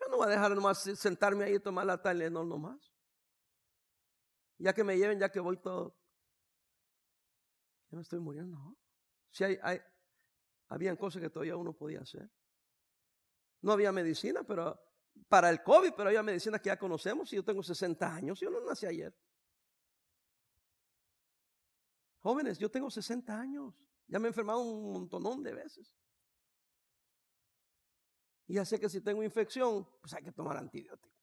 Yo 0.00 0.08
no 0.08 0.16
voy 0.16 0.26
a 0.26 0.30
dejar 0.30 0.54
nomás 0.54 0.80
sentarme 0.80 1.44
ahí 1.44 1.56
y 1.56 1.60
tomar 1.60 1.84
la 1.84 2.00
no 2.30 2.44
nomás. 2.44 2.80
Ya 4.56 4.72
que 4.72 4.82
me 4.82 4.96
lleven, 4.96 5.18
ya 5.18 5.30
que 5.30 5.40
voy 5.40 5.58
todo 5.58 6.00
yo 7.90 7.96
no 7.96 8.02
estoy 8.02 8.20
muriendo. 8.20 8.56
Si 9.30 9.44
hay, 9.44 9.58
hay, 9.62 9.80
habían 10.70 10.96
cosas 10.96 11.20
que 11.20 11.30
todavía 11.30 11.56
uno 11.56 11.72
podía 11.72 12.00
hacer. 12.00 12.30
No 13.62 13.72
había 13.72 13.92
medicina, 13.92 14.44
pero 14.44 14.80
para 15.28 15.50
el 15.50 15.62
COVID, 15.62 15.92
pero 15.96 16.08
había 16.08 16.22
medicinas 16.22 16.60
que 16.60 16.68
ya 16.68 16.78
conocemos. 16.78 17.32
Y 17.32 17.36
yo 17.36 17.44
tengo 17.44 17.62
60 17.62 18.14
años, 18.14 18.40
yo 18.40 18.50
no 18.50 18.64
nací 18.64 18.86
ayer. 18.86 19.14
Jóvenes, 22.20 22.58
yo 22.58 22.70
tengo 22.70 22.88
60 22.88 23.38
años. 23.38 23.74
Ya 24.06 24.18
me 24.18 24.28
he 24.28 24.30
enfermado 24.30 24.60
un 24.60 24.92
montonón 24.92 25.42
de 25.42 25.54
veces. 25.54 25.94
Y 28.46 28.54
ya 28.54 28.64
sé 28.64 28.78
que 28.78 28.88
si 28.88 29.00
tengo 29.00 29.22
infección, 29.22 29.86
pues 30.00 30.14
hay 30.14 30.22
que 30.22 30.32
tomar 30.32 30.56
antibiótico. 30.56 31.16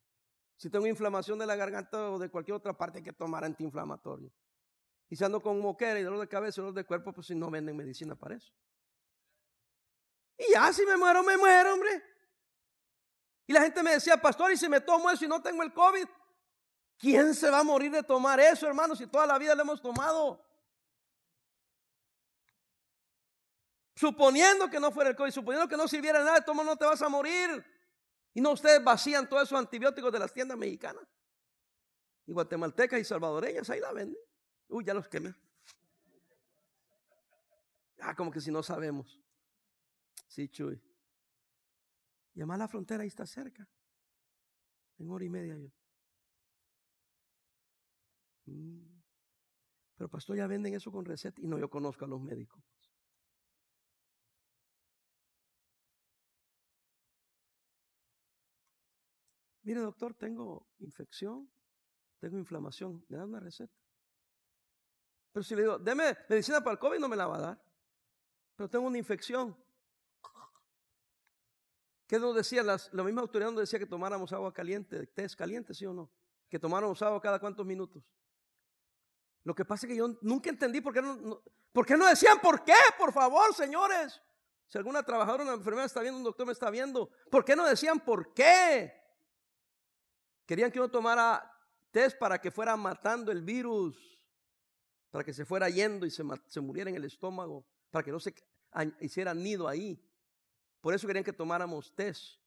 Si 0.57 0.69
tengo 0.69 0.87
inflamación 0.87 1.39
de 1.39 1.45
la 1.45 1.55
garganta 1.55 2.11
o 2.11 2.19
de 2.19 2.29
cualquier 2.29 2.55
otra 2.55 2.77
parte, 2.77 2.97
hay 2.97 3.03
que 3.03 3.13
tomar 3.13 3.45
antiinflamatorio. 3.45 4.31
Y 5.09 5.15
si 5.15 5.23
ando 5.23 5.41
con 5.41 5.59
moquera 5.59 5.99
y 5.99 6.03
dolor 6.03 6.19
de 6.19 6.27
cabeza 6.27 6.59
y 6.59 6.63
dolor 6.63 6.75
de 6.75 6.85
cuerpo, 6.85 7.13
pues 7.13 7.27
si 7.27 7.35
no 7.35 7.49
venden 7.49 7.77
medicina 7.77 8.15
para 8.15 8.35
eso. 8.35 8.51
Y 10.37 10.53
ya 10.53 10.71
si 10.71 10.85
me 10.85 10.97
muero, 10.97 11.23
me 11.23 11.37
muero, 11.37 11.73
hombre. 11.73 12.03
Y 13.47 13.53
la 13.53 13.61
gente 13.61 13.81
me 13.81 13.91
decía, 13.91 14.17
pastor, 14.17 14.51
¿y 14.51 14.57
si 14.57 14.67
me 14.67 14.81
tomo 14.81 15.09
eso 15.09 15.25
y 15.25 15.27
no 15.27 15.41
tengo 15.41 15.63
el 15.63 15.73
COVID? 15.73 16.07
¿Quién 16.97 17.33
se 17.33 17.49
va 17.49 17.59
a 17.59 17.63
morir 17.63 17.91
de 17.91 18.03
tomar 18.03 18.39
eso, 18.39 18.67
hermano, 18.67 18.95
si 18.95 19.07
toda 19.07 19.25
la 19.25 19.37
vida 19.37 19.55
lo 19.55 19.61
hemos 19.61 19.81
tomado? 19.81 20.43
Suponiendo 23.95 24.69
que 24.69 24.79
no 24.79 24.91
fuera 24.91 25.11
el 25.11 25.15
COVID, 25.15 25.31
suponiendo 25.31 25.67
que 25.67 25.77
no 25.77 25.87
sirviera 25.87 26.23
nada, 26.23 26.41
toma 26.41 26.63
no 26.63 26.75
te 26.75 26.85
vas 26.85 27.01
a 27.01 27.09
morir. 27.09 27.65
Y 28.33 28.41
no 28.41 28.51
ustedes 28.51 28.83
vacían 28.83 29.27
todos 29.27 29.43
esos 29.43 29.57
antibióticos 29.57 30.11
de 30.11 30.19
las 30.19 30.33
tiendas 30.33 30.57
mexicanas. 30.57 31.03
Y 32.25 32.33
guatemaltecas 32.33 32.99
y 32.99 33.03
salvadoreñas, 33.03 33.69
ahí 33.69 33.79
la 33.79 33.93
venden. 33.93 34.21
Uy, 34.67 34.83
ya 34.83 34.93
los 34.93 35.07
quemé. 35.07 35.33
Ah, 37.99 38.15
como 38.15 38.29
que 38.29 38.41
si 38.41 38.51
no 38.51 38.61
sabemos. 38.61 39.19
Sí, 40.27 40.49
Chuy. 40.49 40.81
Llama 42.33 42.55
a 42.55 42.57
la 42.57 42.67
frontera, 42.67 43.01
ahí 43.01 43.07
está 43.07 43.25
cerca. 43.25 43.67
En 44.99 45.09
hora 45.09 45.25
y 45.25 45.29
media 45.29 45.57
yo. 45.57 45.71
Mm. 48.45 49.01
Pero 49.95 50.09
pastor, 50.09 50.37
ya 50.37 50.47
venden 50.47 50.75
eso 50.75 50.91
con 50.91 51.05
receta. 51.05 51.41
Y 51.41 51.47
no, 51.47 51.57
yo 51.57 51.69
conozco 51.69 52.05
a 52.05 52.07
los 52.07 52.21
médicos. 52.21 52.63
Mire, 59.63 59.81
doctor, 59.81 60.13
tengo 60.13 60.67
infección, 60.79 61.51
tengo 62.19 62.37
inflamación. 62.37 63.03
¿Me 63.09 63.17
da 63.17 63.25
una 63.25 63.39
receta? 63.39 63.73
Pero 65.33 65.43
si 65.43 65.55
le 65.55 65.63
digo, 65.63 65.77
deme 65.77 66.15
medicina 66.29 66.61
para 66.61 66.73
el 66.73 66.79
COVID, 66.79 66.99
no 66.99 67.09
me 67.09 67.17
la 67.17 67.27
va 67.27 67.35
a 67.35 67.41
dar. 67.41 67.61
Pero 68.55 68.69
tengo 68.69 68.87
una 68.87 68.97
infección. 68.97 69.57
¿Qué 72.07 72.17
nos 72.17 72.33
decía? 72.33 72.63
Las, 72.63 72.91
la 72.93 73.03
misma 73.03 73.21
autoridad 73.21 73.51
nos 73.51 73.61
decía 73.61 73.77
que 73.77 73.85
tomáramos 73.85 74.31
agua 74.31 74.53
caliente, 74.53 75.05
test 75.07 75.37
caliente, 75.37 75.73
¿sí 75.73 75.85
o 75.85 75.93
no? 75.93 76.09
Que 76.49 76.57
tomáramos 76.57 77.01
agua 77.01 77.21
cada 77.21 77.37
cuántos 77.37 77.65
minutos. 77.65 78.01
Lo 79.43 79.53
que 79.53 79.65
pasa 79.65 79.85
es 79.85 79.91
que 79.91 79.97
yo 79.97 80.17
nunca 80.21 80.49
entendí 80.49 80.79
por 80.79 80.93
qué 80.93 81.01
no, 81.01 81.43
por 81.73 81.85
qué 81.85 81.97
no 81.97 82.07
decían 82.07 82.39
por 82.39 82.63
qué, 82.63 82.73
por 82.97 83.11
favor, 83.11 83.53
señores. 83.53 84.21
Si 84.67 84.77
alguna 84.77 85.03
trabajadora 85.03 85.43
una 85.43 85.53
enfermera 85.53 85.85
está 85.85 86.01
viendo, 86.01 86.17
un 86.17 86.23
doctor 86.23 86.45
me 86.45 86.53
está 86.53 86.69
viendo, 86.69 87.09
¿por 87.29 87.43
qué 87.43 87.55
no 87.55 87.65
decían 87.65 87.99
por 87.99 88.33
qué? 88.33 88.93
Querían 90.45 90.71
que 90.71 90.79
uno 90.79 90.89
tomara 90.89 91.49
test 91.91 92.17
para 92.17 92.39
que 92.39 92.51
fuera 92.51 92.75
matando 92.77 93.31
el 93.33 93.41
virus, 93.41 93.97
para 95.11 95.23
que 95.23 95.33
se 95.33 95.45
fuera 95.45 95.69
yendo 95.69 96.05
y 96.05 96.11
se, 96.11 96.23
se 96.47 96.61
muriera 96.61 96.89
en 96.89 96.95
el 96.95 97.05
estómago, 97.05 97.65
para 97.91 98.03
que 98.03 98.11
no 98.11 98.19
se 98.19 98.33
hiciera 99.01 99.33
nido 99.33 99.67
ahí. 99.67 100.01
Por 100.87 100.93
eso 100.93 101.05
querían 101.05 101.25
que 101.25 101.33
tomáramos 101.33 101.93
test. 101.93 102.39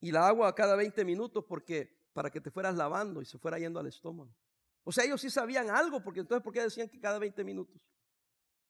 Y 0.00 0.10
la 0.10 0.26
agua 0.26 0.52
cada 0.52 0.74
20 0.74 1.04
minutos 1.04 1.44
porque 1.44 1.96
para 2.12 2.28
que 2.28 2.40
te 2.40 2.50
fueras 2.50 2.74
lavando 2.74 3.22
y 3.22 3.24
se 3.24 3.38
fuera 3.38 3.56
yendo 3.56 3.78
al 3.78 3.86
estómago. 3.86 4.34
O 4.82 4.90
sea, 4.90 5.04
ellos 5.04 5.20
sí 5.20 5.30
sabían 5.30 5.70
algo, 5.70 6.02
porque 6.02 6.18
entonces, 6.18 6.42
¿por 6.42 6.52
qué 6.52 6.60
decían 6.60 6.88
que 6.88 6.98
cada 6.98 7.20
20 7.20 7.44
minutos? 7.44 7.80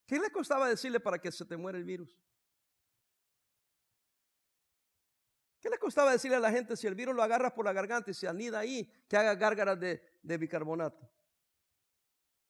¿Qué 0.05 0.19
le 0.19 0.31
costaba 0.31 0.69
decirle 0.69 1.01
para 1.01 1.19
que 1.19 1.33
se 1.33 1.47
te 1.47 1.57
muera 1.57 1.79
el 1.79 1.85
virus? 1.85 2.21
¿Qué 5.59 5.71
le 5.71 5.79
costaba 5.79 6.13
decirle 6.13 6.37
a 6.37 6.41
la 6.41 6.51
gente 6.51 6.77
si 6.77 6.87
el 6.87 6.95
virus 6.95 7.17
lo 7.17 7.23
agarras 7.23 7.53
por 7.53 7.65
la 7.65 7.73
garganta 7.73 8.11
y 8.11 8.15
se 8.15 8.29
anida 8.29 8.59
ahí, 8.59 8.93
que 9.09 9.17
haga 9.17 9.35
gárgaras 9.37 9.81
de, 9.81 10.03
de 10.23 10.37
bicarbonato 10.37 11.11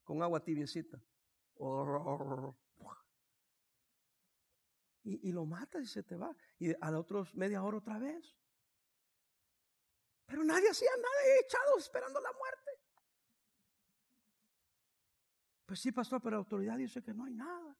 con 0.03 0.21
agua 0.25 0.43
tibiecita? 0.43 1.01
Y, 5.09 5.33
lo 5.33 5.47
matas 5.47 5.83
y 5.83 5.87
se 5.87 6.03
te 6.03 6.17
va. 6.17 6.35
Y 6.59 6.73
a 6.81 6.91
la 6.91 7.01
otra 7.01 7.25
media 7.35 7.63
hora 7.63 7.79
otra 7.79 7.99
vez. 7.99 8.37
Pero 10.27 10.45
nadie 10.45 10.69
hacía 10.69 10.91
nada, 10.97 11.37
echado 11.43 11.79
esperando 11.79 12.21
la 12.21 12.33
muerte. 12.33 12.71
Pues 15.65 15.81
sí, 15.81 15.93
pastor, 15.93 16.21
pero 16.21 16.33
la 16.33 16.39
autoridad 16.39 16.77
dice 16.77 17.03
que 17.03 17.15
no 17.15 17.25
hay 17.25 17.35
nada. 17.35 17.77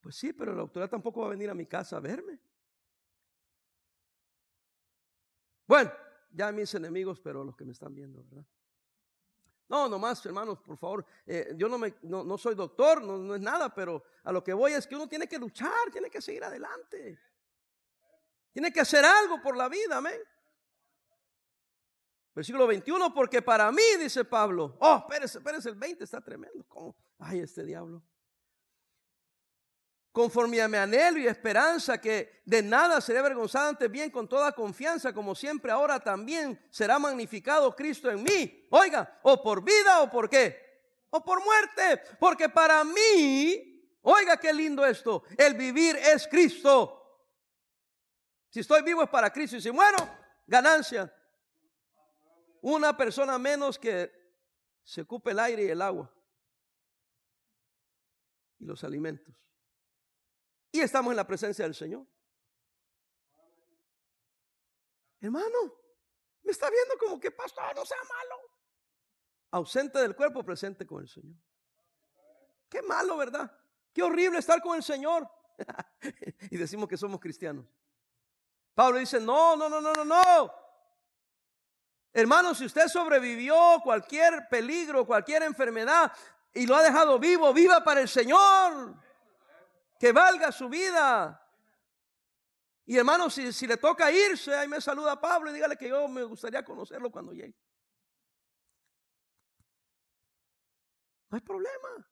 Pues 0.00 0.16
sí, 0.16 0.32
pero 0.32 0.54
la 0.54 0.62
autoridad 0.62 0.90
tampoco 0.90 1.20
va 1.20 1.28
a 1.28 1.30
venir 1.30 1.50
a 1.50 1.54
mi 1.54 1.66
casa 1.66 1.96
a 1.96 2.00
verme. 2.00 2.38
Bueno, 5.66 5.92
ya 6.30 6.52
mis 6.52 6.74
enemigos, 6.74 7.20
pero 7.20 7.44
los 7.44 7.56
que 7.56 7.64
me 7.64 7.72
están 7.72 7.94
viendo, 7.94 8.22
¿verdad? 8.24 8.46
No, 9.70 9.88
nomás, 9.88 10.26
hermanos, 10.26 10.58
por 10.58 10.76
favor, 10.76 11.06
eh, 11.24 11.54
yo 11.56 11.68
no, 11.68 11.78
me, 11.78 11.94
no, 12.02 12.36
soy 12.36 12.56
doctor, 12.56 13.00
no, 13.04 13.16
no, 13.16 13.36
es 13.36 13.40
nada, 13.40 13.72
pero 13.72 14.02
a 14.24 14.32
lo 14.32 14.42
que 14.42 14.52
voy 14.52 14.72
es 14.72 14.84
que 14.84 14.96
uno 14.96 15.08
tiene 15.08 15.28
que 15.28 15.38
luchar, 15.38 15.92
tiene 15.92 16.10
que 16.10 16.20
seguir 16.20 16.42
adelante. 16.42 17.20
Tiene 18.52 18.72
que 18.72 18.80
hacer 18.80 19.04
algo 19.04 19.40
por 19.40 19.56
la 19.56 19.68
vida, 19.68 19.98
amén. 19.98 20.20
Versículo 22.34 22.66
21, 22.66 23.14
porque 23.14 23.42
para 23.42 23.70
mí, 23.70 23.82
dice 24.00 24.24
Pablo, 24.24 24.76
oh, 24.80 24.96
espérese, 24.96 25.38
espérese, 25.38 25.68
el 25.68 25.76
20 25.76 26.02
está 26.02 26.20
tremendo. 26.20 26.64
¿Cómo? 26.68 26.96
Ay, 27.18 27.38
este 27.38 27.64
diablo 27.64 28.02
conforme 30.12 30.60
a 30.60 30.68
mi 30.68 30.76
anhelo 30.76 31.18
y 31.18 31.26
esperanza 31.26 32.00
que 32.00 32.42
de 32.44 32.62
nada 32.62 33.00
seré 33.00 33.20
avergonzado 33.20 33.68
ante 33.68 33.88
bien 33.88 34.10
con 34.10 34.28
toda 34.28 34.52
confianza, 34.52 35.12
como 35.12 35.34
siempre 35.34 35.70
ahora 35.70 36.00
también 36.00 36.60
será 36.70 36.98
magnificado 36.98 37.74
Cristo 37.76 38.10
en 38.10 38.22
mí. 38.22 38.66
Oiga, 38.70 39.20
o 39.22 39.42
por 39.42 39.62
vida 39.62 40.02
o 40.02 40.10
por 40.10 40.28
qué, 40.28 41.06
o 41.10 41.22
por 41.22 41.42
muerte, 41.44 42.02
porque 42.18 42.48
para 42.48 42.82
mí, 42.82 43.98
oiga 44.02 44.36
qué 44.36 44.52
lindo 44.52 44.84
esto, 44.84 45.22
el 45.38 45.54
vivir 45.54 45.96
es 45.96 46.26
Cristo. 46.26 46.96
Si 48.48 48.60
estoy 48.60 48.82
vivo 48.82 49.02
es 49.04 49.08
para 49.08 49.32
Cristo 49.32 49.56
y 49.56 49.60
si 49.60 49.70
muero, 49.70 49.98
ganancia. 50.46 51.14
Una 52.62 52.96
persona 52.96 53.38
menos 53.38 53.78
que 53.78 54.10
se 54.82 55.02
ocupe 55.02 55.30
el 55.30 55.38
aire 55.38 55.64
y 55.64 55.68
el 55.68 55.80
agua 55.80 56.12
y 58.58 58.64
los 58.64 58.82
alimentos. 58.82 59.34
Y 60.72 60.80
estamos 60.80 61.10
en 61.10 61.16
la 61.16 61.26
presencia 61.26 61.64
del 61.64 61.74
Señor. 61.74 62.06
Hermano, 65.20 65.74
me 66.42 66.52
está 66.52 66.70
viendo 66.70 66.96
como 66.98 67.20
que 67.20 67.30
pastor, 67.30 67.74
no 67.74 67.84
sea 67.84 67.98
malo. 67.98 68.36
Ausente 69.50 69.98
del 69.98 70.14
cuerpo, 70.14 70.44
presente 70.44 70.86
con 70.86 71.02
el 71.02 71.08
Señor. 71.08 71.36
Qué 72.68 72.82
malo, 72.82 73.16
¿verdad? 73.16 73.50
Qué 73.92 74.02
horrible 74.02 74.38
estar 74.38 74.62
con 74.62 74.76
el 74.76 74.82
Señor. 74.82 75.28
y 76.50 76.56
decimos 76.56 76.88
que 76.88 76.96
somos 76.96 77.20
cristianos. 77.20 77.66
Pablo 78.74 78.98
dice, 78.98 79.20
no, 79.20 79.56
no, 79.56 79.68
no, 79.68 79.80
no, 79.80 79.92
no, 79.92 80.04
no. 80.04 80.54
Hermano, 82.12 82.54
si 82.54 82.64
usted 82.64 82.86
sobrevivió 82.88 83.80
cualquier 83.82 84.48
peligro, 84.48 85.06
cualquier 85.06 85.42
enfermedad 85.42 86.12
y 86.54 86.66
lo 86.66 86.76
ha 86.76 86.82
dejado 86.82 87.18
vivo, 87.18 87.52
viva 87.52 87.84
para 87.84 88.00
el 88.00 88.08
Señor 88.08 88.96
que 90.00 90.12
valga 90.12 90.50
su 90.50 90.68
vida. 90.70 91.46
Y 92.86 92.96
hermano, 92.96 93.28
si, 93.28 93.52
si 93.52 93.66
le 93.66 93.76
toca 93.76 94.10
irse, 94.10 94.52
ahí 94.54 94.66
me 94.66 94.80
saluda 94.80 95.20
Pablo 95.20 95.50
y 95.50 95.54
dígale 95.54 95.76
que 95.76 95.90
yo 95.90 96.08
me 96.08 96.24
gustaría 96.24 96.64
conocerlo 96.64 97.10
cuando 97.12 97.32
llegue. 97.32 97.54
No 101.28 101.36
hay 101.36 101.42
problema. 101.42 102.08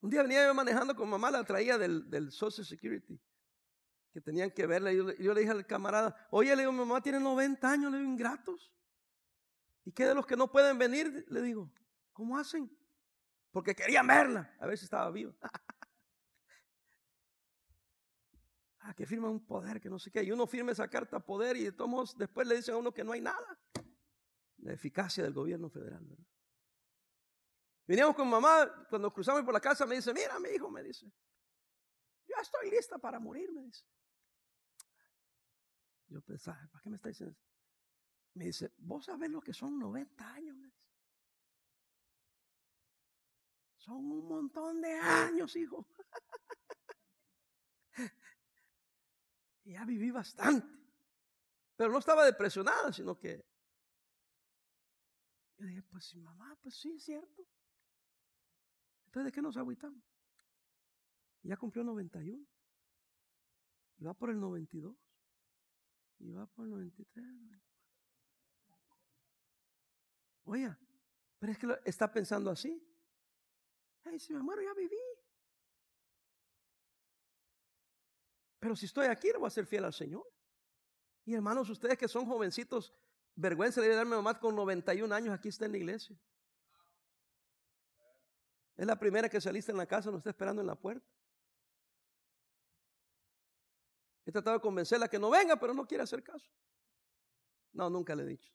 Un 0.00 0.10
día 0.10 0.22
venía 0.22 0.46
yo 0.46 0.54
manejando 0.54 0.94
con 0.94 1.10
mamá, 1.10 1.30
la 1.30 1.42
traía 1.42 1.76
del, 1.76 2.08
del 2.08 2.30
Social 2.30 2.64
Security, 2.64 3.20
que 4.12 4.20
tenían 4.20 4.52
que 4.52 4.66
verla. 4.68 4.92
Y 4.92 4.96
yo, 4.96 5.12
yo, 5.16 5.34
le 5.34 5.40
dije 5.40 5.52
al 5.52 5.66
camarada, 5.66 6.28
oye, 6.30 6.54
le 6.54 6.62
digo, 6.62 6.72
mamá 6.72 7.02
tiene 7.02 7.18
90 7.18 7.68
años, 7.68 7.90
le 7.90 7.98
digo, 7.98 8.10
ingratos. 8.10 8.72
¿Y 9.84 9.90
qué 9.90 10.06
de 10.06 10.14
los 10.14 10.24
que 10.24 10.36
no 10.36 10.50
pueden 10.50 10.78
venir? 10.78 11.26
Le 11.28 11.42
digo, 11.42 11.68
¿cómo 12.12 12.38
hacen? 12.38 12.70
Porque 13.50 13.74
querían 13.74 14.06
verla, 14.06 14.54
a 14.60 14.66
ver 14.66 14.78
si 14.78 14.84
estaba 14.84 15.10
viva. 15.10 15.34
Ah, 18.80 18.94
que 18.94 19.06
firma 19.06 19.28
un 19.28 19.44
poder, 19.44 19.80
que 19.80 19.90
no 19.90 19.98
sé 19.98 20.10
qué. 20.10 20.22
Y 20.22 20.32
uno 20.32 20.46
firma 20.46 20.72
esa 20.72 20.88
carta 20.88 21.20
poder 21.20 21.56
y 21.56 21.64
de 21.64 21.72
todos 21.72 22.16
después 22.16 22.46
le 22.46 22.56
dicen 22.56 22.74
a 22.74 22.78
uno 22.78 22.92
que 22.92 23.04
no 23.04 23.12
hay 23.12 23.20
nada. 23.20 23.58
La 24.58 24.72
eficacia 24.72 25.22
del 25.22 25.34
gobierno 25.34 25.68
federal. 25.68 26.04
¿verdad? 26.04 26.24
Veníamos 27.86 28.14
con 28.14 28.28
mamá, 28.28 28.86
cuando 28.88 29.12
cruzamos 29.12 29.42
por 29.42 29.52
la 29.52 29.60
casa, 29.60 29.84
me 29.84 29.96
dice, 29.96 30.14
mira, 30.14 30.38
mi 30.38 30.50
hijo, 30.50 30.70
me 30.70 30.82
dice, 30.82 31.12
yo 32.24 32.36
estoy 32.40 32.70
lista 32.70 32.98
para 32.98 33.18
morir, 33.18 33.50
me 33.52 33.62
dice. 33.62 33.84
Yo 36.06 36.22
pensaba, 36.22 36.56
¿para 36.70 36.82
qué 36.82 36.88
me 36.90 36.96
está 36.96 37.08
diciendo 37.08 37.32
eso? 37.32 37.42
Me 38.34 38.44
dice, 38.46 38.72
vos 38.78 39.04
sabés 39.04 39.28
lo 39.28 39.40
que 39.40 39.52
son 39.52 39.78
90 39.78 40.32
años, 40.32 40.56
me 40.56 40.66
dice. 40.66 40.80
Son 43.78 43.96
un 43.96 44.28
montón 44.28 44.80
de 44.80 44.92
años, 44.92 45.56
hijo. 45.56 45.86
ya 49.72 49.84
viví 49.84 50.10
bastante. 50.10 50.66
Pero 51.76 51.92
no 51.92 51.98
estaba 51.98 52.24
depresionada, 52.24 52.92
sino 52.92 53.18
que 53.18 53.44
yo 55.56 55.66
dije, 55.66 55.82
pues 55.82 56.14
mamá, 56.16 56.56
pues 56.62 56.74
sí, 56.74 56.92
es 56.92 57.04
cierto. 57.04 57.46
Entonces, 59.06 59.26
¿de 59.26 59.32
qué 59.32 59.42
nos 59.42 59.56
agüitamos? 59.56 60.02
Ya 61.42 61.56
cumplió 61.56 61.84
91. 61.84 62.46
Y 63.98 64.04
va 64.04 64.14
por 64.14 64.30
el 64.30 64.40
92. 64.40 64.96
Y 66.20 66.32
va 66.32 66.46
por 66.46 66.64
el 66.64 66.70
93. 66.70 67.26
Oye, 70.44 70.76
pero 71.38 71.52
es 71.52 71.58
que 71.58 71.80
está 71.84 72.10
pensando 72.10 72.50
así. 72.50 72.82
Ay, 74.04 74.18
si 74.18 74.32
me 74.32 74.42
muero 74.42 74.62
ya 74.62 74.72
viví. 74.74 74.96
Pero 78.60 78.76
si 78.76 78.86
estoy 78.86 79.06
aquí, 79.06 79.30
no 79.32 79.40
voy 79.40 79.48
a 79.48 79.50
ser 79.50 79.66
fiel 79.66 79.84
al 79.84 79.94
Señor. 79.94 80.24
Y 81.24 81.34
hermanos, 81.34 81.68
ustedes 81.70 81.96
que 81.96 82.06
son 82.06 82.26
jovencitos, 82.26 82.94
vergüenza 83.34 83.80
de 83.80 83.88
darme 83.88 84.16
mamá 84.16 84.38
con 84.38 84.54
91 84.54 85.12
años, 85.14 85.34
aquí 85.34 85.48
está 85.48 85.64
en 85.64 85.72
la 85.72 85.78
iglesia. 85.78 86.16
Es 88.76 88.86
la 88.86 88.98
primera 88.98 89.28
que 89.28 89.40
saliste 89.40 89.72
en 89.72 89.78
la 89.78 89.86
casa, 89.86 90.10
nos 90.10 90.18
está 90.18 90.30
esperando 90.30 90.60
en 90.60 90.66
la 90.66 90.74
puerta. 90.74 91.06
He 94.26 94.32
tratado 94.32 94.58
de 94.58 94.62
convencerla 94.62 95.08
que 95.08 95.18
no 95.18 95.30
venga, 95.30 95.56
pero 95.58 95.74
no 95.74 95.86
quiere 95.86 96.04
hacer 96.04 96.22
caso. 96.22 96.50
No, 97.72 97.88
nunca 97.88 98.14
le 98.14 98.24
he 98.24 98.26
dicho. 98.26 98.52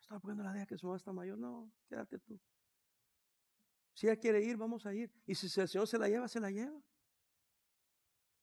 Estaba 0.00 0.20
poniendo 0.20 0.44
la 0.44 0.52
idea 0.52 0.66
que 0.66 0.76
su 0.76 0.86
mamá 0.86 0.96
está 0.96 1.12
mayor. 1.12 1.38
No, 1.38 1.72
quédate 1.88 2.18
tú. 2.18 2.38
Si 3.94 4.06
ella 4.06 4.16
quiere 4.16 4.42
ir, 4.42 4.56
vamos 4.56 4.84
a 4.84 4.94
ir. 4.94 5.12
Y 5.26 5.34
si 5.34 5.46
el 5.60 5.68
Señor 5.68 5.86
se 5.86 5.98
la 5.98 6.08
lleva, 6.08 6.28
se 6.28 6.40
la 6.40 6.50
lleva. 6.50 6.80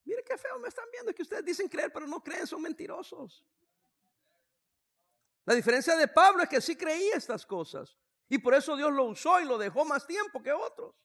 Mire 0.10 0.24
qué 0.24 0.39
feo 0.39 0.57
me 0.57 0.70
están 0.70 0.89
viendo 0.91 1.14
que 1.14 1.22
ustedes 1.22 1.45
dicen 1.45 1.70
creer, 1.70 1.93
pero 1.93 2.07
no 2.07 2.24
creen, 2.24 2.47
son 2.47 2.64
mentirosos. 2.64 3.45
La 5.45 5.53
diferencia 5.53 5.95
de 5.95 6.07
Pablo 6.07 6.41
es 6.41 6.49
que 6.49 6.60
sí 6.60 6.76
creía 6.76 7.16
estas 7.16 7.45
cosas. 7.45 7.95
Y 8.28 8.39
por 8.39 8.55
eso 8.55 8.76
Dios 8.76 8.91
lo 8.91 9.03
usó 9.03 9.39
y 9.39 9.45
lo 9.45 9.60
dejó 9.60 9.86
más 9.86 10.07
tiempo 10.07 10.41
que 10.41 10.51
otros. 10.51 10.95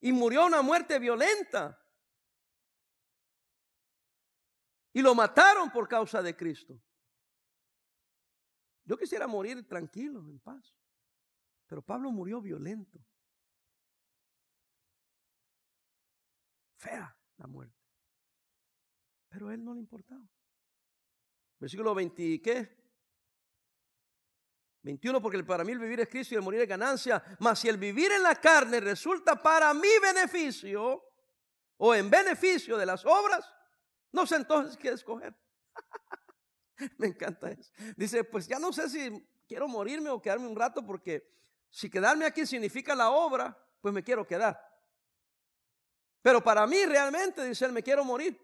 Y 0.00 0.10
murió 0.10 0.44
una 0.44 0.60
muerte 0.60 0.98
violenta. 0.98 1.80
Y 4.92 5.00
lo 5.00 5.14
mataron 5.14 5.70
por 5.70 5.86
causa 5.86 6.20
de 6.22 6.36
Cristo. 6.36 6.82
Yo 8.84 8.98
quisiera 8.98 9.28
morir 9.28 9.68
tranquilo, 9.68 10.18
en 10.18 10.40
paz. 10.40 10.74
Pero 11.68 11.80
Pablo 11.80 12.10
murió 12.10 12.40
violento. 12.40 12.98
Fea 16.78 17.15
la 17.38 17.46
muerte. 17.46 17.76
Pero 19.28 19.48
a 19.48 19.54
él 19.54 19.64
no 19.64 19.74
le 19.74 19.80
importaba. 19.80 20.24
Versículo 21.58 21.94
20, 21.94 22.40
¿qué? 22.40 22.76
21, 24.82 25.20
porque 25.20 25.42
para 25.42 25.64
mí 25.64 25.72
el 25.72 25.78
vivir 25.78 26.00
es 26.00 26.08
Cristo 26.08 26.34
y 26.34 26.36
el 26.36 26.42
morir 26.42 26.60
es 26.60 26.68
ganancia. 26.68 27.22
Mas 27.40 27.58
si 27.58 27.68
el 27.68 27.76
vivir 27.76 28.12
en 28.12 28.22
la 28.22 28.36
carne 28.36 28.78
resulta 28.78 29.34
para 29.42 29.74
mi 29.74 29.88
beneficio 30.00 31.02
o 31.76 31.94
en 31.94 32.08
beneficio 32.08 32.76
de 32.76 32.86
las 32.86 33.04
obras, 33.04 33.52
no 34.12 34.26
sé 34.26 34.36
entonces 34.36 34.76
qué 34.76 34.90
escoger. 34.90 35.34
Me 36.98 37.08
encanta 37.08 37.50
eso. 37.50 37.72
Dice, 37.96 38.22
pues 38.24 38.46
ya 38.46 38.58
no 38.58 38.72
sé 38.72 38.88
si 38.88 39.26
quiero 39.48 39.66
morirme 39.66 40.10
o 40.10 40.22
quedarme 40.22 40.46
un 40.46 40.56
rato 40.56 40.84
porque 40.86 41.28
si 41.68 41.90
quedarme 41.90 42.24
aquí 42.24 42.46
significa 42.46 42.94
la 42.94 43.10
obra, 43.10 43.56
pues 43.80 43.92
me 43.92 44.02
quiero 44.02 44.26
quedar. 44.26 44.58
Pero 46.22 46.42
para 46.42 46.66
mí 46.66 46.84
realmente, 46.86 47.44
dice 47.44 47.64
él, 47.64 47.72
me 47.72 47.82
quiero 47.82 48.04
morir. 48.04 48.40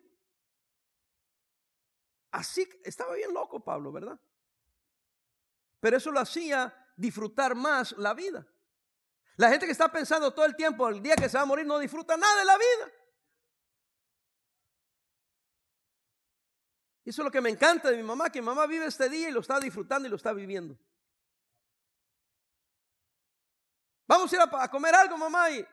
Así 2.30 2.68
estaba 2.84 3.14
bien 3.14 3.32
loco 3.34 3.60
Pablo, 3.60 3.92
¿verdad? 3.92 4.18
Pero 5.80 5.96
eso 5.96 6.10
lo 6.10 6.20
hacía 6.20 6.72
disfrutar 6.96 7.54
más 7.54 7.92
la 7.92 8.14
vida. 8.14 8.46
La 9.36 9.50
gente 9.50 9.66
que 9.66 9.72
está 9.72 9.90
pensando 9.90 10.32
todo 10.32 10.44
el 10.44 10.54
tiempo, 10.54 10.88
el 10.88 11.02
día 11.02 11.16
que 11.16 11.28
se 11.28 11.36
va 11.36 11.42
a 11.42 11.46
morir, 11.46 11.66
no 11.66 11.78
disfruta 11.78 12.16
nada 12.16 12.38
de 12.38 12.44
la 12.44 12.56
vida. 12.56 12.92
Y 17.04 17.10
eso 17.10 17.22
es 17.22 17.24
lo 17.24 17.30
que 17.30 17.40
me 17.40 17.50
encanta 17.50 17.90
de 17.90 17.96
mi 17.96 18.02
mamá, 18.02 18.30
que 18.30 18.40
mi 18.40 18.46
mamá 18.46 18.66
vive 18.66 18.86
este 18.86 19.08
día 19.08 19.28
y 19.28 19.32
lo 19.32 19.40
está 19.40 19.58
disfrutando 19.58 20.06
y 20.06 20.10
lo 20.10 20.16
está 20.16 20.32
viviendo. 20.32 20.78
Vamos 24.06 24.32
a 24.32 24.36
ir 24.36 24.42
a, 24.42 24.70
comer 24.70 24.94
algo, 24.94 25.16
mamá. 25.16 25.50
Y, 25.50 25.66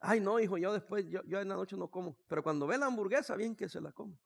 ay, 0.00 0.20
no, 0.20 0.38
hijo, 0.40 0.58
yo 0.58 0.72
después, 0.72 1.06
yo, 1.08 1.20
en 1.22 1.48
la 1.48 1.56
noche 1.56 1.76
no 1.76 1.88
como. 1.88 2.16
Pero 2.28 2.42
cuando 2.42 2.66
ve 2.66 2.78
la 2.78 2.86
hamburguesa, 2.86 3.36
bien 3.36 3.54
que 3.54 3.68
se 3.68 3.80
la 3.80 3.92
come. 3.92 4.18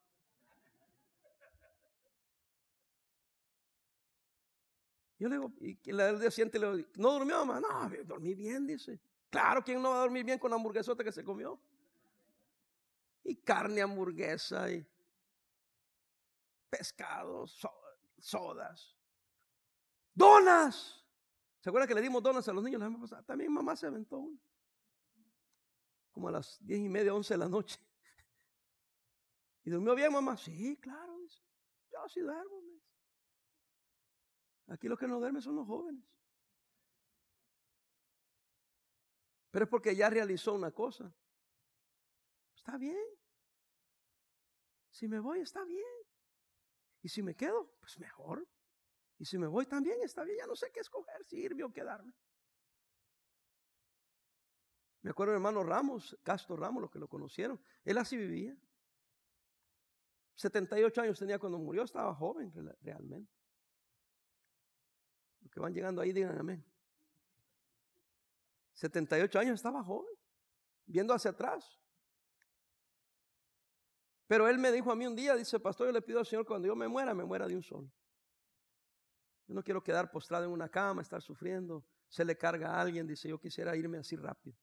Yo 5.18 5.28
le 5.28 5.36
digo, 5.36 5.52
y 5.60 5.78
el 5.90 6.18
día 6.18 6.30
siguiente 6.30 6.58
le 6.58 6.76
digo, 6.76 6.88
¿no 6.96 7.12
durmió, 7.12 7.44
mamá? 7.44 7.60
No, 7.60 7.90
dormí 8.06 8.34
bien, 8.34 8.66
dice. 8.66 8.98
Claro, 9.28 9.62
¿quién 9.62 9.80
no 9.82 9.90
va 9.90 9.98
a 9.98 10.00
dormir 10.00 10.24
bien 10.24 10.38
con 10.38 10.50
la 10.50 10.56
hamburguesota 10.56 11.04
que 11.04 11.12
se 11.12 11.22
comió? 11.22 11.60
Y 13.22 13.36
carne 13.36 13.82
hamburguesa 13.82 14.72
y 14.72 14.84
pescados, 16.70 17.60
sodas, 18.18 18.96
donas. 20.14 21.04
¿Se 21.60 21.68
acuerdan 21.68 21.86
que 21.86 21.94
le 21.94 22.00
dimos 22.00 22.22
donas 22.22 22.48
a 22.48 22.52
los 22.54 22.64
niños 22.64 22.82
También 23.26 23.52
mamá 23.52 23.76
se 23.76 23.86
aventó 23.86 24.18
una. 24.18 24.38
Como 26.20 26.28
a 26.28 26.32
las 26.32 26.58
diez 26.60 26.78
y 26.78 26.88
media, 26.90 27.14
once 27.14 27.32
de 27.32 27.38
la 27.38 27.48
noche. 27.48 27.80
¿Y 29.64 29.70
durmió 29.70 29.94
bien, 29.94 30.12
mamá? 30.12 30.36
Sí, 30.36 30.76
claro. 30.76 31.18
Yo 31.90 32.08
sí 32.10 32.20
duermo. 32.20 32.62
Aquí 34.66 34.86
los 34.86 34.98
que 34.98 35.08
no 35.08 35.18
duermen 35.18 35.40
son 35.40 35.56
los 35.56 35.66
jóvenes. 35.66 36.04
Pero 39.50 39.64
es 39.64 39.70
porque 39.70 39.96
ya 39.96 40.10
realizó 40.10 40.52
una 40.52 40.70
cosa. 40.72 41.10
Está 42.54 42.76
bien. 42.76 43.02
Si 44.90 45.08
me 45.08 45.20
voy, 45.20 45.40
está 45.40 45.64
bien. 45.64 45.86
Y 47.00 47.08
si 47.08 47.22
me 47.22 47.34
quedo, 47.34 47.72
pues 47.80 47.98
mejor. 47.98 48.46
Y 49.16 49.24
si 49.24 49.38
me 49.38 49.46
voy 49.46 49.64
también, 49.64 50.02
está 50.02 50.22
bien. 50.22 50.36
Ya 50.36 50.46
no 50.46 50.54
sé 50.54 50.70
qué 50.70 50.80
escoger, 50.80 51.24
si 51.24 51.38
irme 51.38 51.64
o 51.64 51.72
quedarme. 51.72 52.12
Me 55.02 55.10
acuerdo 55.10 55.32
del 55.32 55.38
hermano 55.38 55.62
Ramos, 55.62 56.18
Castro 56.22 56.56
Ramos, 56.56 56.82
los 56.82 56.90
que 56.90 56.98
lo 56.98 57.08
conocieron. 57.08 57.60
Él 57.84 57.98
así 57.98 58.16
vivía. 58.16 58.56
78 60.34 61.02
años 61.02 61.18
tenía 61.18 61.38
cuando 61.38 61.58
murió, 61.58 61.82
estaba 61.82 62.14
joven 62.14 62.52
realmente 62.82 63.40
que 65.50 65.60
van 65.60 65.74
llegando 65.74 66.00
ahí, 66.00 66.12
digan 66.12 66.38
amén. 66.38 66.64
78 68.74 69.38
años 69.38 69.54
estaba 69.56 69.82
joven, 69.82 70.14
viendo 70.86 71.12
hacia 71.12 71.32
atrás. 71.32 71.78
Pero 74.26 74.48
él 74.48 74.58
me 74.58 74.70
dijo 74.70 74.90
a 74.92 74.96
mí 74.96 75.06
un 75.06 75.16
día, 75.16 75.34
dice, 75.34 75.58
pastor, 75.58 75.88
yo 75.88 75.92
le 75.92 76.02
pido 76.02 76.20
al 76.20 76.26
Señor 76.26 76.46
cuando 76.46 76.68
yo 76.68 76.76
me 76.76 76.88
muera, 76.88 77.12
me 77.14 77.24
muera 77.24 77.46
de 77.46 77.56
un 77.56 77.62
solo. 77.62 77.90
Yo 79.48 79.54
no 79.54 79.62
quiero 79.62 79.82
quedar 79.82 80.10
postrado 80.10 80.44
en 80.44 80.52
una 80.52 80.68
cama, 80.68 81.02
estar 81.02 81.20
sufriendo, 81.20 81.84
se 82.08 82.24
le 82.24 82.38
carga 82.38 82.76
a 82.76 82.80
alguien, 82.80 83.06
dice, 83.06 83.28
yo 83.28 83.40
quisiera 83.40 83.76
irme 83.76 83.98
así 83.98 84.16
rápido. 84.16 84.56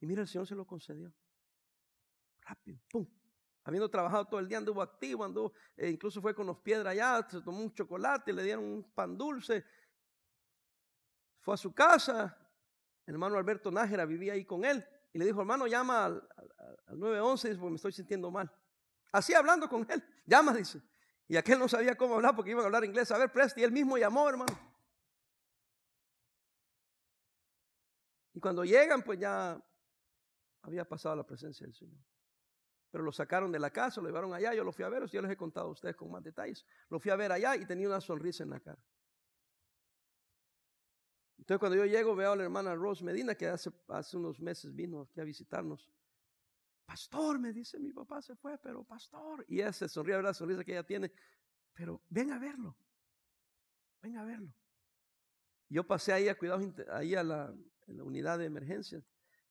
Y 0.00 0.06
mira, 0.06 0.22
el 0.22 0.28
Señor 0.28 0.46
se 0.46 0.54
lo 0.54 0.66
concedió. 0.66 1.12
Rápido, 2.40 2.78
pum. 2.88 3.06
Habiendo 3.64 3.90
trabajado 3.90 4.26
todo 4.26 4.38
el 4.38 4.46
día, 4.46 4.58
anduvo 4.58 4.80
activo, 4.80 5.24
anduvo, 5.24 5.52
e 5.76 5.90
incluso 5.90 6.20
fue 6.20 6.34
con 6.34 6.46
los 6.46 6.58
piedras 6.58 6.92
allá, 6.92 7.26
se 7.28 7.40
tomó 7.40 7.60
un 7.60 7.74
chocolate, 7.74 8.32
le 8.32 8.44
dieron 8.44 8.64
un 8.64 8.92
pan 8.92 9.18
dulce, 9.18 9.64
fue 11.40 11.54
a 11.54 11.56
su 11.56 11.74
casa, 11.74 12.36
el 13.06 13.14
hermano 13.14 13.36
Alberto 13.36 13.70
Nájera 13.70 14.04
vivía 14.04 14.34
ahí 14.34 14.44
con 14.44 14.64
él 14.64 14.86
y 15.12 15.18
le 15.18 15.24
dijo, 15.24 15.40
hermano, 15.40 15.66
llama 15.66 16.04
al, 16.04 16.28
911 16.88 17.54
porque 17.56 17.70
me 17.70 17.76
estoy 17.76 17.92
sintiendo 17.92 18.30
mal. 18.30 18.52
Así 19.12 19.32
hablando 19.32 19.68
con 19.68 19.86
él, 19.90 20.04
llama, 20.26 20.52
dice. 20.52 20.82
Y 21.28 21.36
aquel 21.36 21.58
no 21.58 21.68
sabía 21.68 21.96
cómo 21.96 22.16
hablar 22.16 22.36
porque 22.36 22.50
iban 22.50 22.62
a 22.62 22.66
hablar 22.66 22.84
inglés. 22.84 23.10
A 23.10 23.18
ver, 23.18 23.32
preste, 23.32 23.60
y 23.60 23.64
él 23.64 23.72
mismo 23.72 23.96
llamó, 23.96 24.28
hermano. 24.28 24.56
Y 28.34 28.40
cuando 28.40 28.64
llegan, 28.64 29.02
pues 29.02 29.18
ya 29.18 29.60
había 30.66 30.84
pasado 30.84 31.14
la 31.16 31.24
presencia 31.24 31.64
del 31.64 31.74
Señor. 31.74 32.02
Pero 32.90 33.04
lo 33.04 33.12
sacaron 33.12 33.52
de 33.52 33.58
la 33.58 33.70
casa, 33.70 34.00
lo 34.00 34.08
llevaron 34.08 34.34
allá, 34.34 34.54
yo 34.54 34.64
lo 34.64 34.72
fui 34.72 34.84
a 34.84 34.88
ver, 34.88 35.06
yo 35.06 35.22
les 35.22 35.30
he 35.30 35.36
contado 35.36 35.68
a 35.68 35.70
ustedes 35.70 35.96
con 35.96 36.10
más 36.10 36.22
detalles. 36.22 36.64
Lo 36.88 36.98
fui 36.98 37.10
a 37.10 37.16
ver 37.16 37.32
allá 37.32 37.56
y 37.56 37.64
tenía 37.66 37.86
una 37.86 38.00
sonrisa 38.00 38.42
en 38.42 38.50
la 38.50 38.60
cara. 38.60 38.82
Entonces 41.38 41.60
cuando 41.60 41.76
yo 41.76 41.86
llego 41.86 42.16
veo 42.16 42.32
a 42.32 42.36
la 42.36 42.44
hermana 42.44 42.74
Rose 42.74 43.04
Medina 43.04 43.34
que 43.34 43.46
hace, 43.46 43.70
hace 43.88 44.16
unos 44.16 44.40
meses 44.40 44.74
vino 44.74 45.02
aquí 45.02 45.20
a 45.20 45.24
visitarnos. 45.24 45.92
Pastor, 46.84 47.38
me 47.38 47.52
dice, 47.52 47.78
mi 47.78 47.92
papá 47.92 48.22
se 48.22 48.34
fue, 48.34 48.58
pero 48.58 48.82
pastor. 48.82 49.44
Y 49.48 49.60
ella 49.60 49.72
se 49.72 49.88
sonríe, 49.88 50.20
la 50.22 50.34
sonrisa 50.34 50.64
que 50.64 50.72
ella 50.72 50.86
tiene. 50.86 51.12
Pero 51.74 52.02
ven 52.08 52.32
a 52.32 52.38
verlo. 52.38 52.76
Ven 54.02 54.16
a 54.16 54.24
verlo. 54.24 54.52
Yo 55.68 55.86
pasé 55.86 56.12
ahí 56.12 56.28
a 56.28 56.38
cuidados, 56.38 56.64
ahí 56.90 57.14
a 57.14 57.22
la, 57.22 57.54
la 57.86 58.04
unidad 58.04 58.38
de 58.38 58.46
emergencia 58.46 59.04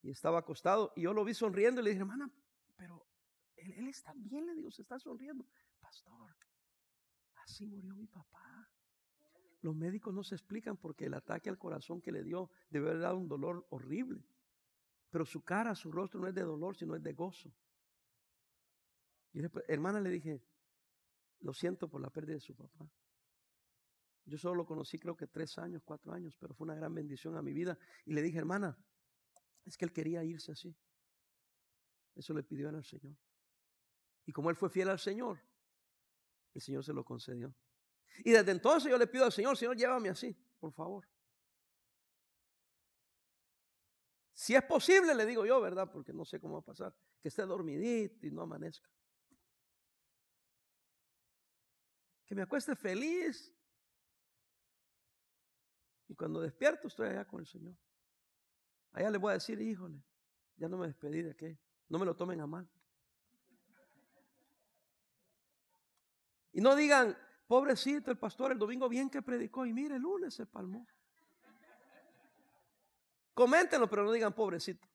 y 0.05 0.11
estaba 0.11 0.37
acostado 0.37 0.93
y 0.95 1.01
yo 1.01 1.13
lo 1.13 1.25
vi 1.25 1.33
sonriendo 1.33 1.81
y 1.81 1.83
le 1.83 1.89
dije, 1.89 2.01
hermana, 2.01 2.31
pero 2.75 3.07
él, 3.55 3.87
está 3.87 4.13
bien, 4.15 4.45
le 4.45 4.53
digo, 4.53 4.69
se 4.69 4.83
está 4.83 4.99
sonriendo. 4.99 5.43
Pastor, 5.79 6.37
así 7.37 7.65
murió 7.65 7.95
mi 7.95 8.05
papá. 8.05 8.69
Los 9.61 9.75
médicos 9.75 10.13
no 10.13 10.23
se 10.23 10.35
explican 10.35 10.77
porque 10.77 11.05
el 11.05 11.15
ataque 11.15 11.49
al 11.49 11.57
corazón 11.57 12.01
que 12.01 12.11
le 12.11 12.23
dio 12.23 12.51
debe 12.69 12.89
haber 12.89 13.01
dado 13.01 13.17
un 13.17 13.27
dolor 13.27 13.65
horrible. 13.71 14.23
Pero 15.09 15.25
su 15.25 15.43
cara, 15.43 15.73
su 15.73 15.91
rostro 15.91 16.19
no 16.19 16.27
es 16.27 16.35
de 16.35 16.43
dolor, 16.43 16.75
sino 16.75 16.95
es 16.95 17.01
de 17.01 17.13
gozo. 17.13 17.51
Y 19.33 19.41
hermana 19.67 19.99
le 19.99 20.11
dije, 20.11 20.43
lo 21.39 21.51
siento 21.51 21.89
por 21.89 21.99
la 21.99 22.11
pérdida 22.11 22.35
de 22.35 22.41
su 22.41 22.55
papá. 22.55 22.87
Yo 24.25 24.37
solo 24.37 24.53
lo 24.53 24.65
conocí 24.67 24.99
creo 24.99 25.17
que 25.17 25.25
tres 25.25 25.57
años, 25.57 25.81
cuatro 25.83 26.13
años, 26.13 26.37
pero 26.39 26.53
fue 26.53 26.65
una 26.65 26.75
gran 26.75 26.93
bendición 26.93 27.35
a 27.37 27.41
mi 27.41 27.53
vida. 27.53 27.75
Y 28.05 28.13
le 28.13 28.21
dije, 28.21 28.37
hermana, 28.37 28.77
es 29.65 29.77
que 29.77 29.85
él 29.85 29.93
quería 29.93 30.23
irse 30.23 30.51
así. 30.51 30.75
Eso 32.15 32.33
le 32.33 32.43
pidió 32.43 32.69
al 32.69 32.83
Señor. 32.83 33.15
Y 34.25 34.31
como 34.31 34.49
él 34.49 34.55
fue 34.55 34.69
fiel 34.69 34.89
al 34.89 34.99
Señor, 34.99 35.39
el 36.53 36.61
Señor 36.61 36.83
se 36.83 36.93
lo 36.93 37.03
concedió. 37.03 37.53
Y 38.19 38.31
desde 38.31 38.51
entonces 38.51 38.89
yo 38.89 38.97
le 38.97 39.07
pido 39.07 39.25
al 39.25 39.31
Señor, 39.31 39.57
Señor, 39.57 39.75
llévame 39.75 40.09
así, 40.09 40.33
por 40.59 40.71
favor. 40.71 41.07
Si 44.33 44.53
es 44.53 44.63
posible, 44.63 45.13
le 45.15 45.25
digo 45.25 45.45
yo, 45.45 45.61
¿verdad? 45.61 45.89
Porque 45.91 46.13
no 46.13 46.25
sé 46.25 46.39
cómo 46.39 46.55
va 46.55 46.59
a 46.59 46.65
pasar. 46.65 46.95
Que 47.21 47.29
esté 47.29 47.43
dormidito 47.43 48.27
y 48.27 48.31
no 48.31 48.41
amanezca. 48.41 48.89
Que 52.25 52.35
me 52.35 52.41
acueste 52.41 52.75
feliz. 52.75 53.53
Y 56.07 56.15
cuando 56.15 56.41
despierto 56.41 56.87
estoy 56.87 57.09
allá 57.09 57.25
con 57.25 57.39
el 57.39 57.47
Señor. 57.47 57.75
Allá 58.95 59.11
le 59.11 59.17
voy 59.17 59.31
a 59.31 59.33
decir, 59.33 59.61
híjole, 59.61 60.01
ya 60.57 60.67
no 60.67 60.77
me 60.77 60.87
despedí 60.87 61.21
de 61.21 61.35
qué. 61.35 61.59
No 61.89 61.99
me 61.99 62.05
lo 62.05 62.15
tomen 62.15 62.41
a 62.41 62.47
mal. 62.47 62.67
Y 66.53 66.61
no 66.61 66.75
digan, 66.75 67.15
Pobrecito 67.47 68.09
el 68.09 68.17
pastor, 68.17 68.51
el 68.51 68.57
domingo 68.57 68.89
bien 68.89 69.09
que 69.09 69.21
predicó 69.21 69.65
y 69.65 69.73
mire, 69.73 69.95
el 69.95 70.01
lunes 70.01 70.33
se 70.33 70.45
palmó. 70.47 70.87
Coméntenlo, 73.33 73.87
pero 73.87 74.03
no 74.03 74.11
digan 74.11 74.33
pobrecito. 74.33 74.87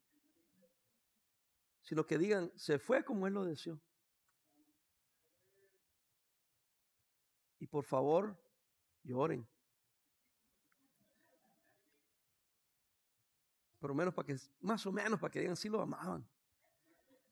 Sino 1.82 2.04
que 2.04 2.18
digan, 2.18 2.50
se 2.56 2.78
fue 2.78 3.04
como 3.04 3.26
Él 3.26 3.34
lo 3.34 3.44
deseó. 3.44 3.80
Y 7.60 7.66
por 7.66 7.84
favor, 7.84 8.36
lloren. 9.04 9.46
Por 13.80 13.90
lo 13.90 13.94
menos 13.94 14.14
para 14.14 14.26
que, 14.26 14.36
más 14.60 14.84
o 14.86 14.92
menos 14.92 15.18
para 15.18 15.30
que 15.32 15.40
digan, 15.40 15.56
sí 15.56 15.68
lo 15.68 15.80
amaban. 15.80 16.24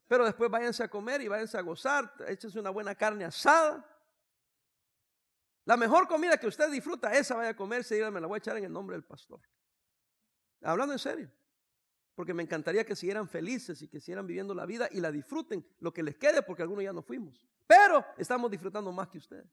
Pero 0.09 0.25
después 0.25 0.51
váyanse 0.51 0.83
a 0.83 0.89
comer 0.89 1.21
y 1.21 1.29
váyanse 1.29 1.59
a 1.59 1.61
gozar, 1.61 2.13
échense 2.27 2.59
una 2.59 2.71
buena 2.71 2.95
carne 2.95 3.25
asada. 3.27 3.87
La 5.67 5.77
mejor 5.77 6.09
comida 6.09 6.39
que 6.39 6.47
usted 6.47 6.71
disfruta, 6.71 7.13
esa 7.13 7.37
vaya 7.37 7.51
a 7.51 7.57
comerse 7.57 7.99
y 7.99 8.11
me 8.11 8.21
la 8.21 8.27
voy 8.27 8.37
a 8.37 8.39
echar 8.39 8.57
en 8.57 8.65
el 8.65 8.73
nombre 8.73 8.97
del 8.97 9.05
pastor. 9.05 9.41
Hablando 10.63 10.95
en 10.95 10.99
serio. 10.99 11.31
Porque 12.15 12.33
me 12.33 12.43
encantaría 12.43 12.85
que 12.85 12.97
siguieran 12.97 13.29
felices 13.29 13.83
y 13.83 13.87
que 13.87 14.01
siguieran 14.01 14.27
viviendo 14.27 14.55
la 14.55 14.65
vida 14.65 14.89
y 14.91 15.01
la 15.01 15.13
disfruten 15.13 15.65
lo 15.79 15.93
que 15.93 16.03
les 16.03 16.17
quede, 16.17 16.43
porque 16.43 16.63
algunos 16.63 16.83
ya 16.83 16.93
no 16.93 17.03
fuimos. 17.03 17.47
Pero 17.67 18.05
estamos 18.17 18.51
disfrutando 18.51 18.91
más 18.91 19.09
que 19.09 19.19
ustedes. 19.19 19.47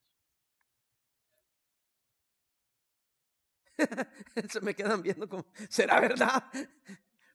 Se 4.49 4.61
me 4.61 4.75
quedan 4.75 5.01
viendo 5.01 5.27
como, 5.27 5.45
¿será 5.69 5.99
verdad? 5.99 6.43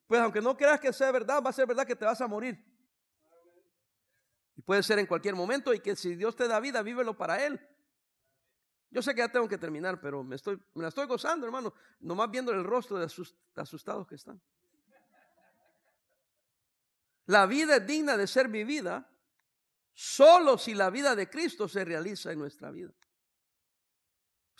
Pues 0.06 0.20
aunque 0.20 0.40
no 0.40 0.56
creas 0.56 0.80
que 0.80 0.92
sea 0.92 1.12
verdad, 1.12 1.42
va 1.44 1.50
a 1.50 1.52
ser 1.52 1.66
verdad 1.66 1.86
que 1.86 1.96
te 1.96 2.04
vas 2.04 2.20
a 2.20 2.26
morir. 2.26 2.64
Y 4.56 4.62
puede 4.62 4.82
ser 4.82 4.98
en 4.98 5.06
cualquier 5.06 5.34
momento 5.34 5.72
y 5.72 5.80
que 5.80 5.94
si 5.96 6.16
Dios 6.16 6.34
te 6.36 6.48
da 6.48 6.60
vida, 6.60 6.82
vívelo 6.82 7.16
para 7.16 7.44
Él. 7.44 7.60
Yo 8.90 9.02
sé 9.02 9.14
que 9.14 9.20
ya 9.20 9.28
tengo 9.30 9.48
que 9.48 9.56
terminar, 9.56 10.00
pero 10.00 10.24
me, 10.24 10.34
estoy, 10.34 10.60
me 10.74 10.82
la 10.82 10.88
estoy 10.88 11.06
gozando, 11.06 11.46
hermano, 11.46 11.72
nomás 12.00 12.30
viendo 12.30 12.50
el 12.52 12.64
rostro 12.64 12.98
de 12.98 13.04
asustados 13.04 14.06
que 14.06 14.16
están. 14.16 14.40
La 17.26 17.46
vida 17.46 17.76
es 17.76 17.86
digna 17.86 18.16
de 18.16 18.26
ser 18.26 18.48
vivida 18.48 19.08
solo 19.92 20.58
si 20.58 20.74
la 20.74 20.90
vida 20.90 21.14
de 21.14 21.30
Cristo 21.30 21.68
se 21.68 21.84
realiza 21.84 22.32
en 22.32 22.40
nuestra 22.40 22.72
vida. 22.72 22.92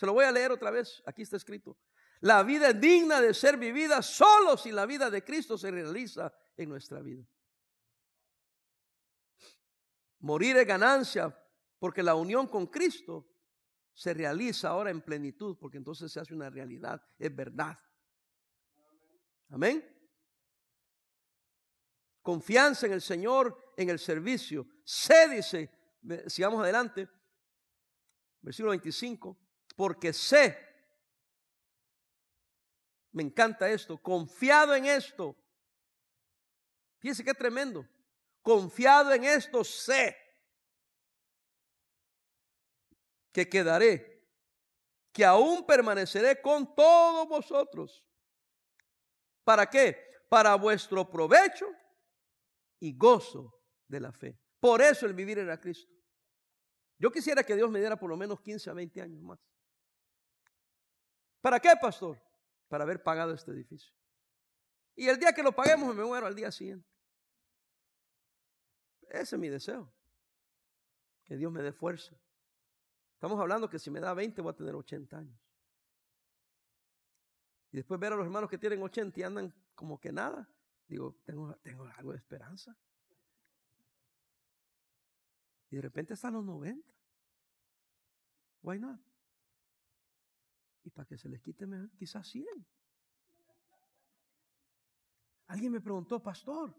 Se 0.01 0.07
lo 0.07 0.13
voy 0.13 0.25
a 0.25 0.31
leer 0.31 0.51
otra 0.51 0.71
vez, 0.71 1.03
aquí 1.05 1.21
está 1.21 1.37
escrito. 1.37 1.77
La 2.21 2.41
vida 2.41 2.69
es 2.69 2.81
digna 2.81 3.21
de 3.21 3.35
ser 3.35 3.55
vivida 3.55 4.01
solo 4.01 4.57
si 4.57 4.71
la 4.71 4.87
vida 4.87 5.11
de 5.11 5.23
Cristo 5.23 5.59
se 5.59 5.69
realiza 5.69 6.33
en 6.57 6.69
nuestra 6.69 7.01
vida. 7.01 7.23
Morir 10.21 10.57
es 10.57 10.65
ganancia 10.65 11.39
porque 11.77 12.01
la 12.01 12.15
unión 12.15 12.47
con 12.47 12.65
Cristo 12.65 13.29
se 13.93 14.15
realiza 14.15 14.69
ahora 14.69 14.89
en 14.89 15.01
plenitud, 15.01 15.55
porque 15.59 15.77
entonces 15.77 16.11
se 16.11 16.19
hace 16.19 16.33
una 16.33 16.49
realidad, 16.49 16.99
es 17.19 17.35
verdad. 17.35 17.77
Amén. 19.49 19.87
Confianza 22.23 22.87
en 22.87 22.93
el 22.93 23.01
Señor, 23.01 23.71
en 23.77 23.91
el 23.91 23.99
servicio. 23.99 24.65
Sé, 24.83 25.29
dice, 25.29 25.69
sigamos 26.25 26.59
adelante, 26.63 27.07
versículo 28.41 28.71
25, 28.71 29.50
porque 29.81 30.13
sé, 30.13 30.55
me 33.13 33.23
encanta 33.23 33.67
esto, 33.67 33.97
confiado 33.97 34.75
en 34.75 34.85
esto. 34.85 35.35
Fíjense 36.99 37.23
qué 37.23 37.33
tremendo. 37.33 37.83
Confiado 38.43 39.11
en 39.11 39.23
esto, 39.23 39.63
sé 39.63 40.15
que 43.31 43.49
quedaré, 43.49 44.23
que 45.11 45.25
aún 45.25 45.65
permaneceré 45.65 46.39
con 46.39 46.75
todos 46.75 47.27
vosotros. 47.27 48.05
¿Para 49.43 49.67
qué? 49.67 49.97
Para 50.29 50.53
vuestro 50.53 51.09
provecho 51.09 51.65
y 52.79 52.95
gozo 52.95 53.59
de 53.87 53.99
la 53.99 54.11
fe. 54.11 54.39
Por 54.59 54.79
eso 54.79 55.07
el 55.07 55.15
vivir 55.15 55.39
era 55.39 55.59
Cristo. 55.59 55.91
Yo 56.99 57.11
quisiera 57.11 57.43
que 57.43 57.55
Dios 57.55 57.71
me 57.71 57.79
diera 57.79 57.97
por 57.97 58.11
lo 58.11 58.15
menos 58.15 58.41
15 58.41 58.69
a 58.69 58.73
20 58.73 59.01
años 59.01 59.23
más. 59.23 59.39
¿Para 61.41 61.59
qué, 61.59 61.73
pastor? 61.81 62.21
Para 62.67 62.83
haber 62.83 63.01
pagado 63.01 63.33
este 63.33 63.51
edificio. 63.51 63.93
Y 64.95 65.07
el 65.07 65.17
día 65.17 65.33
que 65.33 65.43
lo 65.43 65.51
paguemos 65.51 65.93
me 65.95 66.05
muero 66.05 66.27
al 66.27 66.35
día 66.35 66.51
siguiente. 66.51 66.87
Ese 69.09 69.35
es 69.35 69.39
mi 69.39 69.49
deseo. 69.49 69.91
Que 71.25 71.35
Dios 71.35 71.51
me 71.51 71.61
dé 71.61 71.73
fuerza. 71.73 72.15
Estamos 73.13 73.39
hablando 73.39 73.69
que 73.69 73.79
si 73.79 73.89
me 73.89 73.99
da 73.99 74.13
20 74.13 74.41
voy 74.41 74.51
a 74.51 74.55
tener 74.55 74.75
80 74.75 75.17
años. 75.17 75.39
Y 77.71 77.77
después 77.77 77.99
ver 77.99 78.13
a 78.13 78.15
los 78.15 78.25
hermanos 78.25 78.49
que 78.49 78.57
tienen 78.57 78.81
80 78.81 79.19
y 79.19 79.23
andan 79.23 79.53
como 79.75 79.99
que 79.99 80.11
nada. 80.11 80.47
Digo, 80.87 81.15
tengo, 81.23 81.55
tengo 81.57 81.85
algo 81.85 82.11
de 82.11 82.17
esperanza. 82.17 82.77
Y 85.69 85.77
de 85.77 85.81
repente 85.81 86.13
están 86.13 86.33
los 86.33 86.43
90. 86.43 86.93
Why 88.61 88.79
not? 88.79 89.10
Y 90.83 90.89
para 90.89 91.07
que 91.07 91.17
se 91.17 91.29
les 91.29 91.41
quite 91.41 91.65
quizás 91.97 92.27
100. 92.27 92.45
Alguien 95.47 95.71
me 95.71 95.81
preguntó, 95.81 96.21
pastor, 96.23 96.75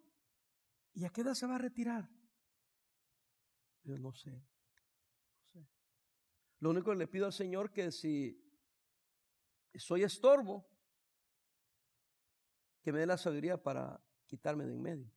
¿y 0.94 1.05
a 1.05 1.11
qué 1.11 1.20
edad 1.20 1.34
se 1.34 1.46
va 1.46 1.57
a 1.57 1.59
retirar? 1.59 2.09
Yo 3.84 3.98
no 3.98 4.12
sé. 4.12 4.42
Lo 6.61 6.70
único 6.70 6.90
que 6.90 6.96
le 6.96 7.09
pido 7.09 7.26
al 7.26 7.32
Señor 7.32 7.72
que 7.72 7.90
si 7.90 8.40
soy 9.74 10.05
estorbo, 10.05 10.66
que 12.82 12.92
me 12.92 13.00
dé 13.00 13.07
la 13.07 13.18
sabiduría 13.18 13.62
para 13.62 14.00
quitarme 14.26 14.64
de 14.64 14.72
en 14.72 14.82
medio. 14.82 15.12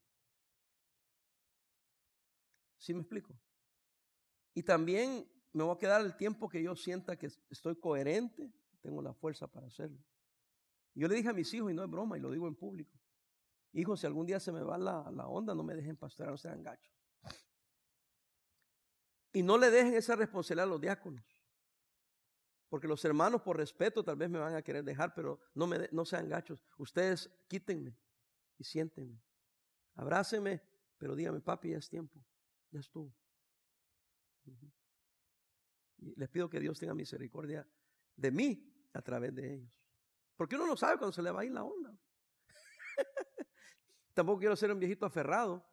¿Sí 2.78 2.94
me 2.94 3.02
explico? 3.02 3.40
Y 4.54 4.64
también 4.64 5.30
me 5.54 5.64
voy 5.64 5.76
a 5.76 5.80
quedar 5.80 6.02
el 6.02 6.16
tiempo 6.16 6.50
que 6.50 6.62
yo 6.62 6.76
sienta 6.76 7.18
que 7.18 7.28
estoy 7.50 7.80
coherente, 7.80 8.52
tengo 8.86 9.02
la 9.02 9.16
fuerza 9.16 9.48
para 9.48 9.66
hacerlo. 9.66 9.98
Yo 10.94 11.08
le 11.08 11.16
dije 11.16 11.30
a 11.30 11.34
mis 11.34 11.52
hijos, 11.56 11.72
y 11.72 11.74
no 11.74 11.84
es 11.84 11.90
broma, 11.90 12.18
y 12.18 12.22
lo 12.22 12.30
digo 12.30 12.48
en 12.48 12.56
público, 12.56 12.94
hijos, 13.74 14.00
si 14.00 14.06
algún 14.06 14.28
día 14.28 14.40
se 14.40 14.52
me 14.52 14.62
va 14.62 14.78
la, 14.78 15.10
la 15.12 15.28
onda, 15.28 15.56
no 15.56 15.64
me 15.64 15.76
dejen 15.76 15.98
pastorear, 15.98 16.32
no 16.32 16.38
sean 16.38 16.62
gachos. 16.62 16.94
Y 19.34 19.42
no 19.42 19.58
le 19.58 19.72
dejen 19.72 19.96
esa 19.96 20.16
responsabilidad 20.16 20.68
a 20.68 20.70
los 20.70 20.80
diáconos. 20.80 21.26
Porque 22.70 22.88
los 22.88 23.04
hermanos 23.04 23.42
por 23.42 23.58
respeto 23.58 24.04
tal 24.04 24.18
vez 24.18 24.30
me 24.30 24.38
van 24.38 24.56
a 24.56 24.62
querer 24.62 24.84
dejar, 24.84 25.14
pero 25.14 25.40
no, 25.56 25.66
me, 25.66 25.90
no 25.92 26.06
sean 26.06 26.30
gachos. 26.30 26.64
Ustedes 26.78 27.30
quítenme 27.48 27.98
y 28.58 28.64
siéntenme. 28.64 29.20
Abrácenme, 29.96 30.62
pero 30.98 31.16
dígame, 31.16 31.42
papi, 31.42 31.72
ya 31.72 31.78
es 31.78 31.90
tiempo. 31.90 32.24
Ya 32.70 32.80
estuvo. 32.80 33.14
Y 35.98 36.14
les 36.16 36.30
pido 36.30 36.50
que 36.50 36.60
Dios 36.60 36.80
tenga 36.80 36.94
misericordia 36.94 37.68
de 38.16 38.32
mí 38.32 38.75
a 38.96 39.02
través 39.02 39.36
de 39.36 39.56
ellos. 39.56 39.74
Porque 40.36 40.56
uno 40.56 40.66
no 40.66 40.78
sabe 40.78 40.98
cuándo 40.98 41.12
se 41.12 41.22
le 41.22 41.32
va 41.32 41.42
a 41.42 41.46
ir 41.46 41.52
la 41.52 41.64
onda. 41.64 41.98
Tampoco 44.14 44.40
quiero 44.40 44.56
ser 44.56 44.72
un 44.72 44.80
viejito 44.80 45.06
aferrado. 45.06 45.66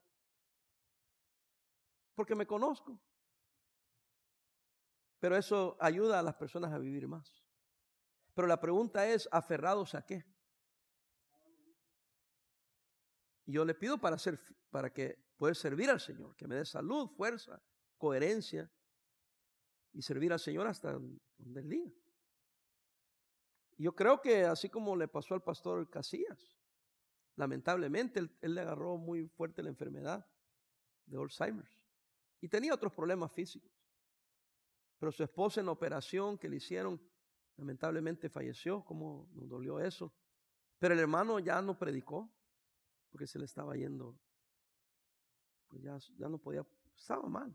Porque 2.15 2.35
me 2.35 2.47
conozco. 2.47 3.01
Pero 5.19 5.37
eso 5.37 5.77
ayuda 5.81 6.19
a 6.19 6.23
las 6.23 6.35
personas 6.35 6.73
a 6.73 6.79
vivir 6.79 7.07
más. 7.07 7.45
Pero 8.35 8.49
la 8.49 8.61
pregunta 8.61 9.07
es, 9.07 9.29
¿aferrados 9.31 9.95
a 9.95 10.05
qué? 10.05 10.25
Y 13.45 13.53
yo 13.53 13.65
le 13.65 13.75
pido 13.75 13.99
para, 13.99 14.19
ser, 14.19 14.39
para 14.71 14.93
que 14.93 15.25
pueda 15.37 15.55
servir 15.55 15.91
al 15.91 16.01
Señor, 16.01 16.35
que 16.37 16.49
me 16.49 16.57
dé 16.57 16.65
salud, 16.65 17.09
fuerza, 17.09 17.63
coherencia 17.99 18.73
y 19.93 20.03
servir 20.03 20.33
al 20.33 20.41
Señor 20.41 20.67
hasta 20.67 20.93
donde 20.93 21.61
Él 21.61 21.69
diga. 21.69 22.02
Yo 23.83 23.97
creo 23.97 24.21
que 24.21 24.45
así 24.45 24.69
como 24.69 24.95
le 24.95 25.09
pasó 25.09 25.35
al 25.35 25.43
pastor 25.43 25.91
Casillas, 25.91 26.57
lamentablemente 27.35 28.21
él, 28.21 28.55
le 28.55 28.61
agarró 28.61 28.97
muy 28.97 29.27
fuerte 29.27 29.61
la 29.61 29.71
enfermedad 29.71 30.25
de 31.05 31.19
Alzheimer 31.19 31.69
y 32.41 32.49
tenía 32.49 32.75
otros 32.75 32.93
problemas 32.93 33.33
físicos. 33.33 33.73
Pero 35.01 35.11
su 35.11 35.25
esposa 35.25 35.61
en 35.61 35.69
operación 35.69 36.39
que 36.39 36.49
le 36.49 36.59
hicieron, 36.59 37.03
lamentablemente 37.57 38.29
falleció, 38.29 38.85
como 38.85 39.29
nos 39.33 39.49
dolió 39.49 39.81
eso. 39.81 40.15
Pero 40.79 40.95
el 40.95 41.01
hermano 41.01 41.41
ya 41.41 41.61
no 41.61 41.77
predicó, 41.77 42.33
porque 43.11 43.27
se 43.27 43.41
le 43.41 43.47
estaba 43.47 43.75
yendo, 43.75 44.17
pues 45.67 45.83
ya, 45.83 45.99
ya 46.19 46.29
no 46.29 46.39
podía, 46.39 46.65
estaba 46.97 47.29
mal. 47.29 47.53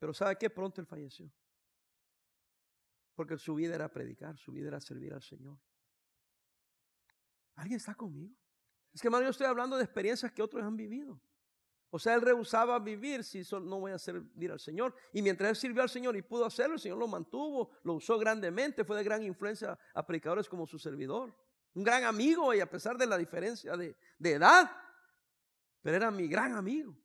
Pero 0.00 0.12
¿sabe 0.12 0.36
qué? 0.36 0.50
Pronto 0.50 0.80
él 0.80 0.88
falleció. 0.88 1.30
Porque 3.20 3.36
su 3.36 3.54
vida 3.54 3.74
era 3.74 3.92
predicar, 3.92 4.38
su 4.38 4.50
vida 4.50 4.68
era 4.68 4.80
servir 4.80 5.12
al 5.12 5.20
Señor. 5.20 5.58
¿Alguien 7.54 7.76
está 7.76 7.94
conmigo? 7.94 8.34
Es 8.94 9.02
que 9.02 9.08
hermano, 9.08 9.24
yo 9.24 9.30
estoy 9.30 9.46
hablando 9.46 9.76
de 9.76 9.84
experiencias 9.84 10.32
que 10.32 10.40
otros 10.40 10.64
han 10.64 10.74
vivido. 10.74 11.20
O 11.90 11.98
sea, 11.98 12.14
él 12.14 12.22
rehusaba 12.22 12.78
vivir 12.78 13.22
si 13.22 13.42
no 13.52 13.78
voy 13.78 13.92
a 13.92 13.98
servir 13.98 14.52
al 14.52 14.58
Señor. 14.58 14.94
Y 15.12 15.20
mientras 15.20 15.50
él 15.50 15.56
sirvió 15.56 15.82
al 15.82 15.90
Señor 15.90 16.16
y 16.16 16.22
pudo 16.22 16.46
hacerlo, 16.46 16.76
el 16.76 16.80
Señor 16.80 16.96
lo 16.96 17.08
mantuvo, 17.08 17.72
lo 17.84 17.92
usó 17.92 18.18
grandemente, 18.18 18.86
fue 18.86 18.96
de 18.96 19.04
gran 19.04 19.22
influencia 19.22 19.78
a 19.92 20.06
predicadores 20.06 20.48
como 20.48 20.66
su 20.66 20.78
servidor. 20.78 21.36
un 21.74 21.84
gran 21.84 22.04
amigo 22.04 22.54
y 22.54 22.60
a 22.60 22.70
pesar 22.70 22.96
de 22.96 23.04
la 23.04 23.18
diferencia 23.18 23.76
de, 23.76 23.98
edad, 24.18 24.70
pero 25.82 25.94
era 25.94 26.10
mi 26.10 26.26
gran 26.26 26.54
amigo. 26.54 26.96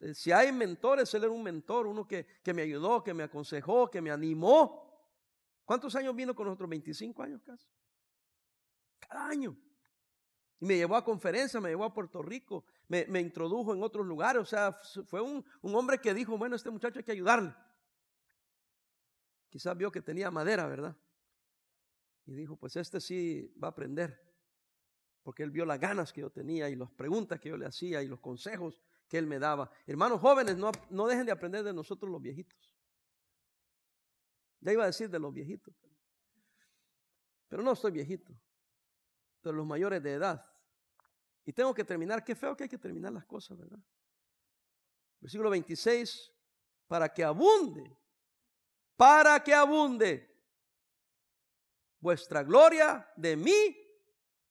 Eh, 0.00 0.14
si 0.14 0.32
hay 0.32 0.52
mentores, 0.52 1.12
él 1.14 1.24
era 1.24 1.32
un 1.32 1.42
mentor, 1.42 1.86
uno 1.86 2.06
que, 2.06 2.26
que 2.42 2.54
me 2.54 2.62
ayudó, 2.62 3.02
que 3.02 3.14
me 3.14 3.22
aconsejó, 3.22 3.90
que 3.90 4.00
me 4.00 4.10
animó. 4.10 4.88
¿Cuántos 5.64 5.94
años 5.94 6.14
vino 6.16 6.34
con 6.34 6.46
nosotros? 6.46 6.68
25 6.68 7.22
años 7.22 7.42
casi. 7.44 7.66
Cada 8.98 9.28
año. 9.28 9.56
Y 10.58 10.66
me 10.66 10.76
llevó 10.76 10.96
a 10.96 11.04
conferencias, 11.04 11.62
me 11.62 11.70
llevó 11.70 11.84
a 11.84 11.94
Puerto 11.94 12.22
Rico, 12.22 12.64
me, 12.88 13.06
me 13.06 13.20
introdujo 13.20 13.72
en 13.74 13.82
otros 13.82 14.06
lugares. 14.06 14.42
O 14.42 14.44
sea, 14.44 14.72
fue 15.06 15.20
un, 15.20 15.44
un, 15.62 15.74
hombre 15.74 15.98
que 15.98 16.12
dijo, 16.12 16.36
bueno, 16.36 16.56
este 16.56 16.70
muchacho 16.70 16.98
hay 16.98 17.04
que 17.04 17.12
ayudarle. 17.12 17.54
Quizás 19.48 19.76
vio 19.76 19.90
que 19.90 20.02
tenía 20.02 20.30
madera, 20.30 20.66
¿verdad? 20.66 20.96
Y 22.26 22.34
dijo, 22.34 22.56
pues 22.56 22.76
este 22.76 23.00
sí 23.00 23.52
va 23.62 23.68
a 23.68 23.70
aprender. 23.70 24.20
Porque 25.22 25.42
él 25.42 25.50
vio 25.50 25.64
las 25.64 25.80
ganas 25.80 26.12
que 26.12 26.20
yo 26.20 26.30
tenía 26.30 26.68
y 26.68 26.76
las 26.76 26.90
preguntas 26.90 27.40
que 27.40 27.48
yo 27.48 27.56
le 27.56 27.66
hacía 27.66 28.02
y 28.02 28.08
los 28.08 28.20
consejos 28.20 28.80
que 29.10 29.18
él 29.18 29.26
me 29.26 29.40
daba. 29.40 29.68
Hermanos 29.86 30.20
jóvenes, 30.20 30.56
no, 30.56 30.70
no 30.88 31.08
dejen 31.08 31.26
de 31.26 31.32
aprender 31.32 31.64
de 31.64 31.72
nosotros 31.72 32.08
los 32.10 32.22
viejitos. 32.22 32.72
Ya 34.60 34.72
iba 34.72 34.84
a 34.84 34.86
decir 34.86 35.10
de 35.10 35.18
los 35.18 35.34
viejitos. 35.34 35.74
Pero 37.48 37.62
no 37.64 37.72
estoy 37.72 37.90
viejito. 37.90 38.32
Pero 39.40 39.56
los 39.56 39.66
mayores 39.66 40.00
de 40.00 40.12
edad. 40.12 40.46
Y 41.44 41.52
tengo 41.52 41.74
que 41.74 41.82
terminar. 41.82 42.24
Qué 42.24 42.36
feo 42.36 42.56
que 42.56 42.62
hay 42.64 42.68
que 42.68 42.78
terminar 42.78 43.12
las 43.12 43.26
cosas, 43.26 43.58
¿verdad? 43.58 43.80
Versículo 45.18 45.50
26. 45.50 46.32
Para 46.86 47.12
que 47.12 47.24
abunde. 47.24 47.98
Para 48.96 49.42
que 49.42 49.52
abunde 49.52 50.30
vuestra 51.98 52.44
gloria 52.44 53.10
de 53.16 53.36
mí 53.36 53.76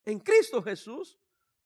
en 0.04 0.20
Cristo 0.20 0.62
Jesús 0.62 1.18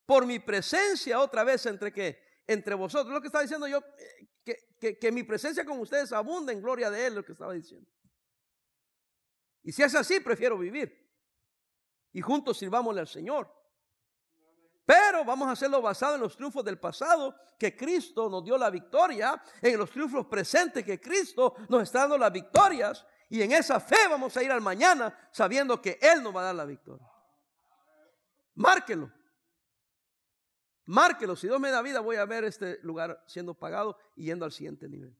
por 0.06 0.28
mi 0.28 0.38
presencia 0.38 1.20
otra 1.20 1.44
vez 1.44 1.66
entre 1.66 1.92
que 1.92 2.23
entre 2.48 2.76
vosotros. 2.76 3.14
Lo 3.14 3.22
que 3.22 3.28
está 3.28 3.42
diciendo 3.42 3.68
yo, 3.68 3.80
eh, 3.80 4.28
que, 4.44 4.58
que, 4.80 5.00
que, 5.00 5.12
mi 5.12 5.24
presencia 5.24 5.66
con 5.66 5.80
ustedes 5.80 6.12
abunda 6.12 6.52
en 6.52 6.62
gloria 6.62 6.90
de 6.90 7.08
Él, 7.08 7.16
lo 7.16 7.24
que 7.24 7.32
estaba 7.32 7.54
diciendo. 7.54 7.90
Y 9.64 9.72
si 9.72 9.82
es 9.84 9.96
así, 9.96 10.20
prefiero 10.20 10.58
vivir. 10.58 11.04
Y 12.12 12.22
juntos 12.22 12.58
sirvámosle 12.58 13.02
al 13.02 13.08
Señor. 13.08 13.52
Pero 14.86 15.24
vamos 15.24 15.48
a 15.48 15.52
hacerlo 15.52 15.82
basado 15.82 16.16
en 16.16 16.22
los 16.22 16.36
triunfos 16.36 16.64
del 16.64 16.78
pasado, 16.78 17.36
que 17.58 17.76
Cristo 17.76 18.30
nos 18.30 18.44
dio 18.44 18.58
la 18.58 18.70
victoria, 18.70 19.42
en 19.62 19.78
los 19.78 19.90
triunfos 19.90 20.26
presentes, 20.28 20.84
que 20.84 21.00
Cristo 21.00 21.56
nos 21.70 21.84
está 21.84 22.02
dando 22.02 22.18
las 22.18 22.32
victorias. 22.32 23.06
Y 23.30 23.42
en 23.42 23.54
esa 23.54 23.80
fe 23.80 24.08
vamos 24.10 24.36
a 24.36 24.44
ir 24.44 24.52
al 24.52 24.62
mañana 24.62 25.30
sabiendo 25.32 25.82
que 25.82 25.98
Él 26.02 26.22
nos 26.22 26.36
va 26.36 26.42
a 26.42 26.46
dar 26.46 26.56
la 26.56 26.66
victoria. 26.66 27.10
Márquelo. 28.56 29.12
Márquelo. 30.86 31.36
Si 31.36 31.48
Dios 31.48 31.60
me 31.60 31.70
da 31.70 31.82
vida, 31.82 32.02
voy 32.02 32.18
a 32.18 32.26
ver 32.26 32.44
este 32.44 32.80
lugar 32.84 33.24
siendo 33.28 33.54
pagado 33.54 33.98
y 34.16 34.26
yendo 34.26 34.46
al 34.46 34.52
siguiente 34.52 34.90
nivel. 34.90 35.18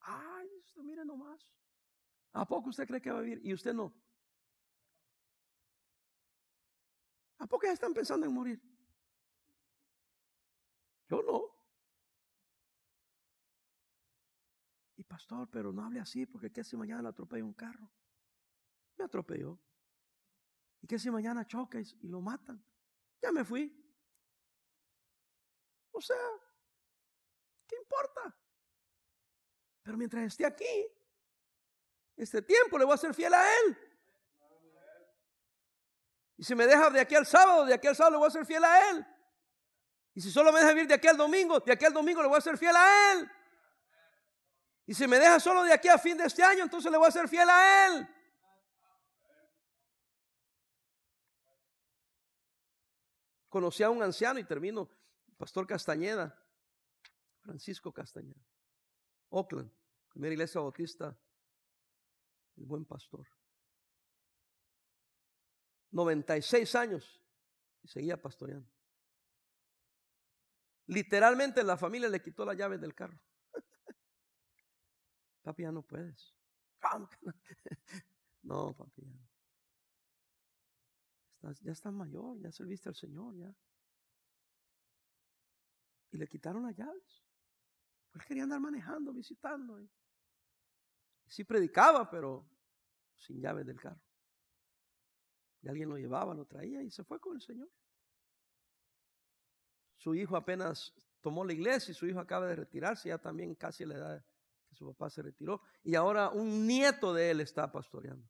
Ay, 0.00 0.48
esto, 0.58 0.82
mire 0.82 1.04
nomás. 1.04 1.50
¿A 2.32 2.46
poco 2.46 2.70
usted 2.70 2.86
cree 2.86 3.00
que 3.00 3.10
va 3.10 3.18
a 3.18 3.22
vivir 3.22 3.40
y 3.42 3.52
usted 3.52 3.74
no? 3.74 3.94
¿A 7.38 7.46
poco 7.46 7.66
ya 7.66 7.72
están 7.72 7.94
pensando 7.94 8.26
en 8.26 8.32
morir? 8.32 8.60
Yo 11.08 11.22
no. 11.22 11.44
Y 14.96 15.04
pastor, 15.04 15.48
pero 15.50 15.72
no 15.72 15.84
hable 15.84 16.00
así 16.00 16.26
porque 16.26 16.50
qué 16.50 16.64
si 16.64 16.76
mañana 16.76 17.02
le 17.02 17.08
atropella 17.08 17.44
un 17.44 17.54
carro. 17.54 17.90
Me 18.96 19.04
atropelló. 19.04 19.58
¿Y 20.80 20.86
qué 20.86 20.98
si 20.98 21.10
mañana 21.10 21.46
choca 21.46 21.80
y 21.80 22.08
lo 22.08 22.20
matan? 22.20 22.62
Ya 23.22 23.30
me 23.32 23.44
fui. 23.44 23.87
O 25.98 26.00
sea, 26.00 26.16
¿qué 27.66 27.74
importa? 27.74 28.32
Pero 29.82 29.98
mientras 29.98 30.22
esté 30.22 30.46
aquí, 30.46 30.86
este 32.16 32.40
tiempo 32.40 32.78
le 32.78 32.84
voy 32.84 32.94
a 32.94 32.98
ser 32.98 33.12
fiel 33.12 33.34
a 33.34 33.42
Él. 33.58 33.76
Y 36.36 36.44
si 36.44 36.54
me 36.54 36.68
deja 36.68 36.88
de 36.90 37.00
aquí 37.00 37.16
al 37.16 37.26
sábado, 37.26 37.64
de 37.64 37.74
aquí 37.74 37.88
al 37.88 37.96
sábado 37.96 38.12
le 38.12 38.18
voy 38.18 38.28
a 38.28 38.30
ser 38.30 38.46
fiel 38.46 38.62
a 38.62 38.90
Él. 38.90 39.04
Y 40.14 40.20
si 40.20 40.30
solo 40.30 40.52
me 40.52 40.60
deja 40.60 40.72
vivir 40.72 40.86
de 40.86 40.94
aquí 40.94 41.08
al 41.08 41.16
domingo, 41.16 41.58
de 41.58 41.72
aquí 41.72 41.84
al 41.84 41.92
domingo 41.92 42.22
le 42.22 42.28
voy 42.28 42.38
a 42.38 42.42
ser 42.42 42.56
fiel 42.56 42.76
a 42.76 43.12
Él. 43.14 43.28
Y 44.86 44.94
si 44.94 45.08
me 45.08 45.18
deja 45.18 45.40
solo 45.40 45.64
de 45.64 45.72
aquí 45.72 45.88
a 45.88 45.98
fin 45.98 46.16
de 46.16 46.26
este 46.26 46.44
año, 46.44 46.62
entonces 46.62 46.92
le 46.92 46.98
voy 46.98 47.08
a 47.08 47.10
ser 47.10 47.28
fiel 47.28 47.50
a 47.50 47.86
Él. 47.88 48.08
Conocí 53.48 53.82
a 53.82 53.90
un 53.90 54.00
anciano 54.00 54.38
y 54.38 54.44
termino, 54.44 54.88
Pastor 55.38 55.66
Castañeda, 55.66 56.36
Francisco 57.40 57.92
Castañeda, 57.92 58.44
Oakland, 59.30 59.72
primera 60.10 60.34
iglesia 60.34 60.60
bautista 60.60 61.16
el 62.56 62.64
buen 62.64 62.84
pastor. 62.84 63.26
96 65.92 66.74
años 66.74 67.22
y 67.82 67.88
seguía 67.88 68.20
pastoreando. 68.20 68.68
Literalmente 70.86 71.62
la 71.62 71.76
familia 71.76 72.08
le 72.08 72.20
quitó 72.20 72.44
la 72.44 72.54
llave 72.54 72.78
del 72.78 72.94
carro. 72.94 73.18
papi, 75.42 75.62
ya 75.62 75.72
no 75.72 75.82
puedes. 75.82 76.34
no? 78.42 78.74
papi, 78.74 79.02
ya. 79.02 79.28
Estás, 81.34 81.60
ya 81.60 81.72
estás 81.72 81.92
mayor, 81.92 82.40
ya 82.40 82.50
serviste 82.50 82.88
al 82.88 82.96
Señor, 82.96 83.36
ya. 83.36 83.54
Y 86.10 86.16
le 86.16 86.26
quitaron 86.26 86.62
las 86.62 86.76
llaves. 86.76 87.24
Él 88.14 88.24
quería 88.24 88.44
andar 88.44 88.60
manejando, 88.60 89.12
visitando. 89.12 89.80
Sí 91.26 91.44
predicaba, 91.44 92.08
pero 92.10 92.48
sin 93.16 93.40
llaves 93.40 93.66
del 93.66 93.80
carro. 93.80 94.00
Y 95.62 95.68
alguien 95.68 95.88
lo 95.88 95.96
llevaba, 95.96 96.34
lo 96.34 96.46
traía 96.46 96.82
y 96.82 96.90
se 96.90 97.04
fue 97.04 97.20
con 97.20 97.36
el 97.36 97.42
Señor. 97.42 97.68
Su 99.96 100.14
hijo 100.14 100.36
apenas 100.36 100.94
tomó 101.20 101.44
la 101.44 101.52
iglesia 101.52 101.92
y 101.92 101.94
su 101.94 102.06
hijo 102.06 102.20
acaba 102.20 102.46
de 102.46 102.56
retirarse, 102.56 103.08
ya 103.08 103.18
también 103.18 103.54
casi 103.56 103.84
a 103.84 103.88
la 103.88 103.96
edad 103.96 104.24
que 104.68 104.74
su 104.74 104.86
papá 104.86 105.10
se 105.10 105.22
retiró. 105.22 105.62
Y 105.82 105.94
ahora 105.96 106.30
un 106.30 106.66
nieto 106.66 107.12
de 107.12 107.30
él 107.30 107.40
está 107.40 107.70
pastoreando. 107.70 108.26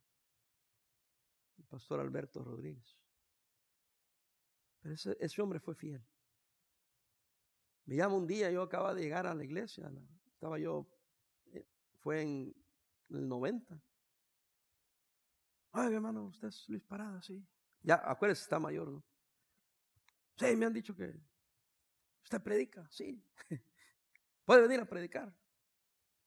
El 1.59 1.65
pastor 1.65 2.01
Alberto 2.01 2.43
Rodríguez. 2.43 2.99
Pero 4.81 4.95
ese 4.95 5.43
hombre 5.43 5.61
fue 5.61 5.75
fiel. 5.75 6.03
Me 7.89 7.97
llama 7.97 8.17
un 8.17 8.27
día, 8.27 8.51
yo 8.51 8.61
acaba 8.61 8.93
de 8.93 9.01
llegar 9.01 9.27
a 9.27 9.35
la 9.35 9.43
iglesia, 9.43 9.91
estaba 10.31 10.59
yo, 10.59 10.87
eh, 11.53 11.67
fue 12.01 12.21
en 12.21 12.55
en 13.09 13.17
el 13.17 13.29
90. 13.31 13.83
Ay, 15.73 15.95
hermano, 15.95 16.27
usted 16.27 16.49
es 16.49 16.69
Luis 16.69 16.83
Parada, 16.83 17.23
sí. 17.23 17.43
Ya, 17.81 17.95
acuérdese, 18.05 18.43
está 18.43 18.59
mayor, 18.59 18.91
¿no? 18.91 19.03
Sí, 20.37 20.55
me 20.55 20.67
han 20.67 20.75
dicho 20.75 20.95
que 20.95 21.19
usted 22.23 22.43
predica, 22.43 22.87
sí. 22.91 23.25
Puede 24.45 24.61
venir 24.61 24.81
a 24.81 24.85
predicar. 24.85 25.35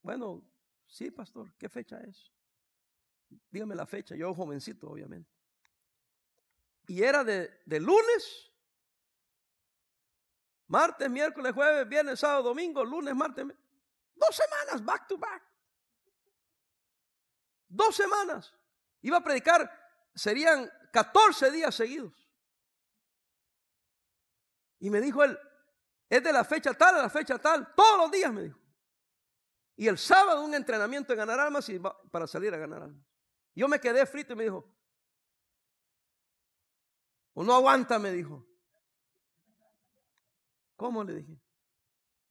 Bueno, 0.01 0.43
sí, 0.87 1.11
pastor, 1.11 1.53
¿qué 1.59 1.69
fecha 1.69 2.01
es? 2.01 2.33
Dígame 3.51 3.75
la 3.75 3.85
fecha, 3.85 4.15
yo 4.15 4.33
jovencito, 4.33 4.89
obviamente. 4.89 5.29
Y 6.87 7.03
era 7.03 7.23
de, 7.23 7.51
de 7.67 7.79
lunes, 7.79 8.50
martes, 10.71 11.09
miércoles, 11.09 11.53
jueves, 11.53 11.87
viernes, 11.87 12.19
sábado, 12.19 12.43
domingo, 12.43 12.83
lunes, 12.85 13.13
martes, 13.13 13.45
dos 14.15 14.35
semanas, 14.35 14.83
back 14.83 15.05
to 15.05 15.17
back. 15.17 15.43
Dos 17.67 17.93
semanas. 17.93 18.53
Iba 19.01 19.17
a 19.17 19.23
predicar, 19.23 19.69
serían 20.15 20.71
14 20.93 21.51
días 21.51 21.75
seguidos. 21.75 22.13
Y 24.79 24.89
me 24.89 25.01
dijo 25.01 25.23
él, 25.23 25.37
es 26.09 26.23
de 26.23 26.31
la 26.31 26.45
fecha 26.45 26.73
tal 26.73 26.95
a 26.95 27.01
la 27.01 27.09
fecha 27.09 27.37
tal, 27.37 27.75
todos 27.75 27.97
los 27.97 28.11
días 28.11 28.31
me 28.31 28.43
dijo. 28.43 28.59
Y 29.75 29.87
el 29.89 29.97
sábado 29.97 30.43
un 30.43 30.53
entrenamiento 30.53 31.11
en 31.11 31.19
ganar 31.19 31.39
almas 31.39 31.67
y 31.67 31.79
para 31.79 32.27
salir 32.27 32.53
a 32.53 32.57
ganar 32.57 32.83
almas. 32.83 33.05
Yo 33.53 33.67
me 33.67 33.79
quedé 33.79 34.05
frito 34.05 34.33
y 34.33 34.35
me 34.37 34.43
dijo, 34.43 34.65
o 37.33 37.43
no 37.43 37.55
aguanta, 37.55 37.99
me 37.99 38.11
dijo. 38.11 38.50
¿Cómo 40.81 41.03
le 41.03 41.13
dije? 41.13 41.39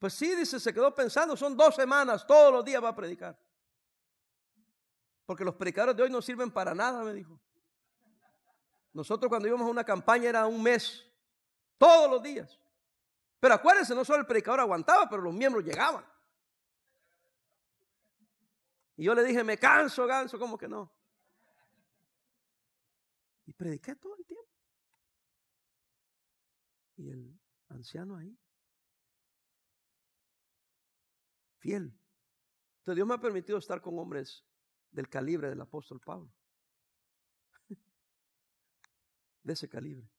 Pues 0.01 0.13
sí, 0.13 0.35
dice, 0.35 0.59
se 0.59 0.75
quedó 0.75 0.93
pensando, 0.93 1.37
son 1.37 1.57
dos 1.57 1.73
semanas, 1.73 2.27
todos 2.27 2.53
los 2.53 2.65
días 2.65 2.83
va 2.83 2.89
a 2.89 2.97
predicar. 2.97 3.39
Porque 5.25 5.45
los 5.45 5.55
predicadores 5.55 5.97
de 5.97 6.03
hoy 6.03 6.11
no 6.11 6.21
sirven 6.21 6.51
para 6.51 6.75
nada, 6.75 7.05
me 7.05 7.15
dijo. 7.15 7.41
Nosotros 8.93 9.29
cuando 9.29 9.47
íbamos 9.47 9.69
a 9.69 9.71
una 9.71 9.85
campaña 9.85 10.31
era 10.31 10.47
un 10.49 10.61
mes, 10.61 11.07
todos 11.79 12.11
los 12.11 12.21
días. 12.25 12.59
Pero 13.39 13.55
acuérdense, 13.55 13.95
no 13.95 14.05
solo 14.05 14.19
el 14.19 14.27
predicador 14.27 14.59
aguantaba, 14.59 15.09
pero 15.09 15.23
los 15.23 15.33
miembros 15.33 15.65
llegaban. 15.65 16.05
Y 18.97 19.05
yo 19.05 19.15
le 19.15 19.23
dije, 19.23 19.45
me 19.45 19.59
canso, 19.59 20.09
ganso, 20.09 20.41
¿cómo 20.41 20.59
que 20.59 20.67
no? 20.67 20.93
Y 23.47 23.53
prediqué 23.53 23.95
todo 23.95 24.17
el 24.17 24.27
tiempo. 24.27 24.51
Y 26.97 27.11
el 27.11 27.41
anciano 27.69 28.17
ahí, 28.17 28.40
fiel. 31.61 31.95
Entonces 32.79 32.97
Dios 32.97 33.07
me 33.07 33.15
ha 33.15 33.21
permitido 33.21 33.59
estar 33.59 33.81
con 33.81 33.99
hombres 33.99 34.45
del 34.91 35.09
calibre 35.09 35.49
del 35.49 35.61
apóstol 35.61 36.01
Pablo. 36.01 36.33
De 39.43 39.53
ese 39.53 39.69
calibre. 39.69 40.11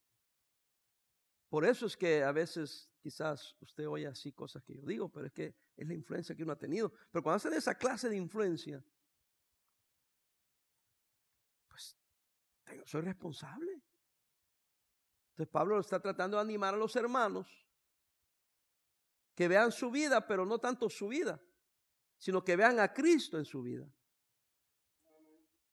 Por 1.49 1.65
eso 1.65 1.85
es 1.85 1.97
que 1.97 2.23
a 2.23 2.31
veces 2.31 2.89
quizás 3.01 3.57
usted 3.59 3.87
oye 3.87 4.07
así 4.07 4.31
cosas 4.31 4.63
que 4.63 4.75
yo 4.75 4.85
digo, 4.85 5.09
pero 5.09 5.27
es 5.27 5.33
que 5.33 5.53
es 5.75 5.87
la 5.87 5.93
influencia 5.93 6.35
que 6.35 6.43
uno 6.43 6.53
ha 6.53 6.57
tenido. 6.57 6.93
Pero 7.11 7.23
cuando 7.23 7.37
hacen 7.37 7.53
esa 7.53 7.75
clase 7.75 8.07
de 8.07 8.15
influencia, 8.15 8.81
pues 11.67 11.97
soy 12.85 13.01
responsable. 13.01 13.81
Entonces 15.31 15.51
Pablo 15.51 15.79
está 15.79 15.99
tratando 15.99 16.37
de 16.37 16.43
animar 16.43 16.73
a 16.75 16.77
los 16.77 16.95
hermanos 16.95 17.47
que 19.41 19.47
vean 19.47 19.71
su 19.71 19.89
vida, 19.89 20.27
pero 20.27 20.45
no 20.45 20.59
tanto 20.59 20.87
su 20.87 21.07
vida, 21.07 21.41
sino 22.19 22.43
que 22.43 22.55
vean 22.55 22.79
a 22.79 22.93
Cristo 22.93 23.39
en 23.39 23.45
su 23.45 23.63
vida. 23.63 23.91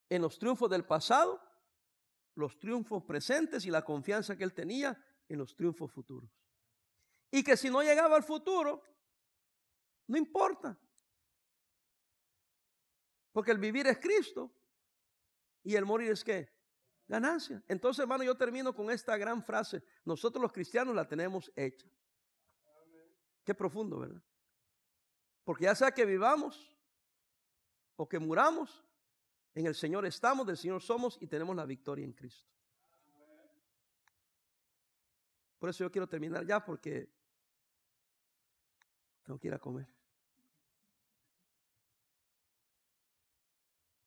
En 0.08 0.22
los 0.22 0.38
triunfos 0.38 0.70
del 0.70 0.86
pasado, 0.86 1.38
los 2.34 2.58
triunfos 2.58 3.04
presentes 3.04 3.66
y 3.66 3.70
la 3.70 3.84
confianza 3.84 4.38
que 4.38 4.44
él 4.44 4.54
tenía 4.54 4.98
en 5.28 5.36
los 5.36 5.54
triunfos 5.54 5.92
futuros. 5.92 6.30
Y 7.30 7.44
que 7.44 7.58
si 7.58 7.68
no 7.68 7.82
llegaba 7.82 8.16
al 8.16 8.22
futuro, 8.22 8.82
no 10.06 10.16
importa. 10.16 10.80
Porque 13.32 13.50
el 13.50 13.58
vivir 13.58 13.86
es 13.86 13.98
Cristo 13.98 14.50
y 15.62 15.74
el 15.74 15.84
morir 15.84 16.12
es 16.12 16.24
qué? 16.24 16.50
Ganancia. 17.06 17.62
Entonces, 17.68 18.00
hermano, 18.00 18.24
yo 18.24 18.34
termino 18.34 18.74
con 18.74 18.90
esta 18.90 19.18
gran 19.18 19.44
frase. 19.44 19.82
Nosotros 20.06 20.40
los 20.40 20.54
cristianos 20.54 20.94
la 20.94 21.06
tenemos 21.06 21.52
hecha. 21.54 21.86
Qué 23.48 23.54
profundo, 23.54 23.98
¿verdad? 23.98 24.22
Porque 25.42 25.64
ya 25.64 25.74
sea 25.74 25.90
que 25.90 26.04
vivamos 26.04 26.76
o 27.96 28.06
que 28.06 28.18
muramos, 28.18 28.84
en 29.54 29.64
el 29.64 29.74
Señor 29.74 30.04
estamos, 30.04 30.46
del 30.46 30.58
Señor 30.58 30.82
somos 30.82 31.16
y 31.18 31.26
tenemos 31.28 31.56
la 31.56 31.64
victoria 31.64 32.04
en 32.04 32.12
Cristo. 32.12 32.46
Por 35.58 35.70
eso 35.70 35.82
yo 35.82 35.90
quiero 35.90 36.06
terminar 36.06 36.44
ya 36.44 36.62
porque 36.62 37.08
tengo 39.22 39.38
que 39.38 39.48
ir 39.48 39.54
a 39.54 39.58
comer. 39.58 39.88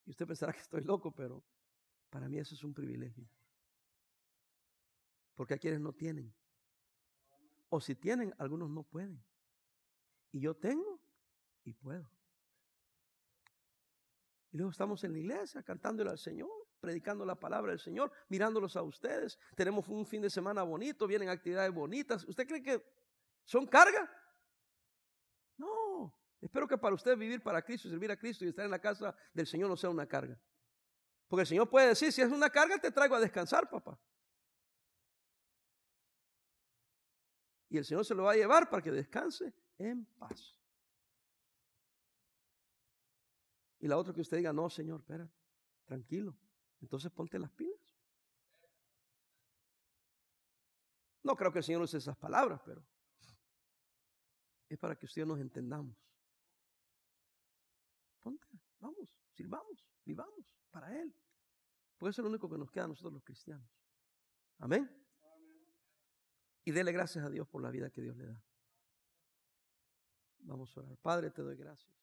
Y 0.05 0.11
usted 0.11 0.27
pensará 0.27 0.53
que 0.53 0.59
estoy 0.59 0.83
loco, 0.83 1.09
pero 1.15 1.43
para 2.11 2.29
mí 2.29 2.37
eso 2.37 2.53
es 2.53 2.63
un 2.63 2.75
privilegio. 2.75 3.27
Porque 5.33 5.55
hay 5.55 5.59
quienes 5.59 5.81
no 5.81 5.93
tienen. 5.93 6.31
O 7.69 7.81
si 7.81 7.95
tienen, 7.95 8.35
algunos 8.37 8.69
no 8.69 8.83
pueden. 8.83 9.30
Y 10.31 10.39
yo 10.39 10.55
tengo 10.55 10.99
y 11.63 11.73
puedo. 11.73 12.09
Y 14.51 14.57
luego 14.57 14.71
estamos 14.71 15.03
en 15.03 15.13
la 15.13 15.19
iglesia 15.19 15.63
cantándole 15.63 16.09
al 16.09 16.17
Señor, 16.17 16.49
predicando 16.79 17.25
la 17.25 17.39
palabra 17.39 17.71
del 17.71 17.79
Señor, 17.79 18.11
mirándolos 18.27 18.75
a 18.75 18.81
ustedes. 18.81 19.39
Tenemos 19.55 19.87
un 19.87 20.05
fin 20.05 20.21
de 20.21 20.29
semana 20.29 20.63
bonito, 20.63 21.07
vienen 21.07 21.29
actividades 21.29 21.73
bonitas. 21.73 22.25
¿Usted 22.25 22.47
cree 22.47 22.61
que 22.61 22.83
son 23.45 23.65
carga? 23.65 24.09
No. 25.57 26.13
Espero 26.41 26.67
que 26.67 26.77
para 26.77 26.95
usted 26.95 27.17
vivir 27.17 27.41
para 27.41 27.61
Cristo, 27.61 27.87
servir 27.87 28.11
a 28.11 28.17
Cristo 28.17 28.43
y 28.43 28.49
estar 28.49 28.65
en 28.65 28.71
la 28.71 28.79
casa 28.79 29.15
del 29.33 29.47
Señor 29.47 29.69
no 29.69 29.77
sea 29.77 29.89
una 29.89 30.07
carga. 30.07 30.37
Porque 31.27 31.41
el 31.41 31.47
Señor 31.47 31.69
puede 31.69 31.87
decir, 31.87 32.11
si 32.11 32.21
es 32.21 32.29
una 32.29 32.49
carga, 32.49 32.77
te 32.77 32.91
traigo 32.91 33.15
a 33.15 33.19
descansar, 33.19 33.69
papá. 33.69 33.97
Y 37.69 37.77
el 37.77 37.85
Señor 37.85 38.03
se 38.03 38.13
lo 38.13 38.23
va 38.23 38.33
a 38.33 38.35
llevar 38.35 38.69
para 38.69 38.81
que 38.81 38.91
descanse 38.91 39.53
en 39.89 40.05
paz. 40.05 40.55
Y 43.79 43.87
la 43.87 43.97
otra 43.97 44.13
que 44.13 44.21
usted 44.21 44.37
diga, 44.37 44.53
no, 44.53 44.69
Señor, 44.69 45.01
espérate, 45.01 45.33
tranquilo. 45.85 46.37
Entonces 46.81 47.11
ponte 47.11 47.39
las 47.39 47.51
pilas. 47.51 47.79
No 51.23 51.35
creo 51.35 51.51
que 51.51 51.59
el 51.59 51.63
Señor 51.63 51.81
use 51.81 51.97
esas 51.97 52.17
palabras, 52.17 52.61
pero 52.65 52.83
es 54.69 54.77
para 54.77 54.95
que 54.95 55.05
usted 55.05 55.25
nos 55.25 55.39
entendamos. 55.39 55.95
Ponte, 58.21 58.47
vamos, 58.79 59.09
sirvamos, 59.33 59.85
vivamos 60.05 60.45
para 60.69 60.95
Él. 60.99 61.13
Eso 61.99 62.09
es 62.09 62.17
lo 62.19 62.29
único 62.29 62.49
que 62.49 62.57
nos 62.57 62.71
queda 62.71 62.85
a 62.85 62.87
nosotros 62.87 63.13
los 63.13 63.23
cristianos. 63.23 63.69
Amén. 64.57 64.89
Y 66.63 66.71
dele 66.71 66.91
gracias 66.91 67.25
a 67.25 67.29
Dios 67.29 67.47
por 67.47 67.61
la 67.61 67.69
vida 67.69 67.89
que 67.89 68.01
Dios 68.01 68.15
le 68.15 68.25
da. 68.25 68.43
Vamos 70.43 70.75
a 70.75 70.81
orar. 70.81 70.97
Padre, 70.97 71.31
te 71.31 71.41
doy 71.41 71.55
gracias. 71.55 72.00